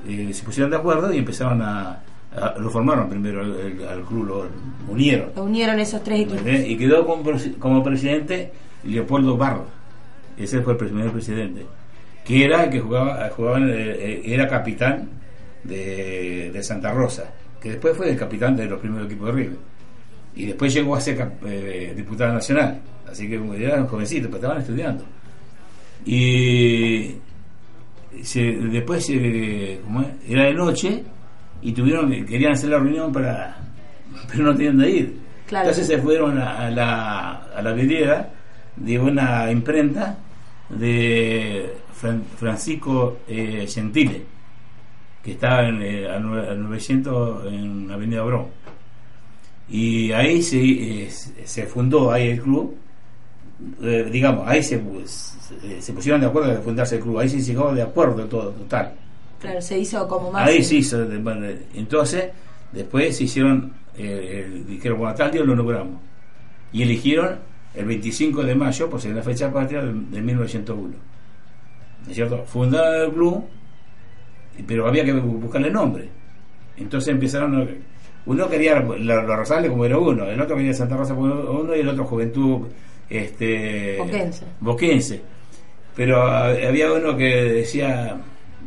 eh, 0.08 0.30
se 0.32 0.44
pusieron 0.44 0.70
de 0.70 0.76
acuerdo 0.76 1.12
y 1.12 1.18
empezaron 1.18 1.62
a, 1.62 2.00
a- 2.36 2.54
lo 2.58 2.70
formaron 2.70 3.08
primero 3.08 3.42
el- 3.42 3.80
el- 3.80 3.88
al 3.88 4.02
club, 4.02 4.26
lo 4.26 4.48
unieron. 4.92 5.30
Lo 5.36 5.44
unieron 5.44 5.78
esos 5.80 6.02
tres 6.02 6.20
equipos. 6.22 6.42
Y 6.46 6.76
quedó 6.76 7.06
como, 7.06 7.22
presi- 7.24 7.56
como 7.58 7.82
presidente 7.82 8.52
Leopoldo 8.84 9.36
Barro. 9.36 9.66
Ese 10.36 10.60
fue 10.62 10.72
el 10.72 10.78
primer 10.78 11.10
presidente. 11.10 11.64
Que 12.24 12.44
era 12.44 12.64
el 12.64 12.70
que 12.70 12.80
jugaba, 12.80 13.28
jugaba 13.30 13.58
eh, 13.60 14.22
era 14.24 14.48
capitán 14.48 15.08
de, 15.64 16.50
de 16.52 16.62
Santa 16.62 16.92
Rosa. 16.92 17.24
Que 17.62 17.70
después 17.70 17.96
fue 17.96 18.10
el 18.10 18.16
capitán 18.16 18.56
de 18.56 18.66
los 18.66 18.80
primeros 18.80 19.06
equipos 19.06 19.26
de 19.28 19.32
River. 19.32 19.56
Y 20.34 20.46
después 20.46 20.72
llegó 20.74 20.96
a 20.96 21.00
ser 21.00 21.30
eh, 21.46 21.92
diputado 21.96 22.32
nacional. 22.32 22.80
Así 23.08 23.28
que 23.28 23.34
eran 23.64 23.86
jovencitos, 23.86 24.26
pero 24.26 24.36
estaban 24.36 24.58
estudiando. 24.60 25.04
Y 26.04 27.14
se- 28.22 28.52
después 28.52 29.04
se- 29.06 29.80
¿cómo 29.84 30.00
es? 30.02 30.08
era 30.28 30.44
de 30.44 30.54
noche 30.54 31.02
y 31.62 31.72
tuvieron 31.72 32.10
que 32.10 32.24
querían 32.26 32.52
hacer 32.52 32.70
la 32.70 32.78
reunión 32.78 33.12
para 33.12 33.56
pero 34.30 34.44
no 34.44 34.54
tenían 34.54 34.78
de 34.78 34.90
ir 34.90 35.16
Claro. 35.46 35.68
entonces 35.68 35.86
se 35.86 36.02
fueron 36.02 36.38
a, 36.38 36.66
a 36.66 36.70
la 36.70 37.32
a 37.54 37.62
la 37.62 37.72
vidriera 37.72 38.30
de 38.76 38.98
una 38.98 39.50
imprenta 39.50 40.18
de 40.70 41.72
Fran- 42.00 42.22
Francisco 42.36 43.18
eh, 43.28 43.66
Gentile 43.68 44.22
que 45.22 45.32
estaba 45.32 45.68
en 45.68 45.82
eh, 45.82 46.08
al 46.08 46.62
900 46.62 47.46
en 47.46 47.90
Avenida 47.90 48.22
Brón 48.22 48.46
y 49.68 50.12
ahí 50.12 50.42
se, 50.42 50.60
eh, 50.60 51.10
se 51.10 51.66
fundó 51.66 52.10
ahí 52.10 52.30
el 52.30 52.42
club 52.42 52.76
eh, 53.82 54.08
digamos, 54.10 54.46
ahí 54.46 54.62
se, 54.62 54.80
se, 55.06 55.82
se 55.82 55.92
pusieron 55.92 56.20
de 56.20 56.26
acuerdo 56.26 56.50
de 56.50 56.58
fundarse 56.58 56.96
el 56.96 57.02
club, 57.02 57.18
ahí 57.18 57.28
se 57.28 57.40
llegó 57.40 57.72
de 57.72 57.82
acuerdo 57.82 58.24
todo, 58.26 58.50
total. 58.50 58.92
Claro, 59.40 59.60
se 59.60 59.78
hizo 59.78 60.06
como 60.08 60.30
más. 60.30 60.48
Ahí 60.48 60.62
sí, 60.62 60.78
hizo, 60.78 61.02
entonces, 61.74 62.30
después 62.72 63.16
se 63.16 63.24
hicieron, 63.24 63.72
eh, 63.96 64.46
eh, 64.46 64.64
dijeron, 64.66 64.98
bueno, 64.98 65.14
tal 65.14 65.30
día 65.30 65.42
lo 65.42 65.54
logramos. 65.54 66.00
Y 66.72 66.82
eligieron 66.82 67.38
el 67.74 67.84
25 67.84 68.42
de 68.44 68.54
mayo, 68.54 68.88
por 68.88 69.00
ser 69.00 69.14
la 69.14 69.22
fecha 69.22 69.52
patria 69.52 69.82
de, 69.82 69.92
de 69.92 70.22
1901. 70.22 70.94
¿No 72.04 72.08
es 72.08 72.14
cierto? 72.14 72.44
Fundaron 72.46 73.02
el 73.02 73.12
club, 73.12 73.44
pero 74.66 74.86
había 74.86 75.04
que 75.04 75.14
bu- 75.14 75.40
buscarle 75.40 75.70
nombre. 75.70 76.08
Entonces 76.76 77.12
empezaron, 77.12 77.68
uno 78.26 78.48
quería 78.48 78.80
los 78.80 79.26
Rosales 79.26 79.70
como 79.70 79.84
era 79.84 79.98
uno, 79.98 80.24
el 80.26 80.40
otro 80.40 80.56
quería 80.56 80.72
Santa 80.74 80.96
Rosa 80.96 81.14
como 81.14 81.26
uno 81.34 81.74
y 81.76 81.80
el 81.80 81.88
otro 81.88 82.04
Juventud 82.04 82.68
este 83.10 83.96
Boquense. 83.98 84.44
Boquense. 84.60 85.20
Pero 85.94 86.22
ah, 86.22 86.46
había 86.48 86.90
uno 86.92 87.16
que 87.16 87.24
decía, 87.26 88.16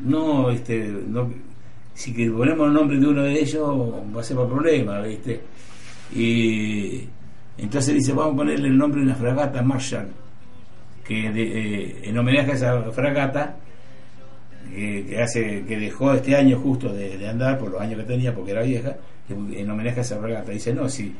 no, 0.03 0.51
este, 0.51 0.88
no, 1.07 1.31
si 1.95 2.13
que 2.13 2.29
ponemos 2.29 2.67
el 2.67 2.73
nombre 2.73 2.99
de 2.99 3.07
uno 3.07 3.23
de 3.23 3.39
ellos 3.39 3.93
va 4.15 4.21
a 4.21 4.23
ser 4.23 4.38
más 4.38 4.45
problema, 4.47 4.99
¿viste? 5.01 5.41
Y 6.13 7.07
entonces 7.57 7.95
dice, 7.95 8.13
vamos 8.13 8.33
a 8.33 8.38
ponerle 8.38 8.67
el 8.67 8.77
nombre 8.77 8.99
de 9.01 9.07
una 9.07 9.15
fragata 9.15 9.61
Marshall, 9.63 10.07
que 11.03 11.31
de- 11.31 11.43
eh, 11.83 11.95
en 12.03 12.17
homenaje 12.17 12.51
a 12.51 12.53
esa 12.55 12.81
fragata, 12.91 13.55
que, 14.76 15.05
que 15.05 15.21
hace 15.21 15.63
que 15.65 15.78
dejó 15.78 16.13
este 16.13 16.36
año 16.36 16.59
justo 16.59 16.93
de, 16.93 17.17
de 17.17 17.28
andar 17.28 17.57
por 17.57 17.71
los 17.71 17.82
años 17.82 17.99
que 17.99 18.05
tenía 18.05 18.34
porque 18.34 18.51
era 18.51 18.61
vieja 18.61 18.95
que 19.28 19.34
en 19.34 19.69
homenaje 19.69 19.99
a 19.99 20.01
esa 20.01 20.17
fragata 20.17 20.51
dice 20.51 20.73
no 20.73 20.88
si 20.89 21.15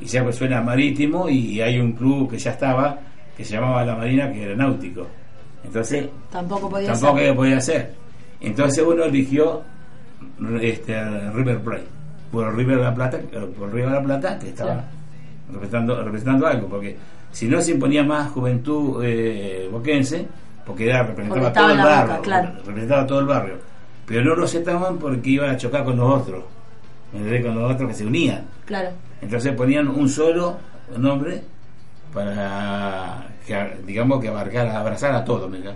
y 0.00 0.06
ya 0.06 0.22
pues 0.22 0.36
suena 0.36 0.60
marítimo 0.60 1.28
y, 1.28 1.60
hay 1.60 1.78
un 1.78 1.92
club 1.92 2.30
que 2.30 2.38
ya 2.38 2.52
estaba 2.52 2.98
que 3.36 3.44
se 3.44 3.54
llamaba 3.54 3.84
la 3.84 3.94
Marina 3.96 4.32
que 4.32 4.42
era 4.42 4.56
náutico 4.56 5.06
entonces 5.64 6.08
Tampoco 6.30 6.68
podía 6.68 6.92
tampoco 6.92 7.18
ser. 7.18 7.34
podía 7.36 7.60
ser 7.60 7.94
entonces 8.40 8.84
uno 8.86 9.04
eligió 9.04 9.62
este 10.60 11.30
River 11.30 11.60
Plate 11.60 11.84
por 12.30 12.56
River 12.56 12.78
de 12.78 12.82
la 12.82 12.94
Plata 12.94 13.20
por 13.58 13.72
River 13.72 13.90
de 13.90 13.96
la 13.96 14.02
Plata 14.02 14.38
que 14.38 14.48
estaba 14.48 14.84
representando 15.52 16.02
representando 16.02 16.46
algo 16.46 16.68
porque 16.68 16.96
si 17.30 17.46
no 17.46 17.60
se 17.60 17.72
imponía 17.72 18.02
más 18.02 18.30
juventud 18.30 19.02
eh, 19.04 19.68
boquense 19.70 20.26
porque 20.66 20.86
era 20.88 21.02
representaba 21.02 21.40
Porque 21.52 21.58
todo 21.60 21.70
el 21.70 21.76
Boca, 21.78 21.88
barrio 22.06 22.22
claro. 22.22 22.52
representaba 22.66 23.06
todo 23.06 23.20
el 23.20 23.26
barrio 23.26 23.54
pero 24.06 24.24
no 24.24 24.34
lo 24.34 24.44
aceptaban 24.44 24.98
porque 24.98 25.30
iba 25.30 25.50
a 25.50 25.56
chocar 25.56 25.84
con 25.84 25.96
los 25.96 26.20
otros 26.22 26.44
con 27.12 27.54
los 27.54 27.72
otros 27.72 27.88
que 27.90 27.94
se 27.94 28.06
unían 28.06 28.44
Claro. 28.64 28.90
entonces 29.20 29.52
ponían 29.54 29.88
un 29.88 30.08
solo 30.08 30.56
nombre 30.96 31.42
para 32.12 33.26
que, 33.46 33.56
digamos 33.86 34.20
que 34.20 34.28
abarcara, 34.28 34.78
abrazar 34.78 35.14
a 35.14 35.24
todos. 35.24 35.50
¿verdad? 35.50 35.74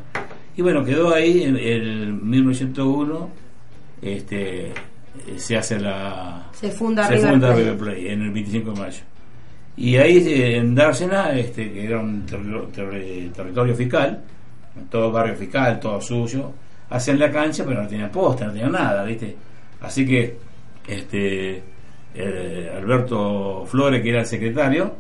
Y 0.56 0.62
bueno, 0.62 0.84
quedó 0.84 1.14
ahí 1.14 1.42
en 1.44 1.56
el 1.56 2.12
1901, 2.12 3.30
este, 4.02 4.72
se 5.36 5.56
hace 5.56 5.78
la... 5.80 6.46
Se 6.52 6.70
funda 6.70 7.06
se 7.06 7.14
River 7.16 7.30
funda 7.30 7.46
Plate. 7.48 7.62
River 7.62 7.78
Plate 7.78 8.12
en 8.12 8.22
el 8.22 8.30
25 8.30 8.70
de 8.72 8.80
mayo. 8.80 9.02
Y 9.76 9.96
ahí 9.96 10.16
eh, 10.28 10.56
en 10.58 10.74
Dársena, 10.74 11.32
este, 11.32 11.70
que 11.72 11.84
era 11.86 11.98
un 12.00 12.26
terri- 12.26 12.70
terri- 12.74 13.32
territorio 13.32 13.74
fiscal, 13.74 14.22
todo 14.90 15.10
barrio 15.12 15.34
fiscal, 15.36 15.78
todo 15.80 16.00
suyo, 16.00 16.52
hacen 16.90 17.18
la 17.18 17.30
cancha, 17.30 17.64
pero 17.66 17.82
no 17.82 17.88
tenían 17.88 18.10
posta, 18.10 18.46
no 18.46 18.52
tenían 18.52 18.72
nada, 18.72 19.02
¿viste? 19.04 19.36
Así 19.80 20.06
que 20.06 20.36
este 20.86 21.62
eh, 22.14 22.72
Alberto 22.76 23.64
Flores, 23.66 24.02
que 24.02 24.08
era 24.10 24.20
el 24.20 24.26
secretario, 24.26 24.92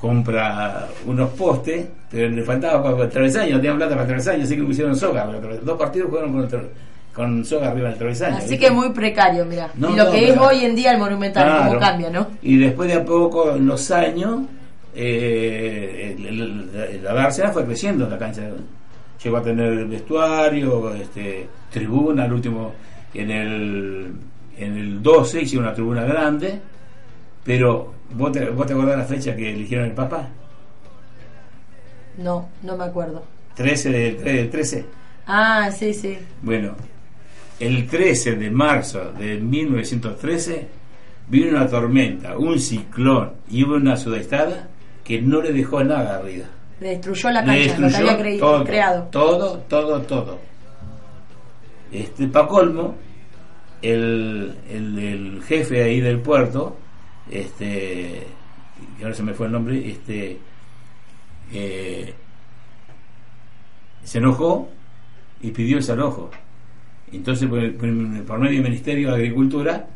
compra 0.00 0.86
unos 1.06 1.30
postes, 1.30 1.86
pero 2.10 2.28
le 2.28 2.42
faltaba 2.42 2.82
para 2.82 3.04
el 3.04 3.10
travesaño, 3.10 3.52
no 3.52 3.56
tenían 3.60 3.76
plata 3.78 3.94
para 3.94 4.06
travesaño, 4.06 4.44
así 4.44 4.56
que 4.56 4.62
pusieron 4.62 4.94
soga. 4.94 5.26
pero 5.40 5.56
Dos 5.58 5.78
partidos 5.78 6.08
jugaron 6.10 6.32
con, 6.32 6.42
el 6.60 6.68
con 7.14 7.44
soga 7.44 7.70
arriba 7.70 7.88
del 7.88 7.98
travesaño. 7.98 8.36
Así 8.36 8.50
¿viste? 8.50 8.66
que 8.66 8.70
muy 8.72 8.90
precario, 8.90 9.44
mira. 9.46 9.70
No, 9.76 9.90
y 9.92 9.96
lo 9.96 10.04
no, 10.04 10.10
que 10.10 10.28
es 10.28 10.36
hoy 10.36 10.64
en 10.64 10.74
día 10.74 10.92
el 10.92 10.98
Monumental, 10.98 11.44
Claro. 11.46 11.68
cómo 11.68 11.80
cambia, 11.80 12.10
¿no? 12.10 12.26
Y 12.42 12.58
después 12.58 12.88
de 12.88 12.94
a 12.96 13.04
poco, 13.04 13.54
en 13.56 13.66
los 13.66 13.90
años, 13.90 14.40
eh, 14.94 16.14
el- 16.18 16.26
el- 16.26 16.70
el- 16.74 17.04
la 17.04 17.14
Dársena 17.14 17.50
fue 17.50 17.64
creciendo 17.64 18.08
la 18.08 18.18
cancha. 18.18 18.42
Llegó 19.24 19.38
a 19.38 19.42
tener 19.42 19.86
vestuario, 19.86 20.94
este, 20.94 21.48
tribuna, 21.70 22.24
al 22.24 22.32
último, 22.34 22.74
en 23.14 23.30
el, 23.30 24.12
en 24.58 24.76
el 24.76 25.02
12 25.02 25.40
hicieron 25.40 25.64
una 25.66 25.74
tribuna 25.74 26.04
grande, 26.04 26.60
pero 27.42 27.94
¿vos 28.14 28.32
te, 28.32 28.50
vos 28.50 28.66
te 28.66 28.74
acordás 28.74 28.98
la 28.98 29.04
fecha 29.04 29.34
que 29.34 29.50
eligieron 29.50 29.86
el 29.86 29.92
Papa? 29.92 30.28
No, 32.18 32.50
no 32.62 32.76
me 32.76 32.84
acuerdo. 32.84 33.24
13 33.54 33.90
del, 33.90 34.22
del 34.22 34.50
13. 34.50 34.84
Ah, 35.26 35.70
sí, 35.72 35.94
sí. 35.94 36.18
Bueno, 36.42 36.74
el 37.58 37.86
13 37.86 38.36
de 38.36 38.50
marzo 38.50 39.12
de 39.12 39.38
1913 39.40 40.68
vino 41.28 41.50
una 41.50 41.66
tormenta, 41.66 42.36
un 42.36 42.60
ciclón 42.60 43.32
y 43.48 43.64
hubo 43.64 43.76
una 43.76 43.96
sudestada 43.96 44.68
que 45.02 45.22
no 45.22 45.40
le 45.40 45.52
dejó 45.52 45.82
nada 45.82 46.16
arriba. 46.16 46.46
Le 46.80 46.88
destruyó 46.90 47.30
la 47.30 47.44
cancha, 47.44 47.52
lo 47.54 47.74
que 47.76 47.82
destruyó 47.82 47.96
había 48.10 48.18
creído, 48.22 48.46
todo, 48.46 48.64
creado. 48.64 49.02
todo, 49.10 49.58
todo, 49.68 50.02
todo. 50.02 50.38
Este, 51.92 52.26
pa' 52.28 52.46
colmo, 52.48 52.96
el, 53.80 54.56
el, 54.68 54.98
el 54.98 55.42
jefe 55.44 55.82
ahí 55.84 56.00
del 56.00 56.20
puerto, 56.20 56.76
este, 57.30 58.26
que 58.98 59.02
ahora 59.04 59.14
se 59.14 59.22
me 59.22 59.34
fue 59.34 59.46
el 59.46 59.52
nombre, 59.52 59.88
este, 59.88 60.38
eh, 61.52 62.12
se 64.02 64.18
enojó 64.18 64.68
y 65.40 65.50
pidió 65.52 65.76
el 65.76 65.82
desalojo. 65.82 66.30
Entonces, 67.12 67.48
por, 67.48 67.60
por- 67.76 68.24
por 68.26 68.38
medio 68.40 68.54
del 68.60 68.70
Ministerio 68.70 69.10
de 69.10 69.14
Agricultura, 69.16 69.86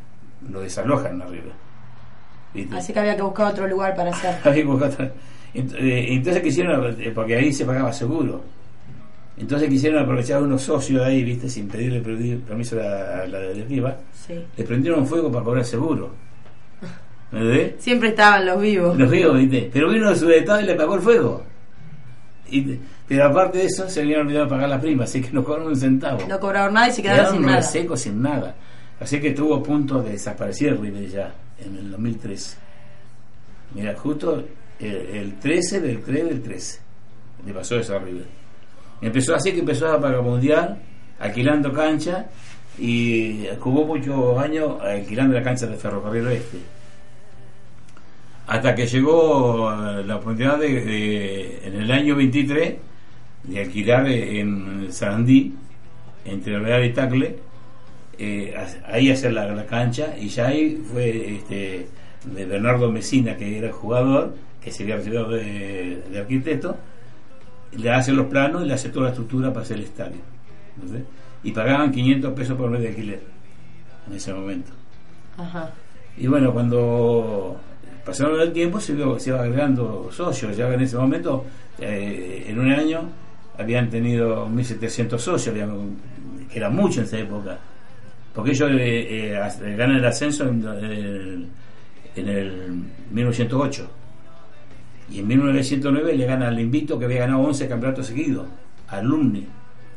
lo 0.48 0.60
desalojan 0.60 1.20
arriba. 1.20 1.52
¿Viste? 2.54 2.76
Así 2.76 2.92
que 2.92 3.00
había 3.00 3.16
que 3.16 3.22
buscar 3.22 3.46
otro 3.52 3.66
lugar 3.66 3.94
para 3.96 4.10
hacer. 4.10 4.36
Había 4.44 4.62
que 4.62 4.68
buscar 4.68 4.90
eh, 5.02 5.12
Entonces 5.54 6.42
quisieron, 6.42 6.96
eh, 7.00 7.12
porque 7.14 7.36
ahí 7.36 7.52
se 7.52 7.64
pagaba 7.64 7.92
seguro. 7.92 8.42
Entonces 9.36 9.68
quisieron 9.68 10.02
aprovechar 10.02 10.38
a 10.38 10.42
unos 10.42 10.62
socios 10.62 11.02
ahí, 11.04 11.22
viste, 11.22 11.48
sin 11.48 11.68
pedirle 11.68 12.00
permiso 12.00 12.76
a 12.80 13.26
la, 13.26 13.40
directiva. 13.52 13.96
Sí. 14.12 14.34
Le 14.56 14.64
prendieron 14.64 15.06
fuego 15.06 15.30
para 15.30 15.44
cobrar 15.44 15.64
seguro. 15.64 16.10
¿Me 17.30 17.40
entendés? 17.40 17.74
Siempre 17.78 18.08
estaban 18.08 18.46
los 18.46 18.60
vivos. 18.60 18.98
Los 18.98 19.10
vio, 19.10 19.34
viste. 19.34 19.70
Pero 19.72 19.90
vino 19.90 20.14
su 20.14 20.28
estado 20.30 20.60
y 20.60 20.64
le 20.64 20.74
pagó 20.74 20.96
el 20.96 21.02
fuego. 21.02 21.42
Y- 22.50 22.78
pero 23.06 23.24
aparte 23.24 23.58
de 23.58 23.64
eso, 23.64 23.88
se 23.88 24.00
habían 24.02 24.20
olvidado 24.20 24.48
pagar 24.48 24.68
la 24.68 24.78
prima, 24.80 25.04
así 25.04 25.22
que 25.22 25.30
no 25.30 25.42
cobraron 25.42 25.68
un 25.68 25.76
centavo. 25.76 26.20
No 26.28 26.38
cobraron 26.38 26.74
nada 26.74 26.88
y 26.88 26.92
se 26.92 27.02
quedaron 27.02 27.32
sin 27.32 27.42
nada. 27.42 27.62
secos 27.62 28.00
sin 28.02 28.20
nada. 28.20 28.54
Así 29.00 29.18
que 29.20 29.28
estuvo 29.28 29.54
a 29.54 29.62
punto 29.62 30.02
de 30.02 30.12
desaparecer 30.12 30.78
River 30.78 31.08
ya 31.08 31.32
en 31.64 31.76
el 31.76 31.90
2013. 31.92 32.56
Mira, 33.74 33.94
justo 33.94 34.44
el, 34.80 34.94
el 34.94 35.38
13 35.38 35.80
del 35.80 36.02
3 36.02 36.24
del 36.28 36.42
13 36.42 36.88
le 37.46 37.52
pasó 37.52 37.76
eso 37.76 37.96
a 37.96 37.98
River. 37.98 38.26
Empezó 39.00 39.34
así 39.34 39.52
que 39.52 39.60
empezó 39.60 39.88
a 39.88 40.22
mundial, 40.22 40.78
alquilando 41.20 41.72
cancha 41.72 42.26
y 42.78 43.46
jugó 43.60 43.84
muchos 43.84 44.38
años 44.38 44.80
alquilando 44.80 45.34
la 45.34 45.42
cancha 45.42 45.66
de 45.66 45.76
Ferrocarril 45.76 46.26
Oeste. 46.26 46.58
Hasta 48.46 48.74
que 48.74 48.86
llegó 48.86 49.70
eh, 49.70 50.04
la 50.04 50.16
oportunidad 50.16 50.58
de, 50.58 51.60
en 51.64 51.74
el 51.74 51.90
año 51.92 52.16
23 52.16 52.74
de 53.44 53.60
alquilar 53.60 54.08
en 54.08 54.88
Sarandí, 54.90 55.54
entre 56.24 56.58
Real 56.58 56.84
y 56.84 56.92
Tacle, 56.92 57.38
eh, 58.18 58.54
ahí 58.86 59.10
hacer 59.10 59.32
la, 59.32 59.46
la 59.46 59.64
cancha 59.64 60.14
y 60.18 60.28
ya 60.28 60.48
ahí 60.48 60.82
fue 60.92 61.36
este, 61.36 61.88
de 62.24 62.44
Bernardo 62.46 62.90
Mesina 62.90 63.36
que 63.36 63.58
era 63.58 63.72
jugador 63.72 64.34
que 64.62 64.70
se 64.72 64.82
había 64.82 64.96
recibido 64.96 65.28
de, 65.28 66.02
de 66.10 66.18
arquitecto 66.18 66.76
le 67.72 67.90
hace 67.90 68.12
los 68.12 68.26
planos 68.26 68.62
y 68.64 68.66
le 68.66 68.74
hace 68.74 68.88
toda 68.88 69.04
la 69.04 69.10
estructura 69.10 69.52
para 69.52 69.62
hacer 69.62 69.76
el 69.78 69.84
estadio 69.84 70.20
y 71.42 71.52
pagaban 71.52 71.92
500 71.92 72.32
pesos 72.32 72.56
por 72.56 72.70
mes 72.70 72.80
de 72.82 72.88
alquiler 72.88 73.20
en 74.08 74.14
ese 74.16 74.32
momento. 74.32 74.70
Ajá. 75.36 75.70
y 76.16 76.26
bueno 76.26 76.52
cuando 76.52 77.60
pasaron 78.04 78.40
el 78.40 78.52
tiempo 78.52 78.80
se, 78.80 78.92
iba- 78.94 79.18
se 79.20 79.30
iba 79.30 79.40
agregando 79.42 80.08
socios. 80.10 80.56
Ya 80.56 80.72
en 80.72 80.80
ese 80.80 80.96
momento 80.96 81.44
eh, 81.78 82.46
en 82.48 82.58
un 82.58 82.72
año 82.72 83.02
habían 83.58 83.90
tenido 83.90 84.48
1700 84.48 85.20
socios 85.22 85.54
que 85.54 86.56
era 86.58 86.70
mucho 86.70 87.00
en 87.00 87.06
esa 87.06 87.18
época. 87.18 87.58
Porque 88.34 88.52
ellos 88.52 88.70
eh, 88.72 89.34
eh, 89.34 89.74
ganan 89.76 89.96
el 89.96 90.04
ascenso 90.06 90.48
en 90.48 91.48
el 92.16 92.68
1908 93.10 93.90
y 95.10 95.20
en 95.20 95.26
1909 95.26 96.14
le 96.16 96.26
gana 96.26 96.48
al 96.48 96.58
Invito 96.60 96.98
que 96.98 97.04
había 97.06 97.20
ganado 97.20 97.40
11 97.40 97.68
campeonatos 97.68 98.06
seguidos 98.06 98.46
al 98.88 99.00
Alumni 99.00 99.46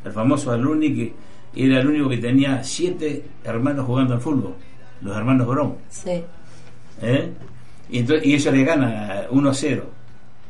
el 0.05 0.11
famoso 0.11 0.51
Alumni 0.51 0.93
que 0.93 1.13
era 1.55 1.79
el 1.81 1.87
único 1.87 2.09
que 2.09 2.17
tenía 2.17 2.63
7 2.63 3.23
hermanos 3.43 3.85
jugando 3.85 4.13
al 4.13 4.21
fútbol 4.21 4.55
los 5.01 5.15
hermanos 5.17 5.47
Brom 5.47 5.73
Sí. 5.89 6.23
¿eh? 7.01 7.29
y, 7.89 7.99
entonces, 7.99 8.25
y 8.25 8.33
ellos 8.35 8.53
le 8.53 8.63
ganan 8.63 9.27
1-0 9.31 9.81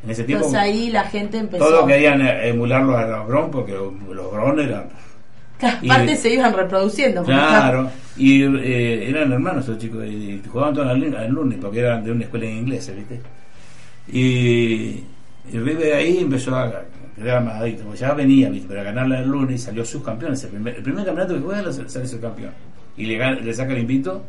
en 0.03 0.09
ese 0.09 0.23
tiempo 0.23 0.45
Entonces 0.45 0.59
ahí 0.69 0.89
la 0.89 1.03
gente 1.05 1.37
empezó. 1.37 1.63
todos 1.65 1.87
querían 1.87 2.21
eh, 2.21 2.49
emularlo 2.49 2.97
a 2.97 3.05
los 3.07 3.27
Brom 3.27 3.49
porque 3.51 3.71
los 3.73 4.31
Brom 4.31 4.59
eran 4.59 4.85
y- 5.81 5.89
Aparte 5.89 6.15
se 6.15 6.33
iban 6.33 6.53
reproduciendo. 6.53 7.21
Claro, 7.23 7.87
y 8.17 8.41
eh, 8.43 9.07
eran 9.09 9.31
hermanos 9.31 9.63
esos 9.65 9.77
chicos, 9.77 10.03
y 10.07 10.41
jugaban 10.51 10.73
todos 10.73 10.87
al, 10.87 11.15
al 11.15 11.29
lunes 11.29 11.59
porque 11.61 11.81
eran 11.81 12.03
de 12.03 12.11
una 12.11 12.23
escuela 12.23 12.45
en 12.47 12.57
inglés, 12.57 12.91
¿viste? 12.95 13.21
Y, 14.07 15.03
y 15.51 15.59
River 15.59 15.93
ahí 15.93 16.19
empezó 16.19 16.55
a 16.55 16.83
quedar 17.15 17.43
más 17.43 17.55
adicto, 17.61 17.83
porque 17.83 17.99
ya 17.99 18.13
venía, 18.13 18.49
¿viste? 18.49 18.67
Pero 18.67 18.81
a 18.81 18.83
ganarle 18.83 19.17
al 19.17 19.27
lunes 19.27 19.61
y 19.61 19.63
salió 19.63 19.85
subcampeón. 19.85 20.33
El 20.33 20.49
primer, 20.49 20.75
el 20.75 20.83
primer 20.83 21.05
campeonato 21.05 21.35
que 21.35 21.41
juega 21.41 21.71
sale 21.71 22.07
subcampeón. 22.07 22.51
Y 22.97 23.05
le, 23.05 23.53
saca 23.53 23.73
el 23.73 23.79
invito 23.79 24.23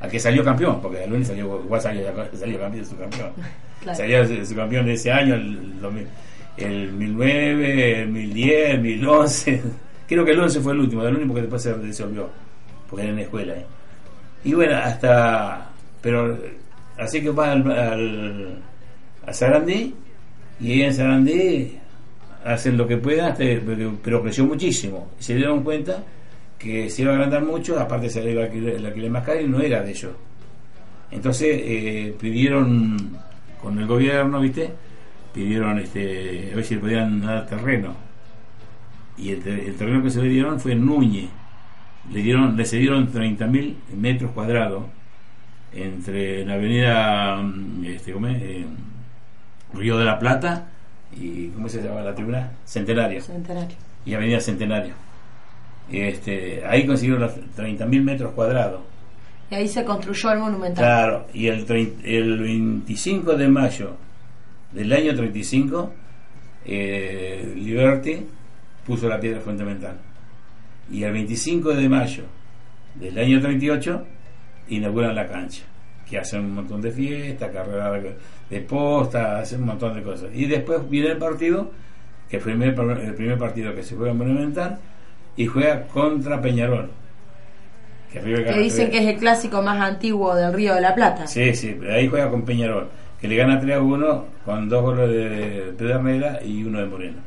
a 0.00 0.08
que 0.08 0.18
salió 0.18 0.44
campeón, 0.44 0.80
porque 0.80 1.04
el 1.04 1.10
lunes 1.10 1.28
salió, 1.28 1.60
igual 1.64 1.80
salió, 1.80 2.02
salió 2.34 2.58
campeón, 2.58 2.84
subcampeón. 2.84 3.30
Claro. 3.80 3.96
Salió 3.96 4.44
subcampeón 4.44 4.86
de 4.86 4.94
ese 4.94 5.12
año, 5.12 5.36
el, 5.36 5.80
2000 5.80 6.04
el 6.58 6.92
1009, 6.92 8.02
el 8.02 8.08
1010, 8.08 8.70
el 8.70 8.80
1011. 8.80 9.62
Creo 10.08 10.24
que 10.24 10.32
el 10.32 10.40
11 10.40 10.60
fue 10.60 10.72
el 10.72 10.80
último, 10.80 11.04
el 11.04 11.16
único 11.16 11.34
que 11.34 11.42
después 11.42 11.62
se 11.62 11.74
disolvió, 11.78 12.28
porque 12.88 13.02
era 13.04 13.10
en 13.10 13.16
la 13.16 13.22
escuela. 13.22 13.52
¿eh? 13.54 13.66
Y 14.44 14.54
bueno, 14.54 14.76
hasta. 14.76 15.70
Pero. 16.00 16.36
Así 16.98 17.20
que 17.22 17.30
va 17.30 17.52
al, 17.52 17.70
al- 17.70 18.58
a 19.28 19.32
Sarandí, 19.32 19.94
y 20.60 20.82
en 20.82 20.92
Sarandí 20.94 21.76
hacen 22.44 22.76
lo 22.76 22.86
que 22.86 22.96
puedan, 22.96 23.32
hasta- 23.32 23.44
pero, 24.02 24.22
creció 24.22 24.44
muchísimo. 24.46 25.10
Y 25.20 25.22
se 25.22 25.34
dieron 25.34 25.62
cuenta 25.62 26.02
que 26.58 26.88
se 26.90 27.02
iba 27.02 27.12
a 27.12 27.14
agrandar 27.14 27.44
mucho, 27.44 27.78
aparte 27.78 28.08
se 28.10 28.28
iba 28.30 28.44
el 28.46 28.86
alquiler 28.86 29.10
más 29.10 29.24
caro 29.24 29.40
y 29.40 29.46
no 29.48 29.60
era 29.60 29.82
de 29.82 29.90
ellos. 29.90 30.12
Entonces 31.10 31.60
eh, 31.62 32.14
pidieron 32.20 32.96
con 33.62 33.78
el 33.78 33.86
gobierno, 33.86 34.40
¿viste? 34.40 34.70
Pidieron 35.32 35.78
este, 35.78 36.50
a 36.52 36.56
ver 36.56 36.64
si 36.64 36.74
le 36.74 36.80
podían 36.80 37.20
dar 37.20 37.46
terreno. 37.46 37.94
Y 39.16 39.30
el, 39.30 39.40
te- 39.40 39.66
el 39.68 39.74
terreno 39.76 40.02
que 40.02 40.10
se 40.10 40.22
le 40.22 40.28
dieron 40.28 40.58
fue 40.60 40.72
en 40.72 40.84
Núñez. 40.86 41.28
Le 42.12 42.22
dieron, 42.22 42.56
le 42.56 42.64
cedieron 42.64 43.10
30.000 43.12 43.74
metros 43.96 44.30
cuadrados 44.32 44.84
entre 45.72 46.44
la 46.44 46.54
avenida 46.54 47.36
mm, 47.42 47.84
este. 47.84 48.12
Eh, 48.12 48.64
Río 49.74 49.98
de 49.98 50.04
la 50.04 50.18
Plata 50.18 50.66
y 51.12 51.48
¿cómo 51.48 51.68
se 51.68 51.82
llama 51.82 52.02
la 52.02 52.14
tribuna? 52.14 52.52
Centenario 52.64 53.20
Centenario. 53.20 53.76
y 54.04 54.14
Avenida 54.14 54.40
Centenario. 54.40 54.94
Este, 55.90 56.62
ahí 56.66 56.86
consiguieron 56.86 57.22
los 57.22 57.32
30.000 57.56 58.02
metros 58.02 58.32
cuadrados. 58.32 58.80
Y 59.50 59.54
ahí 59.54 59.68
se 59.68 59.84
construyó 59.84 60.32
el 60.32 60.38
monumental. 60.40 60.84
Claro, 60.84 61.26
y 61.32 61.46
el, 61.46 61.64
el 62.04 62.38
25 62.38 63.34
de 63.34 63.48
mayo 63.48 63.96
del 64.72 64.92
año 64.92 65.14
35, 65.14 65.92
eh, 66.66 67.54
Liberty 67.56 68.26
puso 68.86 69.08
la 69.08 69.18
piedra 69.18 69.40
fundamental. 69.40 69.96
Y 70.90 71.02
el 71.02 71.12
25 71.12 71.74
de 71.74 71.88
mayo 71.88 72.24
del 72.94 73.18
año 73.18 73.40
38, 73.40 74.06
inauguran 74.68 75.14
la 75.14 75.26
cancha, 75.26 75.62
que 76.08 76.18
hacen 76.18 76.40
un 76.40 76.54
montón 76.54 76.80
de 76.80 76.90
fiestas, 76.90 77.50
carrera 77.50 77.90
de- 78.50 78.60
posta, 78.62 79.38
hacen 79.40 79.60
un 79.60 79.66
montón 79.68 79.94
de 79.94 80.02
cosas. 80.02 80.30
Y 80.34 80.46
después 80.46 80.88
viene 80.88 81.08
el 81.10 81.18
partido, 81.18 81.70
que 82.28 82.40
fue 82.40 82.52
el 82.52 82.58
primer, 82.74 82.98
el 83.00 83.14
primer 83.14 83.38
partido 83.38 83.74
que 83.74 83.82
se 83.82 83.94
juega 83.94 84.12
en 84.12 84.18
Monumental, 84.18 84.78
y 85.36 85.46
juega 85.46 85.86
contra 85.86 86.40
Peñarol. 86.40 86.90
Que 88.12 88.20
dicen 88.58 88.90
que 88.90 88.98
es 88.98 89.06
el 89.06 89.16
clásico 89.18 89.60
más 89.62 89.78
antiguo 89.80 90.34
del 90.34 90.52
Río 90.54 90.74
de 90.74 90.80
la 90.80 90.94
Plata. 90.94 91.26
Sí, 91.26 91.54
sí, 91.54 91.78
ahí 91.90 92.08
juega 92.08 92.30
con 92.30 92.42
Peñarol. 92.42 92.88
que 93.20 93.26
le 93.28 93.36
gana 93.36 93.58
3 93.60 93.76
a 93.76 93.80
1 93.82 94.24
con 94.44 94.68
dos 94.68 94.82
goles 94.82 95.10
de 95.10 95.74
Pedernera 95.76 96.40
y 96.42 96.62
uno 96.62 96.78
de 96.80 96.86
Moreno. 96.86 97.18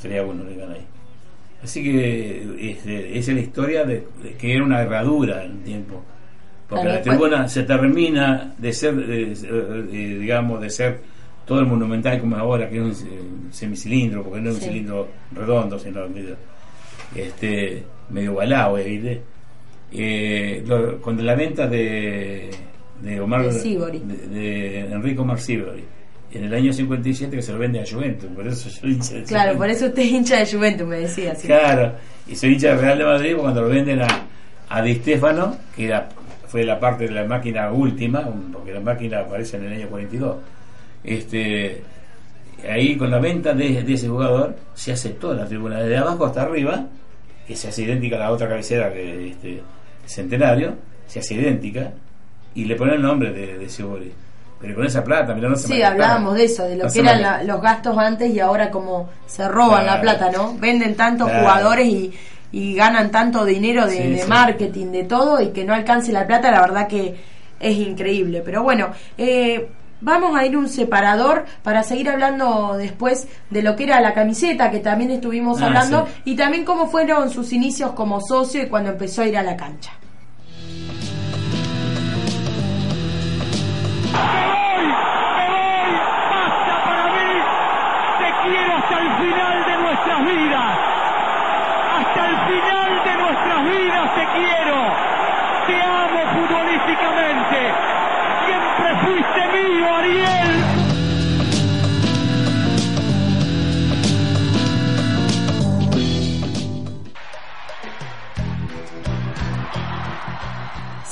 3 0.00 0.20
a 0.20 0.24
1 0.24 0.44
le 0.44 0.54
gana 0.56 0.74
ahí. 0.74 0.86
Así 1.62 1.82
que 1.82 2.70
este, 2.70 3.18
esa 3.18 3.30
es 3.32 3.36
la 3.36 3.40
historia 3.42 3.84
de, 3.84 4.06
de 4.22 4.34
que 4.38 4.54
era 4.54 4.62
una 4.64 4.80
herradura 4.82 5.42
en 5.44 5.52
un 5.52 5.62
tiempo. 5.64 6.02
Porque 6.68 6.84
la 6.88 7.02
tribuna 7.02 7.48
se 7.48 7.62
termina 7.64 8.54
de 8.58 8.72
ser, 8.72 8.94
de- 8.96 9.26
de- 9.34 10.18
digamos, 10.18 10.60
de 10.60 10.70
ser 10.70 10.98
todo 11.46 11.60
el 11.60 11.66
monumental 11.66 12.18
como 12.20 12.36
es 12.36 12.40
ahora, 12.42 12.68
que 12.70 12.76
es 12.76 12.82
un, 13.02 13.08
eh, 13.08 13.20
semicilindro, 13.50 14.22
porque 14.22 14.40
no 14.40 14.50
es 14.50 14.56
un 14.56 14.62
cilindro 14.62 15.08
redondo, 15.32 15.78
sino 15.78 16.08
medio, 16.08 16.36
este, 17.14 17.82
medio 18.10 18.32
ovalado, 18.32 18.78
¿eh? 18.78 18.84
¿viste? 18.84 19.22
Eh, 19.92 20.64
lo- 20.66 21.00
con 21.00 21.24
la 21.24 21.34
venta 21.34 21.66
de, 21.68 22.50
de 23.02 23.20
Omar 23.20 23.44
De 23.44 23.60
de, 23.60 24.28
de 24.30 24.80
Enrico 24.92 25.22
Omar 25.22 25.38
en 26.32 26.44
el 26.44 26.52
año 26.54 26.72
57 26.72 27.36
que 27.36 27.42
se 27.42 27.52
lo 27.52 27.58
vende 27.60 27.80
a 27.80 27.84
Juventus, 27.88 28.28
por 28.34 28.44
eso 28.48 28.68
soy 28.68 28.94
hincha 28.94 29.14
de 29.14 29.22
Claro, 29.22 29.52
Juventus. 29.52 29.58
por 29.58 29.70
eso 29.70 29.86
usted 29.86 30.02
es 30.02 30.10
hincha 30.10 30.36
de 30.38 30.46
Juventus, 30.50 30.86
me 30.88 30.96
decía. 30.98 31.34
sí. 31.36 31.46
Claro, 31.46 31.92
y 32.26 32.34
soy 32.34 32.54
hincha 32.54 32.70
del 32.70 32.78
Real 32.80 32.98
de 32.98 33.04
Madrid 33.04 33.36
cuando 33.36 33.62
lo 33.62 33.68
venden 33.68 34.00
a, 34.02 34.08
a 34.68 34.82
Di 34.82 34.94
Stefano, 34.96 35.56
que 35.76 35.84
era, 35.86 36.08
fue 36.54 36.62
la 36.62 36.78
parte 36.78 37.08
de 37.08 37.10
la 37.10 37.24
máquina 37.24 37.72
última, 37.72 38.22
porque 38.52 38.72
la 38.72 38.78
máquina 38.78 39.18
aparece 39.22 39.56
en 39.56 39.64
el 39.64 39.72
año 39.72 39.88
42. 39.88 40.36
Este, 41.02 41.82
ahí 42.70 42.96
con 42.96 43.10
la 43.10 43.18
venta 43.18 43.52
de, 43.54 43.82
de 43.82 43.92
ese 43.92 44.06
jugador 44.06 44.54
se 44.72 44.92
hace 44.92 45.08
toda 45.10 45.34
la 45.34 45.46
tribuna, 45.46 45.80
desde 45.80 45.96
abajo 45.96 46.26
hasta 46.26 46.42
arriba, 46.42 46.86
que 47.44 47.56
se 47.56 47.66
hace 47.66 47.82
idéntica 47.82 48.14
a 48.14 48.20
la 48.20 48.30
otra 48.30 48.48
cabecera 48.48 48.92
que 48.92 49.30
este 49.30 49.62
Centenario, 50.06 50.76
se 51.08 51.18
hace 51.18 51.34
idéntica, 51.34 51.90
y 52.54 52.66
le 52.66 52.76
ponen 52.76 52.94
el 52.94 53.02
nombre 53.02 53.32
de, 53.32 53.58
de. 53.58 54.12
Pero 54.60 54.76
con 54.76 54.86
esa 54.86 55.02
plata, 55.02 55.34
mirá, 55.34 55.48
no 55.48 55.56
se 55.56 55.66
Sí, 55.66 55.82
hablábamos 55.82 56.36
de 56.36 56.44
eso, 56.44 56.62
de 56.68 56.76
lo 56.76 56.84
No 56.84 56.92
que 56.92 57.00
eran 57.00 57.20
la- 57.20 57.42
los 57.42 57.60
gastos 57.60 57.98
antes 57.98 58.32
y 58.32 58.38
ahora 58.38 58.70
como 58.70 59.10
se 59.26 59.48
roban 59.48 59.84
la 59.86 60.00
plata, 60.00 60.30
¿no? 60.30 60.56
Venden 60.56 60.94
tantos 60.94 61.26
Claro. 61.28 61.42
jugadores 61.42 61.86
y, 61.88 62.12
y 62.56 62.74
ganan 62.74 63.10
tanto 63.10 63.44
dinero 63.44 63.84
de, 63.86 63.96
Sí, 63.96 64.08
de 64.10 64.18
sí. 64.22 64.28
marketing, 64.28 64.86
de 64.92 65.02
todo, 65.04 65.40
y 65.40 65.48
que 65.48 65.64
no 65.64 65.74
alcance 65.74 66.12
la 66.12 66.24
plata, 66.26 66.52
la 66.52 66.60
verdad 66.60 66.86
que 66.86 67.16
es 67.58 67.76
increíble. 67.76 68.42
Pero 68.44 68.62
bueno, 68.62 68.90
eh, 69.18 69.68
vamos 70.00 70.36
a 70.36 70.46
ir 70.46 70.56
un 70.56 70.68
separador 70.68 71.46
para 71.64 71.82
seguir 71.82 72.08
hablando 72.10 72.76
después 72.76 73.26
de 73.50 73.62
lo 73.62 73.74
que 73.74 73.84
era 73.84 74.00
la 74.00 74.14
camiseta, 74.14 74.70
que 74.70 74.78
también 74.78 75.10
estuvimos 75.10 75.60
Ah, 75.60 75.66
hablando, 75.66 76.06
sí. 76.06 76.30
y 76.32 76.36
también 76.36 76.64
cómo 76.64 76.86
fueron 76.86 77.28
sus 77.30 77.52
inicios 77.52 77.90
como 77.92 78.20
socio 78.20 78.62
y 78.62 78.66
cuando 78.68 78.90
empezó 78.90 79.22
a 79.22 79.26
ir 79.26 79.36
a 79.36 79.42
la 79.42 79.56
cancha. 79.56 79.90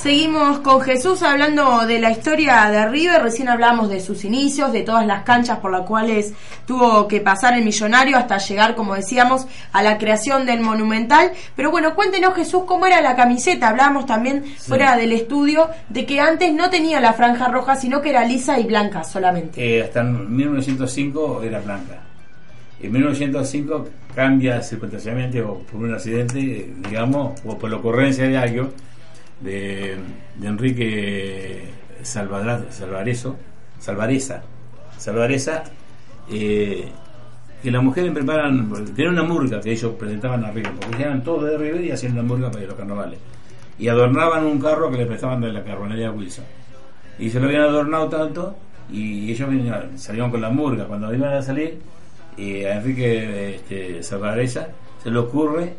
Seguimos 0.03 0.59
con 0.59 0.81
Jesús 0.81 1.23
hablando 1.23 1.87
de 1.87 1.97
la 1.97 2.11
historia 2.11 2.69
de 2.69 2.89
River. 2.89 3.23
Recién 3.23 3.47
hablamos 3.47 3.87
de 3.87 4.01
sus 4.01 4.25
inicios, 4.25 4.73
de 4.73 4.81
todas 4.81 5.07
las 5.07 5.23
canchas 5.23 5.59
por 5.59 5.71
las 5.71 5.83
cuales 5.83 6.33
tuvo 6.67 7.07
que 7.07 7.21
pasar 7.21 7.57
el 7.57 7.63
millonario 7.63 8.17
hasta 8.17 8.37
llegar, 8.37 8.75
como 8.75 8.95
decíamos, 8.95 9.47
a 9.71 9.81
la 9.81 9.97
creación 9.97 10.45
del 10.45 10.59
Monumental. 10.59 11.31
Pero 11.55 11.71
bueno, 11.71 11.95
cuéntenos 11.95 12.35
Jesús 12.35 12.63
cómo 12.67 12.85
era 12.85 12.99
la 12.99 13.15
camiseta. 13.15 13.69
Hablábamos 13.69 14.05
también 14.05 14.43
fuera 14.57 14.97
del 14.97 15.13
estudio 15.13 15.69
de 15.87 16.05
que 16.05 16.19
antes 16.19 16.53
no 16.53 16.69
tenía 16.69 16.99
la 16.99 17.13
franja 17.13 17.47
roja, 17.47 17.77
sino 17.77 18.01
que 18.01 18.09
era 18.09 18.25
lisa 18.25 18.59
y 18.59 18.65
blanca 18.65 19.05
solamente. 19.05 19.65
Eh, 19.65 19.83
hasta 19.83 20.01
en 20.01 20.35
1905 20.35 21.43
era 21.43 21.61
blanca. 21.61 22.01
En 22.81 22.91
1905 22.91 23.87
cambia 24.13 24.61
circunstancialmente 24.61 25.41
o 25.41 25.59
por 25.59 25.81
un 25.81 25.93
accidente, 25.93 26.41
eh, 26.41 26.73
digamos, 26.89 27.39
o 27.45 27.57
por 27.57 27.69
la 27.69 27.77
ocurrencia 27.77 28.27
de 28.27 28.37
algo 28.37 28.69
de, 29.43 29.97
Enrique 30.41 31.69
Salvadra- 32.03 32.71
Salvareso, 32.71 33.35
Salvareza, 33.79 34.41
Salvareza, 34.97 35.63
eh, 36.31 36.87
que 37.61 37.71
las 37.71 37.83
mujeres 37.83 38.11
preparan, 38.11 38.71
tenían 38.95 39.13
una 39.13 39.23
murga 39.23 39.61
que 39.61 39.71
ellos 39.71 39.93
presentaban 39.97 40.43
arriba, 40.43 40.71
porque 40.79 41.03
eran 41.03 41.23
todos 41.23 41.45
de 41.49 41.57
River 41.57 41.81
y 41.81 41.91
hacían 41.91 42.13
una 42.13 42.23
murga 42.23 42.51
para 42.51 42.65
los 42.65 42.75
carnavales. 42.75 43.19
Y 43.79 43.87
adornaban 43.87 44.45
un 44.45 44.59
carro 44.59 44.91
que 44.91 44.97
le 44.97 45.05
prestaban 45.05 45.41
de 45.41 45.51
la 45.51 45.63
carbonería 45.63 46.11
Wilson. 46.11 46.45
Y 47.19 47.29
se 47.29 47.39
lo 47.39 47.45
habían 47.47 47.61
adornado 47.63 48.07
tanto 48.09 48.55
y 48.91 49.31
ellos 49.31 49.49
venían- 49.49 49.97
con 50.31 50.41
la 50.41 50.49
murga. 50.49 50.85
Cuando 50.85 51.13
iban 51.13 51.33
a 51.33 51.41
salir, 51.41 51.79
y 52.37 52.63
a 52.63 52.75
Enrique 52.77 53.55
este, 53.55 54.03
Salvareza 54.03 54.67
se 55.01 55.09
le 55.11 55.19
ocurre 55.19 55.73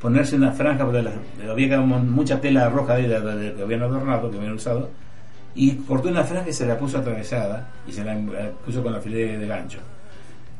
ponerse 0.00 0.36
una 0.36 0.52
franja, 0.52 0.84
porque 0.84 1.02
la- 1.02 1.50
había 1.50 1.78
mucha 1.80 2.40
tela 2.40 2.68
roja 2.68 2.94
de, 2.96 3.08
la- 3.08 3.20
de- 3.20 3.54
que 3.54 3.62
habían 3.62 3.82
adornado, 3.82 4.30
que 4.30 4.38
habían 4.38 4.54
usado, 4.54 4.88
y 5.54 5.72
cortó 5.76 6.08
una 6.08 6.24
franja 6.24 6.48
y 6.48 6.52
se 6.52 6.66
la 6.66 6.78
puso 6.78 6.98
atravesada 6.98 7.68
y 7.86 7.92
se 7.92 8.04
la 8.04 8.16
puso 8.64 8.82
con 8.82 8.92
la 8.92 9.00
filete 9.00 9.38
de 9.38 9.46
gancho. 9.46 9.78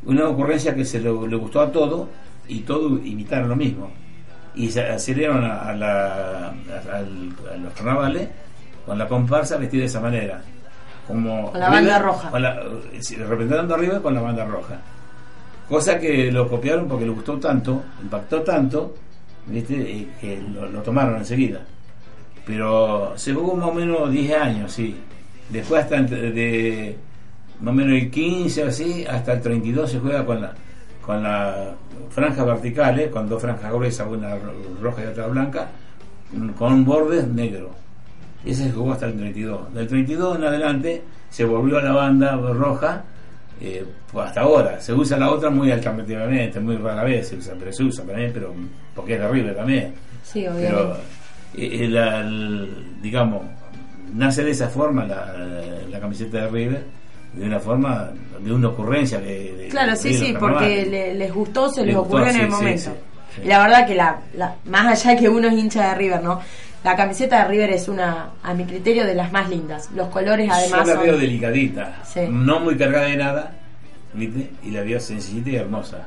Una 0.05 0.29
ocurrencia 0.29 0.75
que 0.75 0.85
se 0.85 1.01
lo- 1.01 1.27
le 1.27 1.37
gustó 1.37 1.61
a 1.61 1.71
todo 1.73 2.09
y 2.49 2.61
todos 2.61 3.05
imitaron 3.05 3.49
lo 3.49 3.57
mismo. 3.57 3.91
Y 4.55 4.71
se 4.71 4.99
salieron 4.99 5.45
a, 5.45 5.61
a 5.69 5.75
la- 5.75 6.47
a- 6.49 6.97
al- 6.97 7.33
a 7.53 7.57
los 7.57 7.73
carnavales 7.75 8.29
con 8.85 8.99
la 8.99 9.07
comparsa 9.07 9.57
vestida 9.57 9.81
de 9.83 9.87
esa 9.87 10.01
manera. 10.01 10.43
Como 11.07 11.51
Con 11.53 11.61
la 11.61 11.71
banda 11.71 11.99
roja. 11.99 12.31
con 12.31 12.43
la- 12.43 12.61
representando 13.29 13.75
arriba 13.75 14.01
con 14.01 14.15
la 14.15 14.21
banda 14.21 14.45
roja. 14.45 14.79
Cosa 15.69 15.99
que 16.01 16.33
lo 16.33 16.49
copiaron 16.49 16.89
porque 16.89 17.05
le 17.05 17.11
gustó 17.13 17.39
tanto, 17.39 17.83
impactó 18.03 18.43
tanto, 18.43 18.95
¿viste? 19.51 19.75
Y 19.75 20.09
lo, 20.55 20.67
tomaron 20.83 21.17
enseguida. 21.19 21.61
Pero 22.47 23.13
se 23.17 23.35
jugó 23.35 23.55
más 23.57 23.69
o 23.69 23.75
menos 23.75 24.11
10 24.11 24.41
años, 24.41 24.73
sí. 24.73 24.97
Después 25.51 25.83
hasta 25.85 26.01
de 26.03 26.97
más 27.61 27.73
o 27.73 27.77
menos 27.77 27.95
el 27.95 28.11
15 28.11 28.65
o 28.65 28.69
así, 28.69 29.05
hasta 29.07 29.35
el 29.35 29.41
32 29.43 29.91
se 29.91 29.99
juega 29.99 30.25
con 30.25 30.41
la 30.41 30.53
con 31.05 31.23
la 31.23 31.73
franjas 32.11 32.47
verticales, 32.47 33.11
con 33.11 33.29
dos 33.29 33.41
franjas 33.43 33.73
gruesas, 33.73 34.07
una 34.09 34.35
ro- 34.37 34.53
roja 34.81 35.03
y 35.05 35.07
otra 35.07 35.27
blanca, 35.27 35.69
con 36.57 36.85
bordes 36.85 37.27
negros. 37.29 37.71
Ese 38.45 38.65
se 38.65 38.73
jugó 38.73 38.93
hasta 38.93 39.07
el 39.07 39.15
32. 39.17 39.75
Del 39.75 39.87
32 39.87 40.37
en 40.39 40.45
adelante 40.45 41.03
se 41.29 41.45
volvió 41.45 41.79
a 41.79 41.83
la 41.83 41.93
banda 41.93 42.37
roja, 42.37 43.05
eh, 43.61 43.85
pues 44.11 44.27
hasta 44.29 44.41
ahora. 44.41 44.81
Se 44.81 44.93
usa 44.93 45.17
la 45.19 45.31
otra 45.31 45.51
muy 45.51 45.71
alternativamente, 45.71 46.59
muy 46.61 46.77
rara 46.77 47.05
vez 47.05 47.29
se 47.29 47.37
usa, 47.37 47.55
pero 47.59 47.73
se 47.73 47.85
usa 47.85 48.05
también, 48.05 48.31
pero 48.33 48.55
porque 48.95 49.15
es 49.15 49.21
de 49.21 49.29
River 49.29 49.55
también. 49.57 49.95
Sí, 50.23 50.47
Pero, 50.57 50.79
obviamente. 50.81 51.01
eh, 51.85 51.89
la- 51.89 52.21
el- 52.21 53.01
digamos, 53.03 53.43
nace 54.15 54.45
de 54.45 54.51
esa 54.53 54.69
forma 54.69 55.05
la, 55.05 55.35
la 55.91 56.01
camiseta 56.01 56.39
de 56.43 56.49
River, 56.49 56.85
de 57.35 57.47
una 57.47 57.61
forma, 57.61 58.11
de 58.41 58.53
una 58.53 58.69
ocurrencia. 58.69 59.21
De, 59.21 59.53
de- 59.55 59.69
Claro, 59.69 59.95
sí, 59.97 60.15
sí, 60.15 60.35
porque 60.39 60.87
le- 60.87 61.15
les 61.15 61.33
gustó, 61.33 61.69
se 61.69 61.81
les 61.81 61.89
Les 61.89 61.97
gustó, 61.97 62.17
ocurrió 62.17 62.31
en 62.35 62.41
el 62.41 62.47
sí, 62.47 62.51
momento. 62.53 62.91
sí, 63.35 63.41
Y 63.45 63.47
la 63.47 63.63
verdad 63.63 63.87
que 63.87 63.95
la, 63.95 64.21
la- 64.35 64.57
más 64.65 65.05
allá 65.05 65.17
que 65.19 65.29
uno 65.29 65.49
es 65.49 65.55
hincha 65.55 65.91
de 65.91 65.95
River, 65.95 66.23
¿no? 66.23 66.41
La 66.85 66.97
camiseta 66.97 67.41
de 67.43 67.45
River 67.49 67.71
es 67.73 67.89
una, 67.89 68.31
a 68.43 68.55
mi 68.55 68.65
criterio, 68.65 69.05
de 69.05 69.15
las 69.15 69.31
más 69.33 69.51
lindas. 69.51 69.91
Los 69.95 70.09
colores 70.09 70.49
además 70.51 70.87
Yo 70.87 70.95
la 70.95 71.01
veo 71.01 71.13
son... 71.13 71.21
delicadita, 71.21 72.03
Sí. 72.05 72.21
no 72.31 72.61
muy 72.61 72.77
cargada 72.77 73.07
de 73.07 73.17
nada, 73.17 73.53
¿viste? 74.15 74.51
Y 74.63 74.71
la 74.71 74.83
veo 74.83 74.99
sencillita 74.99 75.51
y 75.51 75.57
hermosa. 75.57 76.07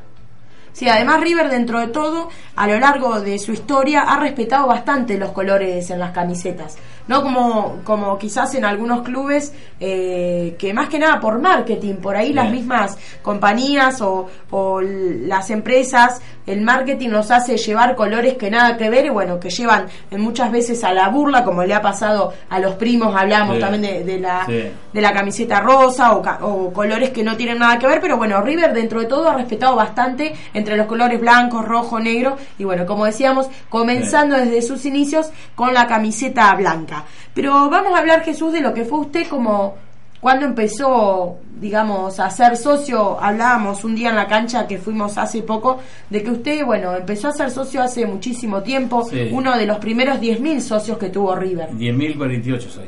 Sí, 0.72 0.90
además 0.90 1.22
River 1.22 1.50
dentro 1.52 1.80
de 1.80 1.90
todo, 1.90 2.30
a 2.56 2.66
lo 2.68 2.80
largo 2.80 3.22
de 3.22 3.38
su 3.38 3.52
historia, 3.52 4.02
ha 4.02 4.20
respetado 4.20 4.66
bastante 4.66 5.20
los 5.20 5.32
colores 5.32 5.88
en 5.92 6.00
las 6.00 6.12
camisetas. 6.14 6.78
No 7.08 7.22
como, 7.22 7.82
como 7.84 8.18
quizás 8.18 8.56
en 8.56 8.66
algunos 8.66 9.04
clubes, 9.04 9.54
eh, 9.80 10.56
que 10.58 10.74
más 10.74 10.90
que 10.90 10.98
nada 10.98 11.20
por 11.20 11.38
marketing, 11.38 11.98
por 11.98 12.16
ahí 12.16 12.34
las 12.34 12.50
mismas 12.50 12.98
compañías 13.22 14.02
o, 14.02 14.28
o 14.50 14.82
las 14.82 15.52
empresas, 15.52 16.22
el 16.46 16.62
marketing 16.62 17.10
los 17.10 17.32
hace 17.32 17.58
llevar 17.58 17.96
colores 17.96 18.36
que 18.36 18.50
nada 18.52 18.76
que 18.78 18.90
ver 18.90 19.06
y 19.06 19.10
bueno, 19.10 19.40
que 19.40 19.50
llevan 19.50 19.88
muchas 20.12 20.52
veces 20.52 20.84
a 20.84 20.94
la 20.94 21.10
burla, 21.10 21.44
como 21.44 21.64
le 21.64 21.74
ha 21.74 21.82
pasado 21.82 22.34
a 22.50 22.60
los 22.60 22.76
primos, 22.76 23.16
hablamos 23.16 23.56
Sí. 23.56 23.62
también 23.62 23.82
de, 23.82 24.04
de 24.04 24.20
la, 24.20 24.46
Sí. 24.46 24.64
de 24.94 25.02
la 25.02 25.14
camiseta 25.14 25.62
rosa 25.62 26.14
o, 26.14 26.22
o 26.46 26.74
colores 26.74 27.12
que 27.12 27.24
no 27.24 27.38
tienen 27.38 27.60
nada 27.60 27.80
que 27.80 27.88
ver, 27.88 28.02
pero 28.02 28.18
bueno, 28.18 28.42
River 28.42 28.74
dentro 28.74 29.00
de 29.00 29.06
todo 29.06 29.30
ha 29.30 29.36
respetado 29.36 29.76
bastante 29.76 30.34
entre 30.54 30.76
los 30.78 30.88
colores 30.88 31.20
blancos, 31.20 31.66
rojo, 31.66 32.00
negro 32.00 32.38
y 32.58 32.64
bueno, 32.66 32.86
como 32.86 33.06
decíamos, 33.06 33.48
comenzando 33.70 34.36
desde 34.38 34.62
sus 34.62 34.86
inicios 34.86 35.32
con 35.56 35.74
la 35.74 35.88
camiseta 35.88 36.54
blanca. 36.56 37.06
Pero 37.34 37.70
vamos 37.70 37.94
a 37.94 37.98
hablar 38.00 38.22
Jesús 38.24 38.52
de 38.54 38.62
lo 38.62 38.74
que 38.74 38.86
fue 38.86 39.00
usted 39.00 39.28
como 39.28 39.76
cuando 40.24 40.46
empezó, 40.48 41.38
digamos, 41.60 42.20
a 42.20 42.30
ser 42.32 42.58
socio, 42.58 43.20
hablábamos 43.22 43.84
un 43.84 43.94
día 43.94 44.10
en 44.10 44.16
la 44.16 44.28
cancha 44.28 44.66
que 44.66 44.78
fuimos 44.80 45.18
hace 45.18 45.44
poco, 45.44 45.80
de 46.10 46.24
que 46.24 46.32
usted, 46.32 46.66
bueno, 46.66 46.96
empezó 46.96 47.28
a 47.28 47.32
ser 47.34 47.52
socio 47.52 47.84
hace 47.84 48.06
muchísimo 48.08 48.64
tiempo, 48.64 49.04
Sí. 49.04 49.30
uno 49.32 49.56
de 49.58 49.66
los 49.68 49.78
primeros 49.78 50.20
10.000 50.20 50.62
socios 50.62 50.98
que 50.98 51.10
tuvo 51.10 51.36
River. 51.36 51.70
10.048 51.72 52.70
soy. 52.70 52.86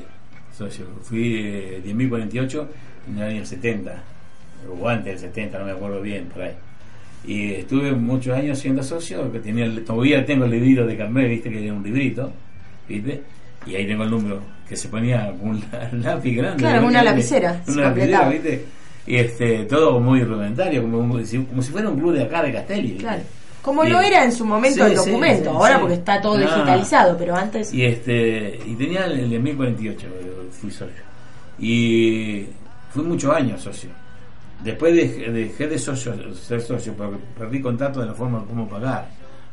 socio. 0.58 0.86
Fui 1.04 1.36
eh, 1.38 1.82
10.048 1.86 2.66
en 3.10 3.18
el 3.18 3.24
año 3.30 3.46
70, 3.46 3.92
o 4.82 4.88
antes 4.88 5.22
del 5.22 5.30
70, 5.30 5.60
no 5.60 5.66
me 5.66 5.72
acuerdo 5.74 6.02
bien, 6.02 6.30
por 6.34 6.42
ahí. 6.44 6.54
Y 7.28 7.54
estuve 7.56 7.92
muchos 7.92 8.34
años 8.38 8.58
siendo 8.60 8.82
socio, 8.82 9.30
que 9.34 9.40
tenía 9.40 9.66
el- 9.66 9.84
todavía 9.84 10.26
tengo 10.26 10.46
el 10.46 10.52
librito 10.52 10.86
de 10.86 10.96
carnet, 10.98 11.30
viste 11.30 11.50
que 11.52 11.66
era 11.66 11.74
un 11.74 11.84
librito, 11.84 12.32
viste, 12.88 13.22
y 13.66 13.76
ahí 13.76 13.88
tengo 13.88 14.04
el 14.04 14.10
número, 14.12 14.40
que 14.68 14.76
se 14.76 14.88
ponía 14.90 15.34
un 15.42 15.64
lápiz 16.02 16.36
grande. 16.36 16.58
Claro, 16.64 16.88
una 16.88 17.04
lapicera, 17.04 17.62
Una 17.68 17.82
lapicera, 17.84 18.30
viste, 18.30 18.66
y 19.08 19.16
este, 19.18 19.66
todo 19.66 20.00
muy 20.00 20.24
rudimentario, 20.24 20.82
como, 20.82 20.98
como 21.00 21.20
si, 21.24 21.38
como 21.44 21.62
si 21.62 21.72
fuera 21.72 21.90
un 21.90 22.00
club 22.00 22.14
de 22.14 22.24
acá 22.24 22.42
de 22.44 22.52
Castelli. 22.54 22.98
Claro. 22.98 23.22
Como 23.62 23.84
Y- 23.84 23.90
lo 23.90 24.00
era 24.00 24.24
en 24.24 24.32
su 24.32 24.46
momento 24.46 24.86
Sí, 24.86 24.92
el 24.92 24.96
documento, 24.98 25.50
sí, 25.50 25.56
ahora 25.56 25.80
porque 25.80 25.96
está 25.96 26.22
todo 26.22 26.38
No. 26.38 26.42
digitalizado, 26.46 27.18
pero 27.18 27.36
antes... 27.36 27.74
Y 27.74 27.84
este 27.84 28.60
y 28.66 28.76
tenía 28.76 29.06
el 29.06 29.30
de 29.30 29.40
1048, 29.40 30.08
eh, 30.08 30.32
fui 30.52 30.70
socio. 30.72 31.04
Y 31.60 32.46
fui 32.92 33.04
muchos 33.04 33.34
años 33.36 33.62
socio. 33.62 33.90
Después 34.64 34.96
dejé, 34.96 35.32
dejé 35.32 35.68
de 35.68 35.78
socio, 35.80 36.14
ser 36.36 36.62
socio 36.62 36.94
porque 36.94 37.18
perdí 37.38 37.62
contacto 37.62 38.00
de 38.02 38.08
la 38.08 38.14
forma 38.14 38.40
de 38.40 38.46
cómo 38.46 38.68
pagar. 38.68 39.08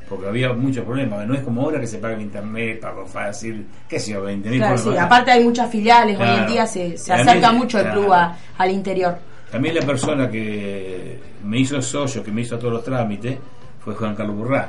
Porque 0.09 0.26
había 0.26 0.53
muchos 0.53 0.84
problemas. 0.84 1.26
No 1.26 1.34
es 1.34 1.40
como 1.40 1.62
ahora 1.62 1.80
que 1.80 1.86
se 1.86 1.98
paga 1.98 2.20
internet, 2.20 2.80
pago 2.80 3.07
fácil, 3.07 3.66
qué 3.88 3.98
sé 3.98 4.12
yo, 4.12 4.22
20 4.22 4.50
mil 4.50 4.59
Claro, 4.59 4.76
sí, 4.78 4.96
aparte 4.96 5.30
hay 5.30 5.44
muchas 5.44 5.70
filiales, 5.70 6.18
hoy 6.18 6.28
en 6.28 6.46
día 6.46 6.66
se, 6.66 6.96
se 6.98 7.09
También- 7.09 7.28
acerca 7.28 7.53
mucho 7.53 7.80
el 7.80 7.90
club 7.92 8.12
al 8.59 8.70
interior. 8.70 9.18
También 9.50 9.74
la 9.74 9.82
persona 9.82 10.30
que 10.30 11.18
me 11.44 11.59
hizo 11.59 11.80
socio, 11.82 12.22
que 12.22 12.30
me 12.32 12.40
hizo 12.42 12.59
todos 12.59 12.72
los 12.72 12.84
trámites, 12.84 13.38
fue 13.84 13.94
Juan 13.94 14.14
Carlos 14.14 14.36
Burrá, 14.36 14.68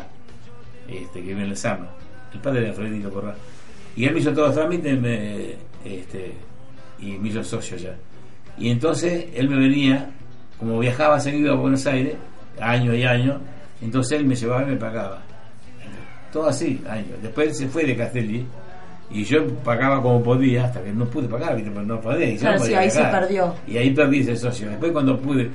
este, 0.88 1.20
que 1.22 1.28
vive 1.28 1.44
en 1.44 1.50
el 1.52 1.58
Sama, 1.58 1.88
el 2.34 2.40
padre 2.40 2.62
de 2.62 2.70
Alfredito 2.70 3.10
Burrá. 3.10 3.36
Y 3.96 4.06
él 4.06 4.14
me 4.14 4.20
hizo 4.20 4.32
todos 4.34 4.48
los 4.50 4.56
trámites 4.58 5.00
me, 5.00 5.52
este, 5.86 6.34
y 7.00 7.12
me 7.18 7.30
hizo 7.30 7.44
socio 7.44 7.78
ya. 7.78 7.96
Y 8.58 8.70
entonces 8.70 9.26
él 9.34 9.50
me 9.50 9.58
venía, 9.58 10.10
como 10.60 10.80
viajaba 10.80 11.20
seguido 11.20 11.54
a 11.54 11.56
Buenos 11.56 11.86
Aires, 11.86 12.16
año 12.60 12.94
y 12.94 13.04
año, 13.04 13.40
entonces 13.84 14.20
él 14.20 14.26
me 14.26 14.36
llevaba 14.36 14.64
y 14.64 14.68
me 14.68 14.76
pagaba. 14.78 15.22
Todo 16.32 16.48
así, 16.48 16.84
años. 16.90 17.22
Después 17.22 17.58
se 17.58 17.68
fue 17.68 17.86
de 17.86 17.96
Castelli 17.96 18.46
y 19.12 19.24
yo 19.24 19.48
pagaba 19.64 20.02
como 20.02 20.24
podía 20.24 20.66
hasta 20.66 20.82
que 20.84 20.92
no 20.92 21.06
pude 21.06 21.28
pagar. 21.28 21.56
Pero 21.56 21.84
no 21.84 22.02
podía. 22.02 22.30
y 22.30 22.34
yo 22.36 22.42
Claro, 22.42 22.60
no 22.60 22.66
sí, 22.66 22.74
ahí 22.74 22.90
se 22.90 23.04
perdió. 23.04 23.54
Y 23.68 23.78
ahí 23.78 23.92
perdí 23.92 24.22
ese 24.22 24.36
socio. 24.36 24.70
Después 24.70 24.92
cuando 24.92 25.20
pude 25.20 25.52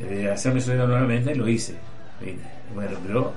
eh, 0.00 0.30
hacerme 0.32 0.60
socio 0.60 0.86
nuevamente, 0.86 1.34
lo 1.34 1.48
hice. 1.48 1.74
Bueno, 2.74 2.98
pero 3.06 3.32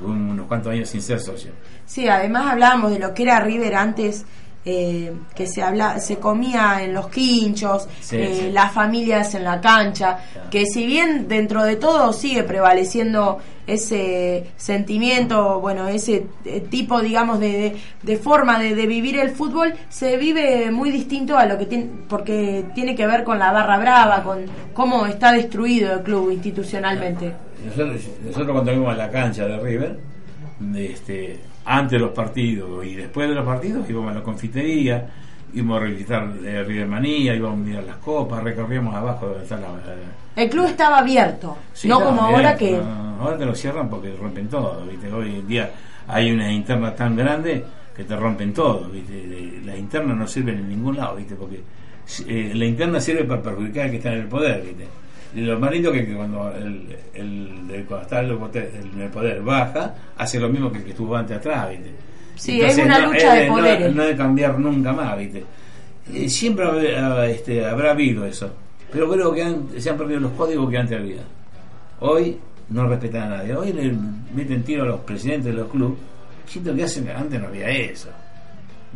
unos 0.00 0.46
cuantos 0.46 0.72
años 0.72 0.88
sin 0.88 1.02
ser 1.02 1.20
socio. 1.20 1.52
Sí, 1.84 2.08
además 2.08 2.52
hablábamos 2.52 2.92
de 2.92 2.98
lo 2.98 3.14
que 3.14 3.24
era 3.24 3.40
River 3.40 3.74
antes, 3.74 4.24
eh, 4.64 5.12
que 5.34 5.46
se 5.46 5.62
habla, 5.62 5.98
se 5.98 6.18
comía 6.18 6.82
en 6.82 6.94
los 6.94 7.08
quinchos, 7.08 7.88
Sí, 8.00 8.16
eh, 8.16 8.36
sí. 8.42 8.50
las 8.52 8.72
familias 8.72 9.34
en 9.34 9.44
la 9.44 9.60
cancha, 9.60 10.18
que 10.50 10.66
si 10.66 10.86
bien 10.86 11.26
dentro 11.28 11.64
de 11.64 11.76
todo 11.76 12.12
sigue 12.12 12.44
prevaleciendo 12.44 13.38
ese 13.66 14.50
sentimiento, 14.56 15.60
bueno, 15.60 15.88
ese 15.88 16.26
eh, 16.44 16.60
tipo, 16.68 17.00
digamos, 17.00 17.38
de, 17.40 17.48
de, 17.52 17.76
de 18.02 18.16
forma 18.16 18.58
de, 18.58 18.74
de 18.74 18.86
vivir 18.86 19.18
el 19.18 19.30
fútbol, 19.30 19.74
se 19.88 20.16
vive 20.16 20.70
muy 20.70 20.90
distinto 20.90 21.36
a 21.36 21.46
lo 21.46 21.58
que 21.58 21.66
tiene, 21.66 21.86
porque 22.08 22.64
tiene 22.74 22.94
que 22.94 23.06
ver 23.06 23.24
con 23.24 23.38
la 23.38 23.52
barra 23.52 23.78
brava, 23.78 24.22
con 24.22 24.44
cómo 24.74 25.06
está 25.06 25.32
destruido 25.32 25.92
el 25.92 26.02
club 26.02 26.30
institucionalmente. 26.32 27.32
Nosotros, 27.64 28.02
nosotros 28.24 28.62
cuando 28.62 28.90
a 28.90 28.94
la 28.94 29.10
cancha 29.10 29.46
de 29.46 29.58
River, 29.58 29.98
este, 30.76 31.38
antes 31.64 31.92
de 31.92 31.98
los 31.98 32.10
partidos 32.10 32.84
y 32.84 32.94
después 32.94 33.28
de 33.28 33.34
los 33.34 33.44
partidos 33.44 33.88
íbamos 33.88 34.10
a 34.12 34.14
la 34.18 34.22
confitería, 34.22 35.08
íbamos 35.54 35.76
a 35.76 35.80
revisitar 35.84 36.30
eh, 36.44 36.62
River 36.64 36.86
Manía, 36.88 37.34
íbamos 37.34 37.58
a 37.58 37.62
mirar 37.62 37.84
las 37.84 37.96
copas, 37.96 38.42
recorríamos 38.42 38.94
abajo 38.94 39.26
donde 39.26 39.42
está 39.44 39.56
la... 39.56 39.68
la- 39.68 40.42
El 40.42 40.48
club 40.50 40.66
estaba 40.66 40.98
abierto, 40.98 41.56
Sí, 41.72 41.88
no 41.88 41.98
estaba 41.98 42.16
como 42.16 42.22
ahora 42.28 42.56
que... 42.56 42.72
no, 42.72 43.16
ahora 43.22 43.36
te 43.38 43.44
lo 43.46 43.54
cierran 43.54 43.88
porque 43.90 44.14
rompen 44.16 44.48
todo, 44.48 44.84
¿viste? 44.86 45.12
Hoy 45.12 45.36
en 45.36 45.46
día 45.46 45.70
hay 46.08 46.30
una 46.32 46.50
interna 46.50 46.94
tan 46.94 47.14
grande 47.16 47.64
que 47.94 48.04
te 48.04 48.16
rompen 48.16 48.52
todo, 48.54 48.88
¿viste? 48.88 49.60
Las 49.64 49.78
internas 49.78 50.16
no 50.16 50.26
sirven 50.26 50.56
en 50.58 50.68
ningún 50.68 50.96
lado, 50.96 51.16
¿viste? 51.16 51.34
Porque 51.34 51.60
eh, 52.26 52.52
la 52.54 52.64
interna 52.64 53.00
sirve 53.00 53.24
para 53.24 53.42
perjudicar 53.42 53.84
al 53.84 53.90
que 53.90 53.96
está 53.98 54.12
en 54.12 54.20
el 54.20 54.26
poder, 54.26 54.62
¿viste? 54.62 54.86
Y 55.34 55.40
lo 55.40 55.58
más 55.58 55.70
lindo 55.70 55.90
que, 55.92 56.06
que 56.06 56.14
cuando 56.14 56.52
el, 56.54 56.96
el, 57.14 57.50
el- 57.70 57.84
cuando 57.86 58.02
está 58.02 58.20
el 58.20 58.36
poder, 58.36 58.70
el 59.00 59.08
poder 59.10 59.42
baja, 59.42 59.94
hace 60.18 60.38
lo 60.38 60.48
mismo 60.48 60.70
que 60.70 60.78
el 60.78 60.84
que 60.84 60.90
estuvo 60.90 61.16
antes 61.16 61.38
atrás, 61.38 61.70
¿viste? 61.70 61.90
Sí, 62.34 62.60
es 62.60 62.76
una 62.78 63.06
lucha 63.06 63.34
de 63.34 63.46
no- 63.48 63.54
poderes. 63.54 63.94
No, 63.94 64.04
de 64.04 64.16
cambiar 64.16 64.58
nunca 64.58 64.92
más, 64.92 65.16
¿viste? 65.18 65.44
Eh, 66.12 66.28
siempre 66.28 66.66
habrá, 66.66 67.26
este, 67.28 67.64
habrá 67.64 67.92
habido 67.92 68.26
eso. 68.26 68.50
Pero 68.92 69.08
creo 69.10 69.32
que 69.32 69.42
han- 69.42 69.68
se 69.78 69.88
han 69.90 69.96
perdido 69.96 70.20
los 70.20 70.32
códigos 70.32 70.68
que 70.70 70.76
antes 70.78 70.98
había. 70.98 71.22
Hoy 72.00 72.36
no 72.68 72.86
respetan 72.88 73.32
a 73.32 73.36
nadie. 73.38 73.54
Hoy 73.54 73.72
le 73.72 73.92
meten 74.34 74.62
tiro 74.64 74.82
a 74.82 74.86
los 74.86 75.00
presidentes 75.00 75.46
de 75.46 75.52
los 75.60 75.70
clubes. 75.70 75.98
Siento 76.46 76.74
que 76.74 76.84
hacen 76.84 77.08
antes 77.08 77.40
no 77.40 77.46
había 77.46 77.70
eso. 77.70 78.08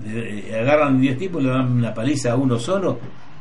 Eh, 0.07 0.55
agarran 0.61 1.01
10 1.01 1.16
tipos 1.16 1.41
y 1.43 1.47
le 1.47 1.53
dan 1.53 1.72
una 1.72 1.95
paliza 1.95 2.32
a 2.32 2.37
uno 2.37 2.59
solo. 2.59 2.99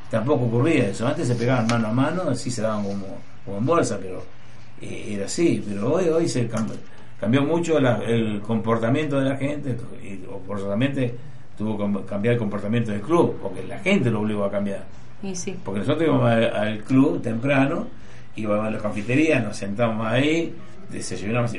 Tampoco 0.09 0.45
ocurría 0.45 0.89
eso. 0.89 1.07
Antes 1.07 1.27
se 1.27 1.35
pegaban 1.35 1.67
mano 1.67 1.87
a 1.87 1.91
mano, 1.91 2.23
así 2.29 2.49
se 2.51 2.61
daban 2.61 2.83
como, 2.83 3.05
como 3.45 3.57
en 3.57 3.65
bolsa, 3.65 3.97
pero 4.01 4.23
eh, 4.81 5.13
era 5.15 5.25
así. 5.25 5.63
Pero 5.67 5.93
hoy 5.93 6.07
hoy 6.09 6.27
se 6.29 6.47
cambió, 6.47 6.75
cambió 7.19 7.43
mucho 7.43 7.79
la- 7.79 8.01
el 8.05 8.39
comportamiento 8.41 9.19
de 9.19 9.29
la 9.29 9.35
gente 9.37 9.75
y 10.03 10.23
o 10.31 10.39
forzosamente 10.45 11.15
tuvo 11.57 11.77
que 11.77 12.05
cambiar 12.05 12.33
el 12.33 12.39
comportamiento 12.39 12.91
del 12.91 13.01
club, 13.01 13.37
porque 13.41 13.63
la 13.63 13.79
gente 13.79 14.09
lo 14.11 14.21
obligó 14.21 14.43
a 14.45 14.51
cambiar. 14.51 14.83
Y 15.23 15.35
sí. 15.35 15.55
Porque 15.63 15.79
nosotros 15.79 16.07
íbamos 16.07 16.29
al, 16.29 16.55
al 16.55 16.77
club 16.83 17.21
temprano, 17.21 17.87
íbamos 18.35 18.67
a 18.67 18.71
la 18.71 18.77
confitería, 18.77 19.39
nos 19.39 19.57
sentábamos 19.57 20.05
ahí, 20.07 20.53
desayunábamos 20.91 21.53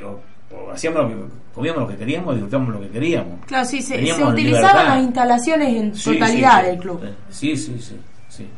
o 0.53 0.71
hacíamos 0.71 1.03
lo 1.03 1.09
que, 1.09 1.15
comíamos 1.55 1.83
lo 1.83 1.89
que 1.89 1.97
queríamos, 1.97 2.35
disfrutábamos 2.35 2.75
lo 2.75 2.81
que 2.83 2.89
queríamos. 2.91 3.45
Claro, 3.47 3.65
sí, 3.65 3.83
se, 3.83 4.07
se 4.07 4.23
utilizaban 4.25 4.87
las 4.87 5.03
instalaciones 5.03 5.69
en 5.75 5.93
totalidad 5.93 6.61
sí, 6.61 6.65
sí. 6.65 6.71
del 6.71 6.79
club. 6.79 7.01
Sí, 7.31 7.57
sí, 7.57 7.77
sí. 7.81 7.97
Sí. 8.37 8.49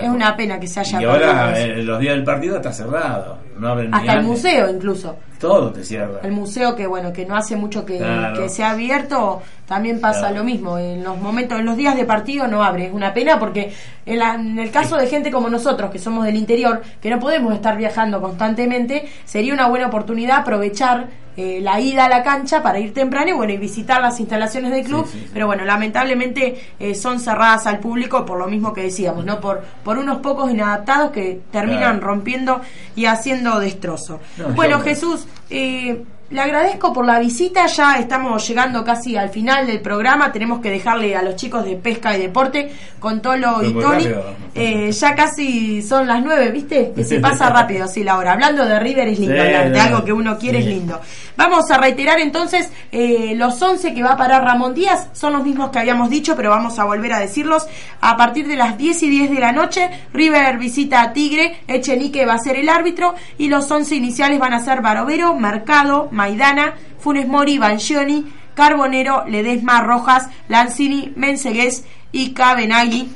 Es 0.00 0.08
una 0.08 0.36
pena 0.36 0.60
que 0.60 0.68
se 0.68 0.78
haya 0.78 1.00
Y 1.02 1.04
ahora, 1.04 1.50
eso. 1.58 1.66
eh, 1.72 1.82
los 1.82 1.98
días 1.98 2.14
del 2.14 2.22
partido 2.22 2.56
está 2.58 2.72
cerrado. 2.72 3.38
No 3.58 3.68
abren 3.70 3.92
Hasta 3.92 4.12
el 4.12 4.22
museo 4.22 4.70
incluso. 4.70 5.16
Todo 5.40 5.72
te 5.72 5.82
cierra. 5.82 6.20
El 6.22 6.30
museo 6.30 6.76
que 6.76 6.86
bueno, 6.86 7.12
que 7.12 7.26
no 7.26 7.34
hace 7.36 7.56
mucho 7.56 7.84
que, 7.84 7.98
Claro. 7.98 8.40
que 8.40 8.48
se 8.48 8.62
ha 8.62 8.70
abierto, 8.70 9.42
también 9.66 10.00
pasa 10.00 10.20
Claro. 10.28 10.36
lo 10.36 10.44
mismo. 10.44 10.78
En 10.78 11.02
los 11.02 11.18
momentos, 11.18 11.58
en 11.58 11.66
los 11.66 11.76
días 11.76 11.96
de 11.96 12.04
partido 12.04 12.46
no 12.46 12.62
abre. 12.62 12.86
Es 12.86 12.92
una 12.92 13.12
pena 13.12 13.36
porque 13.40 13.72
en, 14.06 14.18
la- 14.20 14.36
en 14.36 14.60
el 14.60 14.70
caso 14.70 14.96
de 14.96 15.08
gente 15.08 15.32
como 15.32 15.48
nosotros, 15.50 15.90
que 15.90 15.98
somos 15.98 16.24
del 16.24 16.36
interior, 16.36 16.82
que 17.02 17.10
no 17.10 17.18
podemos 17.18 17.52
estar 17.52 17.76
viajando 17.76 18.20
constantemente, 18.20 19.08
sería 19.24 19.52
una 19.52 19.66
buena 19.66 19.88
oportunidad 19.88 20.38
aprovechar 20.38 21.08
eh, 21.36 21.60
la 21.62 21.80
ida 21.80 22.04
a 22.06 22.08
la 22.08 22.22
cancha 22.22 22.62
para 22.62 22.78
ir 22.78 22.92
temprano 22.92 23.30
y 23.30 23.32
bueno 23.32 23.52
y 23.52 23.56
visitar 23.56 24.00
las 24.00 24.18
instalaciones 24.20 24.70
del 24.72 24.84
club. 24.84 25.06
Pero 25.32 25.46
bueno, 25.46 25.64
lamentablemente 25.64 26.60
eh, 26.78 26.94
son 26.94 27.20
cerradas 27.20 27.66
al 27.66 27.78
público 27.78 28.24
por 28.26 28.38
lo 28.38 28.46
mismo 28.48 28.72
que 28.72 28.82
decíamos, 28.82 29.24
¿no? 29.24 29.40
Por, 29.40 29.62
por 29.84 29.98
unos 29.98 30.18
pocos 30.18 30.50
inadaptados 30.50 31.10
que 31.12 31.40
terminan 31.50 31.98
Claro. 31.98 32.06
rompiendo 32.06 32.60
y 32.96 33.06
haciendo 33.06 33.58
destrozo. 33.60 34.20
No, 34.36 34.48
bueno, 34.48 34.78
yo- 34.78 34.84
Jesús, 34.84 35.26
eh, 35.50 36.02
le 36.30 36.40
agradezco 36.40 36.92
por 36.92 37.04
la 37.04 37.18
visita. 37.18 37.66
Ya 37.66 37.96
estamos 37.96 38.46
llegando 38.46 38.84
casi 38.84 39.16
al 39.16 39.30
final 39.30 39.66
del 39.66 39.80
programa. 39.80 40.30
Tenemos 40.32 40.60
que 40.60 40.70
dejarle 40.70 41.16
a 41.16 41.22
los 41.22 41.36
chicos 41.36 41.64
de 41.64 41.76
pesca 41.76 42.16
y 42.16 42.22
deporte 42.22 42.72
con 43.00 43.20
Tolo 43.20 43.62
y 43.62 43.72
Tony. 43.72 44.06
Eh, 44.54 44.92
ya 44.92 45.14
casi 45.14 45.82
son 45.82 46.06
las 46.06 46.22
nueve, 46.22 46.50
¿viste? 46.50 46.92
Que 46.94 47.04
se 47.04 47.18
pasa 47.18 47.50
rápido 47.50 47.84
así 47.84 48.04
la 48.04 48.16
hora. 48.16 48.32
Hablando 48.32 48.64
de 48.64 48.78
River 48.78 49.08
es 49.08 49.18
lindo 49.18 49.34
Sí, 49.34 49.40
hablar, 49.40 49.70
de 49.70 49.78
no, 49.78 49.82
algo 49.82 50.04
que 50.04 50.12
uno 50.12 50.38
quiere 50.38 50.62
sí. 50.62 50.68
es 50.68 50.74
lindo. 50.74 51.00
Vamos 51.36 51.70
a 51.70 51.78
reiterar 51.78 52.20
entonces 52.20 52.70
eh, 52.92 53.32
los 53.34 53.60
11 53.60 53.94
que 53.94 54.02
va 54.02 54.12
a 54.12 54.16
parar 54.16 54.44
Ramón 54.44 54.74
Díaz. 54.74 55.08
Son 55.12 55.32
los 55.32 55.42
mismos 55.42 55.70
que 55.70 55.78
habíamos 55.78 56.10
dicho, 56.10 56.36
pero 56.36 56.50
vamos 56.50 56.78
a 56.78 56.84
volver 56.84 57.12
a 57.12 57.18
decirlos. 57.18 57.66
A 58.00 58.16
partir 58.16 58.46
de 58.46 58.56
las 58.56 58.78
10 58.78 59.02
y 59.02 59.08
10 59.08 59.30
de 59.30 59.40
la 59.40 59.52
noche, 59.52 59.88
River 60.12 60.58
visita 60.58 61.02
a 61.02 61.12
Tigre, 61.12 61.60
Echenique 61.66 62.26
va 62.26 62.34
a 62.34 62.38
ser 62.38 62.56
el 62.56 62.68
árbitro 62.68 63.14
y 63.38 63.48
los 63.48 63.70
11 63.70 63.96
iniciales 63.96 64.38
van 64.38 64.52
a 64.52 64.60
ser 64.60 64.80
Barovero, 64.80 65.34
Mercado, 65.34 66.08
Maidana, 66.20 66.74
Funes 66.98 67.26
Mori, 67.26 67.58
Bangioni, 67.58 68.30
Carbonero, 68.54 69.24
Ledesma, 69.26 69.80
Rojas, 69.80 70.28
Lanzini, 70.48 71.12
Mensegués 71.16 71.84
y 72.12 72.34
Cabenagui. 72.34 73.08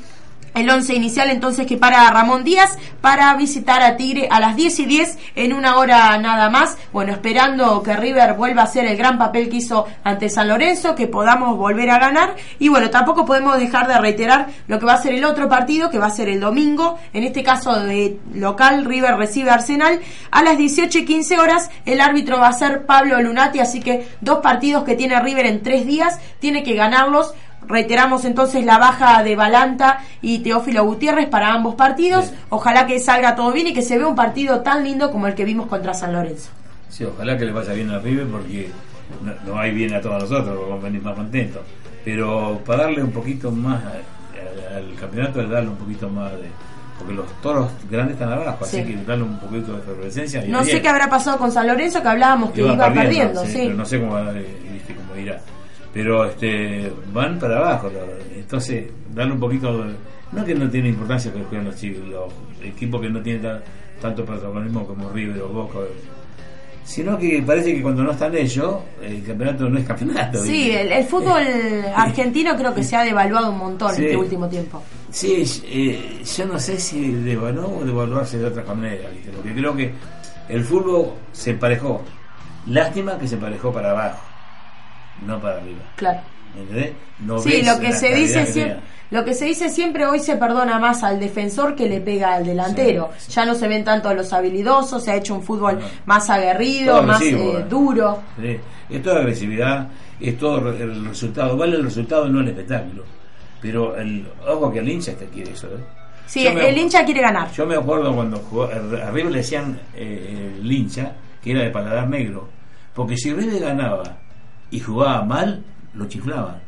El 0.55 0.69
11 0.69 0.95
inicial 0.95 1.29
entonces 1.29 1.67
que 1.67 1.77
para 1.77 2.09
Ramón 2.09 2.43
Díaz 2.43 2.77
para 3.01 3.33
visitar 3.35 3.81
a 3.81 3.97
Tigre 3.97 4.27
a 4.31 4.39
las 4.39 4.55
10 4.55 4.79
y 4.79 4.85
10 4.85 5.17
en 5.35 5.53
una 5.53 5.77
hora 5.77 6.17
nada 6.17 6.49
más. 6.49 6.77
Bueno, 6.91 7.11
esperando 7.11 7.83
que 7.83 7.95
River 7.95 8.33
vuelva 8.33 8.63
a 8.63 8.65
hacer 8.65 8.85
el 8.85 8.97
gran 8.97 9.17
papel 9.17 9.49
que 9.49 9.57
hizo 9.57 9.85
ante 10.03 10.29
San 10.29 10.47
Lorenzo, 10.47 10.95
que 10.95 11.07
podamos 11.07 11.57
volver 11.57 11.89
a 11.89 11.99
ganar. 11.99 12.35
Y 12.57 12.69
bueno, 12.69 12.89
tampoco 12.89 13.25
podemos 13.25 13.57
dejar 13.59 13.87
de 13.87 13.99
reiterar 13.99 14.47
lo 14.67 14.79
que 14.79 14.85
va 14.85 14.93
a 14.93 15.01
ser 15.01 15.13
el 15.13 15.25
otro 15.25 15.49
partido, 15.49 15.89
que 15.89 15.99
va 15.99 16.07
a 16.07 16.11
ser 16.11 16.29
el 16.29 16.39
domingo. 16.39 16.97
En 17.13 17.23
este 17.23 17.43
caso 17.43 17.79
de 17.79 18.17
local, 18.33 18.85
River 18.85 19.17
recibe 19.17 19.49
Arsenal 19.49 19.99
a 20.31 20.43
las 20.43 20.57
18 20.57 20.99
y 20.99 21.05
15 21.05 21.39
horas. 21.39 21.69
El 21.85 22.01
árbitro 22.01 22.39
va 22.39 22.47
a 22.47 22.53
ser 22.53 22.85
Pablo 22.85 23.21
Lunati, 23.21 23.59
así 23.59 23.81
que 23.81 24.07
dos 24.21 24.39
partidos 24.39 24.83
que 24.83 24.95
tiene 24.95 25.19
River 25.19 25.45
en 25.45 25.61
tres 25.61 25.85
días, 25.85 26.19
tiene 26.39 26.63
que 26.63 26.75
ganarlos. 26.75 27.33
Reiteramos 27.67 28.25
entonces 28.25 28.63
la 28.65 28.77
baja 28.77 29.23
de 29.23 29.35
Balanta 29.35 29.99
y 30.21 30.39
Teófilo 30.39 30.83
Gutiérrez 30.85 31.27
para 31.29 31.53
ambos 31.53 31.75
partidos. 31.75 32.31
Ojalá 32.49 32.85
que 32.87 32.99
salga 32.99 33.35
todo 33.35 33.51
bien 33.51 33.67
y 33.67 33.73
que 33.73 33.81
se 33.81 33.97
vea 33.97 34.07
un 34.07 34.15
partido 34.15 34.61
tan 34.61 34.83
lindo 34.83 35.11
como 35.11 35.27
el 35.27 35.35
que 35.35 35.45
vimos 35.45 35.67
contra 35.67 35.93
San 35.93 36.13
Lorenzo. 36.13 36.49
Sí, 36.89 37.03
ojalá 37.03 37.37
que 37.37 37.45
le 37.45 37.51
vaya 37.51 37.73
bien 37.73 37.89
a 37.91 37.99
River 37.99 38.27
porque 38.27 38.69
no, 39.23 39.33
no 39.53 39.59
hay 39.59 39.71
bien 39.71 39.93
a 39.93 40.01
todos 40.01 40.23
nosotros, 40.23 40.57
vamos 40.61 40.81
a 40.81 40.85
venir 40.87 41.01
más 41.01 41.15
contentos. 41.15 41.61
Pero 42.03 42.61
para 42.65 42.83
darle 42.83 43.03
un 43.03 43.11
poquito 43.11 43.51
más 43.51 43.81
al 44.75 44.93
campeonato, 44.99 45.41
es 45.41 45.49
darle 45.49 45.69
un 45.69 45.77
poquito 45.77 46.09
más 46.09 46.31
de. 46.33 46.49
Porque 46.97 47.13
los 47.13 47.25
toros 47.41 47.69
grandes 47.89 48.13
están 48.13 48.31
abajo, 48.31 48.63
Sí. 48.65 48.79
así 48.79 48.87
que 48.93 49.03
darle 49.03 49.23
un 49.23 49.37
poquito 49.39 49.73
de 49.73 49.79
efervescencia. 49.79 50.43
No 50.47 50.63
sé 50.63 50.81
qué 50.81 50.87
habrá 50.87 51.09
pasado 51.09 51.37
con 51.37 51.51
San 51.51 51.67
Lorenzo, 51.67 52.01
que 52.01 52.07
hablábamos 52.07 52.51
que 52.51 52.61
iba, 52.61 52.93
perdiendo, 52.93 53.45
sí. 53.45 53.53
pero 53.63 53.73
no 53.73 53.85
sé 53.85 53.99
cómo, 53.99 54.17
eh, 54.19 54.81
cómo 54.95 55.19
irá. 55.19 55.41
Pero 55.95 56.25
este, 56.25 56.91
van 57.11 57.39
para 57.39 57.57
abajo, 57.57 57.89
entonces 58.35 58.85
darle 59.13 59.33
un 59.33 59.39
poquito 59.39 59.83
no 60.33 60.43
que 60.45 60.53
no 60.53 60.69
tiene 60.69 60.89
importancia 60.89 61.31
que 61.33 61.41
jueguen 61.43 61.65
los 61.65 61.75
chicos, 61.77 62.05
los 62.07 62.31
equipos 62.63 63.01
que 63.01 63.09
no 63.09 63.21
tienen 63.21 63.41
tan- 63.41 63.61
tanto 64.01 64.23
protagonismo 64.25 64.85
como 64.85 65.09
River 65.09 65.41
o 65.43 65.47
Boca, 65.47 65.79
sino 66.83 67.17
que 67.17 67.41
parece 67.47 67.73
que 67.73 67.81
cuando 67.81 68.03
no 68.03 68.11
están 68.11 68.35
ellos, 68.35 68.75
el 69.01 69.23
campeonato 69.23 69.69
no 69.69 69.79
es 69.79 69.85
campeonato. 69.85 70.43
Sí, 70.43 70.69
el, 70.71 70.91
el 70.91 71.05
fútbol 71.05 71.41
argentino 71.95 72.55
creo 72.57 72.75
que 72.75 72.83
se 72.83 72.95
ha 72.97 73.03
devaluado 73.03 73.51
un 73.51 73.57
montón 73.57 73.95
Sí. 73.95 74.03
este 74.03 74.17
último 74.17 74.47
tiempo. 74.49 74.83
Sí, 75.09 75.43
eh, 75.65 76.21
yo 76.37 76.45
no 76.45 76.59
sé 76.59 76.77
si 76.77 77.09
devaluó 77.13 77.77
o 77.79 77.85
devaluarse 77.85 78.37
de 78.37 78.45
otra 78.47 78.63
manera, 78.65 79.09
¿viste? 79.09 79.31
porque 79.31 79.53
creo 79.53 79.75
que 79.75 79.93
el 80.49 80.63
fútbol 80.65 81.13
se 81.31 81.51
emparejó. 81.51 82.03
Lástima 82.67 83.17
que 83.17 83.27
se 83.27 83.35
emparejó 83.35 83.71
para 83.71 83.91
abajo, 83.91 84.19
no 85.25 85.39
para 85.39 85.57
arriba. 85.57 85.79
Claro. 85.95 86.19
¿Entendés? 86.57 86.93
No 87.19 87.39
sí, 87.39 87.61
lo 87.63 87.79
que 87.79 87.91
se 87.91 88.13
dice 88.15 88.45
que 88.45 88.51
siempre, 88.51 88.79
lo 89.11 89.23
que 89.25 89.33
se 89.33 89.45
dice 89.45 89.69
siempre 89.69 90.05
hoy 90.05 90.19
se 90.19 90.35
perdona 90.37 90.79
más 90.79 91.03
al 91.03 91.19
defensor 91.19 91.75
que 91.75 91.87
le 91.87 92.01
pega 92.01 92.33
al 92.35 92.45
delantero. 92.45 93.09
Ya 93.29 93.45
no 93.45 93.55
se 93.55 93.67
ven 93.67 93.83
tanto 93.83 94.09
a 94.09 94.13
los 94.13 94.31
habilidosos, 94.33 95.03
se 95.03 95.11
ha 95.11 95.15
hecho 95.15 95.35
un 95.35 95.43
fútbol 95.43 95.79
más 96.05 96.29
aguerrido, 96.29 97.03
más 97.03 97.21
eh, 97.21 97.31
eh. 97.35 97.65
duro. 97.69 98.21
Sí, 98.39 98.57
Es 98.89 99.03
toda 99.03 99.19
agresividad, 99.19 99.87
es 100.19 100.37
todo 100.37 100.69
el 100.69 101.05
resultado. 101.07 101.57
Vale 101.57 101.75
el 101.75 101.83
resultado, 101.83 102.27
no 102.29 102.39
el 102.39 102.47
espectáculo. 102.47 103.03
Pero 103.61 103.95
el 103.97 104.27
ojo 104.47 104.71
que 104.71 104.79
el 104.79 104.89
hincha 104.89 105.11
este 105.11 105.25
quiere 105.27 105.51
eso. 105.51 105.67
¿eh? 105.67 105.79
Sí, 106.25 106.43
Yo 106.43 106.53
me- 106.53 106.69
el 106.69 106.77
hincha 106.77 107.03
quiere 107.05 107.21
ganar. 107.21 107.51
Yo 107.51 107.65
me 107.65 107.75
acuerdo 107.75 108.13
cuando 108.15 108.37
jugó, 108.37 108.63
a 108.63 109.11
River 109.11 109.31
le 109.31 109.37
decían 109.39 109.79
eh, 109.95 110.55
el 110.59 110.71
hincha, 110.71 111.13
que 111.43 111.51
era 111.51 111.61
de 111.61 111.69
paladar 111.69 112.07
negro, 112.09 112.47
porque 112.93 113.17
si 113.17 113.33
River 113.33 113.59
ganaba 113.59 114.03
y 114.71 114.79
jugaba 114.79 115.23
mal, 115.23 115.63
lo 115.93 116.07
chiflaban. 116.07 116.59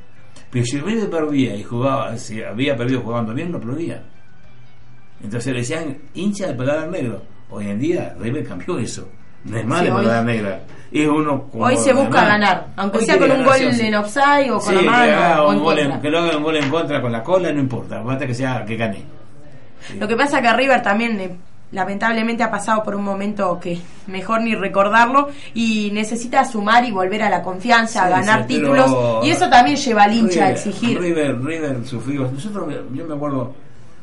Pero 0.50 0.66
si 0.66 0.80
River 0.80 1.10
perdía 1.10 1.56
y 1.56 1.64
jugaba, 1.64 2.18
si 2.18 2.42
había 2.42 2.76
perdido 2.78 3.02
jugando 3.02 3.34
bien, 3.34 3.52
lo 3.52 3.58
aplaudían. 3.58 4.02
Entonces 5.24 5.52
le 5.54 5.60
decían 5.60 5.98
hincha 6.14 6.48
de 6.48 6.54
paladar 6.54 6.90
negro. 6.90 7.22
Hoy 7.50 7.68
en 7.70 7.80
día 7.80 8.16
River 8.20 8.46
cambió 8.48 8.78
eso. 8.78 9.08
No 9.46 9.58
es 9.58 9.66
más 9.66 9.82
Sí, 9.82 9.88
paladar 9.90 10.26
negra. 10.26 10.60
Es 10.92 11.08
uno 11.08 11.50
Hoy 11.54 11.76
se 11.78 11.92
busca 11.94 12.08
demás. 12.22 12.28
ganar, 12.28 12.68
aunque 12.78 13.00
Hoy 13.00 13.06
sea 13.06 13.18
con 13.18 13.32
un 13.32 13.44
gol 13.44 13.56
sí 13.58 13.66
o 13.66 13.72
sí. 13.74 13.86
en 13.88 13.96
offside 13.96 14.52
o 14.52 14.60
con 14.60 14.70
Sí, 14.70 14.76
la 14.76 14.80
que 14.82 14.86
mano 14.86 15.04
haga 15.04 15.44
o 15.44 15.50
un 15.52 15.60
gol 15.64 15.80
en- 15.80 16.02
que 16.02 16.10
lo 16.10 16.20
haga 16.20 16.38
un 16.38 16.44
gol 16.44 16.56
en 16.58 16.70
contra 16.70 17.02
con 17.02 17.12
la 17.12 17.24
cola, 17.24 17.52
no 17.52 17.60
importa. 17.60 18.02
Basta 18.02 18.26
que 18.28 18.34
sea 18.34 18.64
que 18.66 18.76
gane. 18.78 19.04
Lo 20.00 20.08
que 20.08 20.16
pasa 20.16 20.42
que 20.42 20.54
River 20.54 20.82
también 20.82 21.38
lamentablemente 21.72 22.44
ha 22.44 22.52
pasado 22.52 22.84
por 22.84 22.96
un 22.96 23.04
momento 23.04 23.60
que 23.60 23.80
mejor 24.08 24.42
ni 24.42 24.56
recordarlo 24.56 25.30
y 25.54 25.92
necesita 25.92 26.46
sumar 26.46 26.86
y 26.86 26.92
volver 26.92 27.24
a 27.24 27.30
la 27.30 27.42
confianza, 27.42 28.06
a 28.06 28.10
ganar 28.10 28.44
sí, 28.44 28.56
títulos 28.56 29.24
y 29.24 29.30
eso 29.30 29.50
también 29.50 29.76
lleva 29.76 30.04
al 30.04 30.14
hincha 30.14 30.46
a 30.46 30.52
exigir. 30.52 31.00
River, 31.00 31.44
River 31.44 31.86
sufrió. 31.86 32.30
Nosotros, 32.32 32.74
yo 32.94 33.06
me 33.06 33.16
acuerdo 33.16 33.54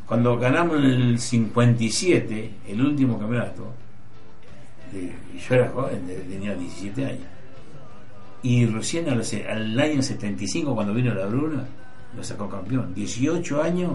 cuando 0.06 0.38
ganamos 0.38 0.76
en 0.78 0.84
el 0.84 1.18
57, 1.18 2.50
el 2.68 2.80
último 2.80 3.18
campeonato. 3.18 3.72
Yo 4.92 5.54
era 5.54 5.68
joven, 5.70 6.06
tenía 6.28 6.54
17 6.54 7.04
años. 7.04 7.26
Y 8.42 8.66
recién 8.66 9.08
al, 9.08 9.22
al 9.48 9.80
año 9.80 10.02
75, 10.02 10.74
cuando 10.74 10.92
vino 10.92 11.14
la 11.14 11.26
Bruna, 11.26 11.64
lo 12.14 12.22
sacó 12.22 12.48
campeón. 12.48 12.94
18 12.94 13.62
años, 13.62 13.92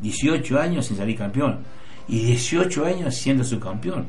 18 0.00 0.60
años 0.60 0.86
sin 0.86 0.96
salir 0.96 1.18
campeón. 1.18 1.58
Y 2.08 2.20
18 2.26 2.84
años 2.86 3.14
siendo 3.16 3.42
subcampeón. 3.44 4.06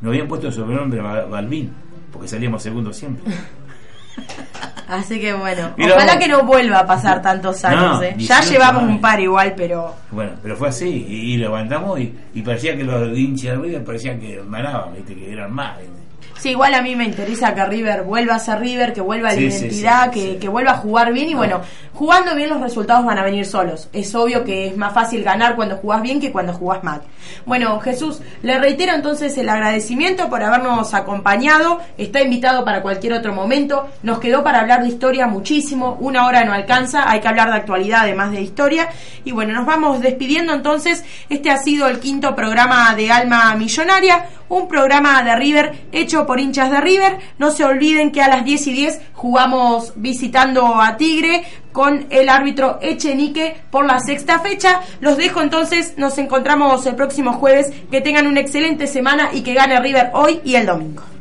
Nos 0.00 0.10
habían 0.10 0.28
puesto 0.28 0.48
el 0.48 0.52
sobrenombre 0.52 1.00
Ba- 1.00 1.24
Balvin, 1.26 1.72
porque 2.12 2.28
salíamos 2.28 2.62
segundos 2.62 2.96
siempre. 2.96 3.32
Así 4.86 5.18
que 5.18 5.32
bueno, 5.32 5.72
Mira 5.78 5.94
ojalá 5.96 6.18
que 6.18 6.28
no 6.28 6.44
vuelva 6.44 6.80
a 6.80 6.86
pasar 6.86 7.22
tantos 7.22 7.64
años. 7.64 7.96
No, 7.96 8.02
eh. 8.02 8.10
Ya 8.18 8.36
18 8.40 8.50
llevamos 8.50 8.82
años. 8.82 8.94
un 8.96 9.00
par 9.00 9.18
igual, 9.18 9.54
pero 9.56 9.94
Bueno, 10.10 10.32
pero 10.42 10.56
fue 10.56 10.68
así, 10.68 10.88
y, 11.08 11.32
y 11.32 11.36
levantamos 11.38 11.98
y, 12.00 12.14
y 12.34 12.42
parecía 12.42 12.76
que 12.76 12.84
los 12.84 13.16
hinchas 13.16 13.60
de 13.62 13.80
parecían 13.80 14.20
que 14.20 14.42
ganaban, 14.48 14.94
¿viste? 14.94 15.14
que 15.14 15.32
eran 15.32 15.52
más. 15.52 15.78
¿viste? 15.78 16.03
Sí, 16.38 16.50
igual 16.50 16.74
a 16.74 16.82
mí 16.82 16.96
me 16.96 17.04
interesa 17.04 17.54
que 17.54 17.64
River 17.64 18.02
vuelva 18.02 18.34
a 18.34 18.38
ser 18.38 18.60
River, 18.60 18.92
que 18.92 19.00
vuelva 19.00 19.28
a 19.30 19.32
la 19.32 19.38
Sí, 19.38 19.44
identidad, 19.46 20.12
sí, 20.12 20.20
que, 20.20 20.38
que 20.38 20.48
vuelva 20.48 20.72
a 20.72 20.76
jugar 20.78 21.12
bien 21.12 21.28
y 21.28 21.32
No. 21.32 21.38
bueno, 21.38 21.60
jugando 21.92 22.34
bien 22.34 22.50
los 22.50 22.60
resultados 22.60 23.04
van 23.04 23.18
a 23.18 23.22
venir 23.24 23.46
solos. 23.46 23.88
Es 23.92 24.14
obvio 24.14 24.44
que 24.44 24.68
es 24.68 24.76
más 24.76 24.92
fácil 24.92 25.22
ganar 25.24 25.56
cuando 25.56 25.76
jugás 25.76 26.02
bien 26.02 26.20
que 26.20 26.32
cuando 26.32 26.52
jugás 26.52 26.82
mal. 26.84 27.02
Bueno, 27.46 27.78
Jesús, 27.80 28.20
le 28.42 28.58
reitero 28.58 28.92
entonces 28.94 29.36
el 29.38 29.48
agradecimiento 29.48 30.28
por 30.28 30.42
habernos 30.42 30.92
acompañado. 30.94 31.80
Está 31.96 32.20
invitado 32.22 32.64
para 32.64 32.82
cualquier 32.82 33.12
otro 33.14 33.32
momento. 33.34 33.88
Nos 34.02 34.18
quedó 34.18 34.42
para 34.42 34.60
hablar 34.60 34.82
de 34.82 34.88
historia 34.88 35.26
muchísimo. 35.26 35.96
Una 36.00 36.26
hora 36.26 36.44
no 36.44 36.52
alcanza. 36.52 37.08
Hay 37.10 37.20
que 37.20 37.28
hablar 37.28 37.50
de 37.50 37.56
actualidad 37.56 38.00
además 38.02 38.32
de 38.32 38.40
historia. 38.42 38.88
Y 39.24 39.32
bueno, 39.32 39.54
nos 39.54 39.66
vamos 39.66 40.00
despidiendo 40.00 40.52
entonces. 40.52 41.04
Este 41.28 41.50
ha 41.50 41.58
sido 41.58 41.88
el 41.88 42.00
quinto 42.00 42.34
programa 42.34 42.94
de 42.94 43.10
Alma 43.10 43.54
Millonaria. 43.54 44.26
Un 44.48 44.68
programa 44.68 45.22
de 45.22 45.34
River 45.36 45.86
hecho 45.92 46.26
por 46.26 46.40
hinchas 46.40 46.70
de 46.70 46.80
River. 46.80 47.18
No 47.38 47.50
se 47.50 47.64
olviden 47.64 48.12
que 48.12 48.22
a 48.22 48.28
las 48.28 48.44
10 48.44 48.66
y 48.66 48.72
10 48.72 49.00
jugamos 49.14 49.92
visitando 49.96 50.80
a 50.80 50.96
Tigre 50.96 51.44
con 51.72 52.06
el 52.10 52.28
árbitro 52.28 52.78
Echenique 52.80 53.56
por 53.70 53.86
la 53.86 54.00
sexta 54.00 54.38
fecha. 54.40 54.80
Los 55.00 55.16
dejo 55.16 55.40
entonces, 55.40 55.94
nos 55.96 56.18
encontramos 56.18 56.86
el 56.86 56.94
próximo 56.94 57.32
jueves. 57.32 57.72
Que 57.90 58.00
tengan 58.00 58.26
una 58.26 58.40
excelente 58.40 58.86
semana 58.86 59.30
y 59.32 59.42
que 59.42 59.54
gane 59.54 59.80
River 59.80 60.10
hoy 60.14 60.40
y 60.44 60.56
el 60.56 60.66
domingo. 60.66 61.13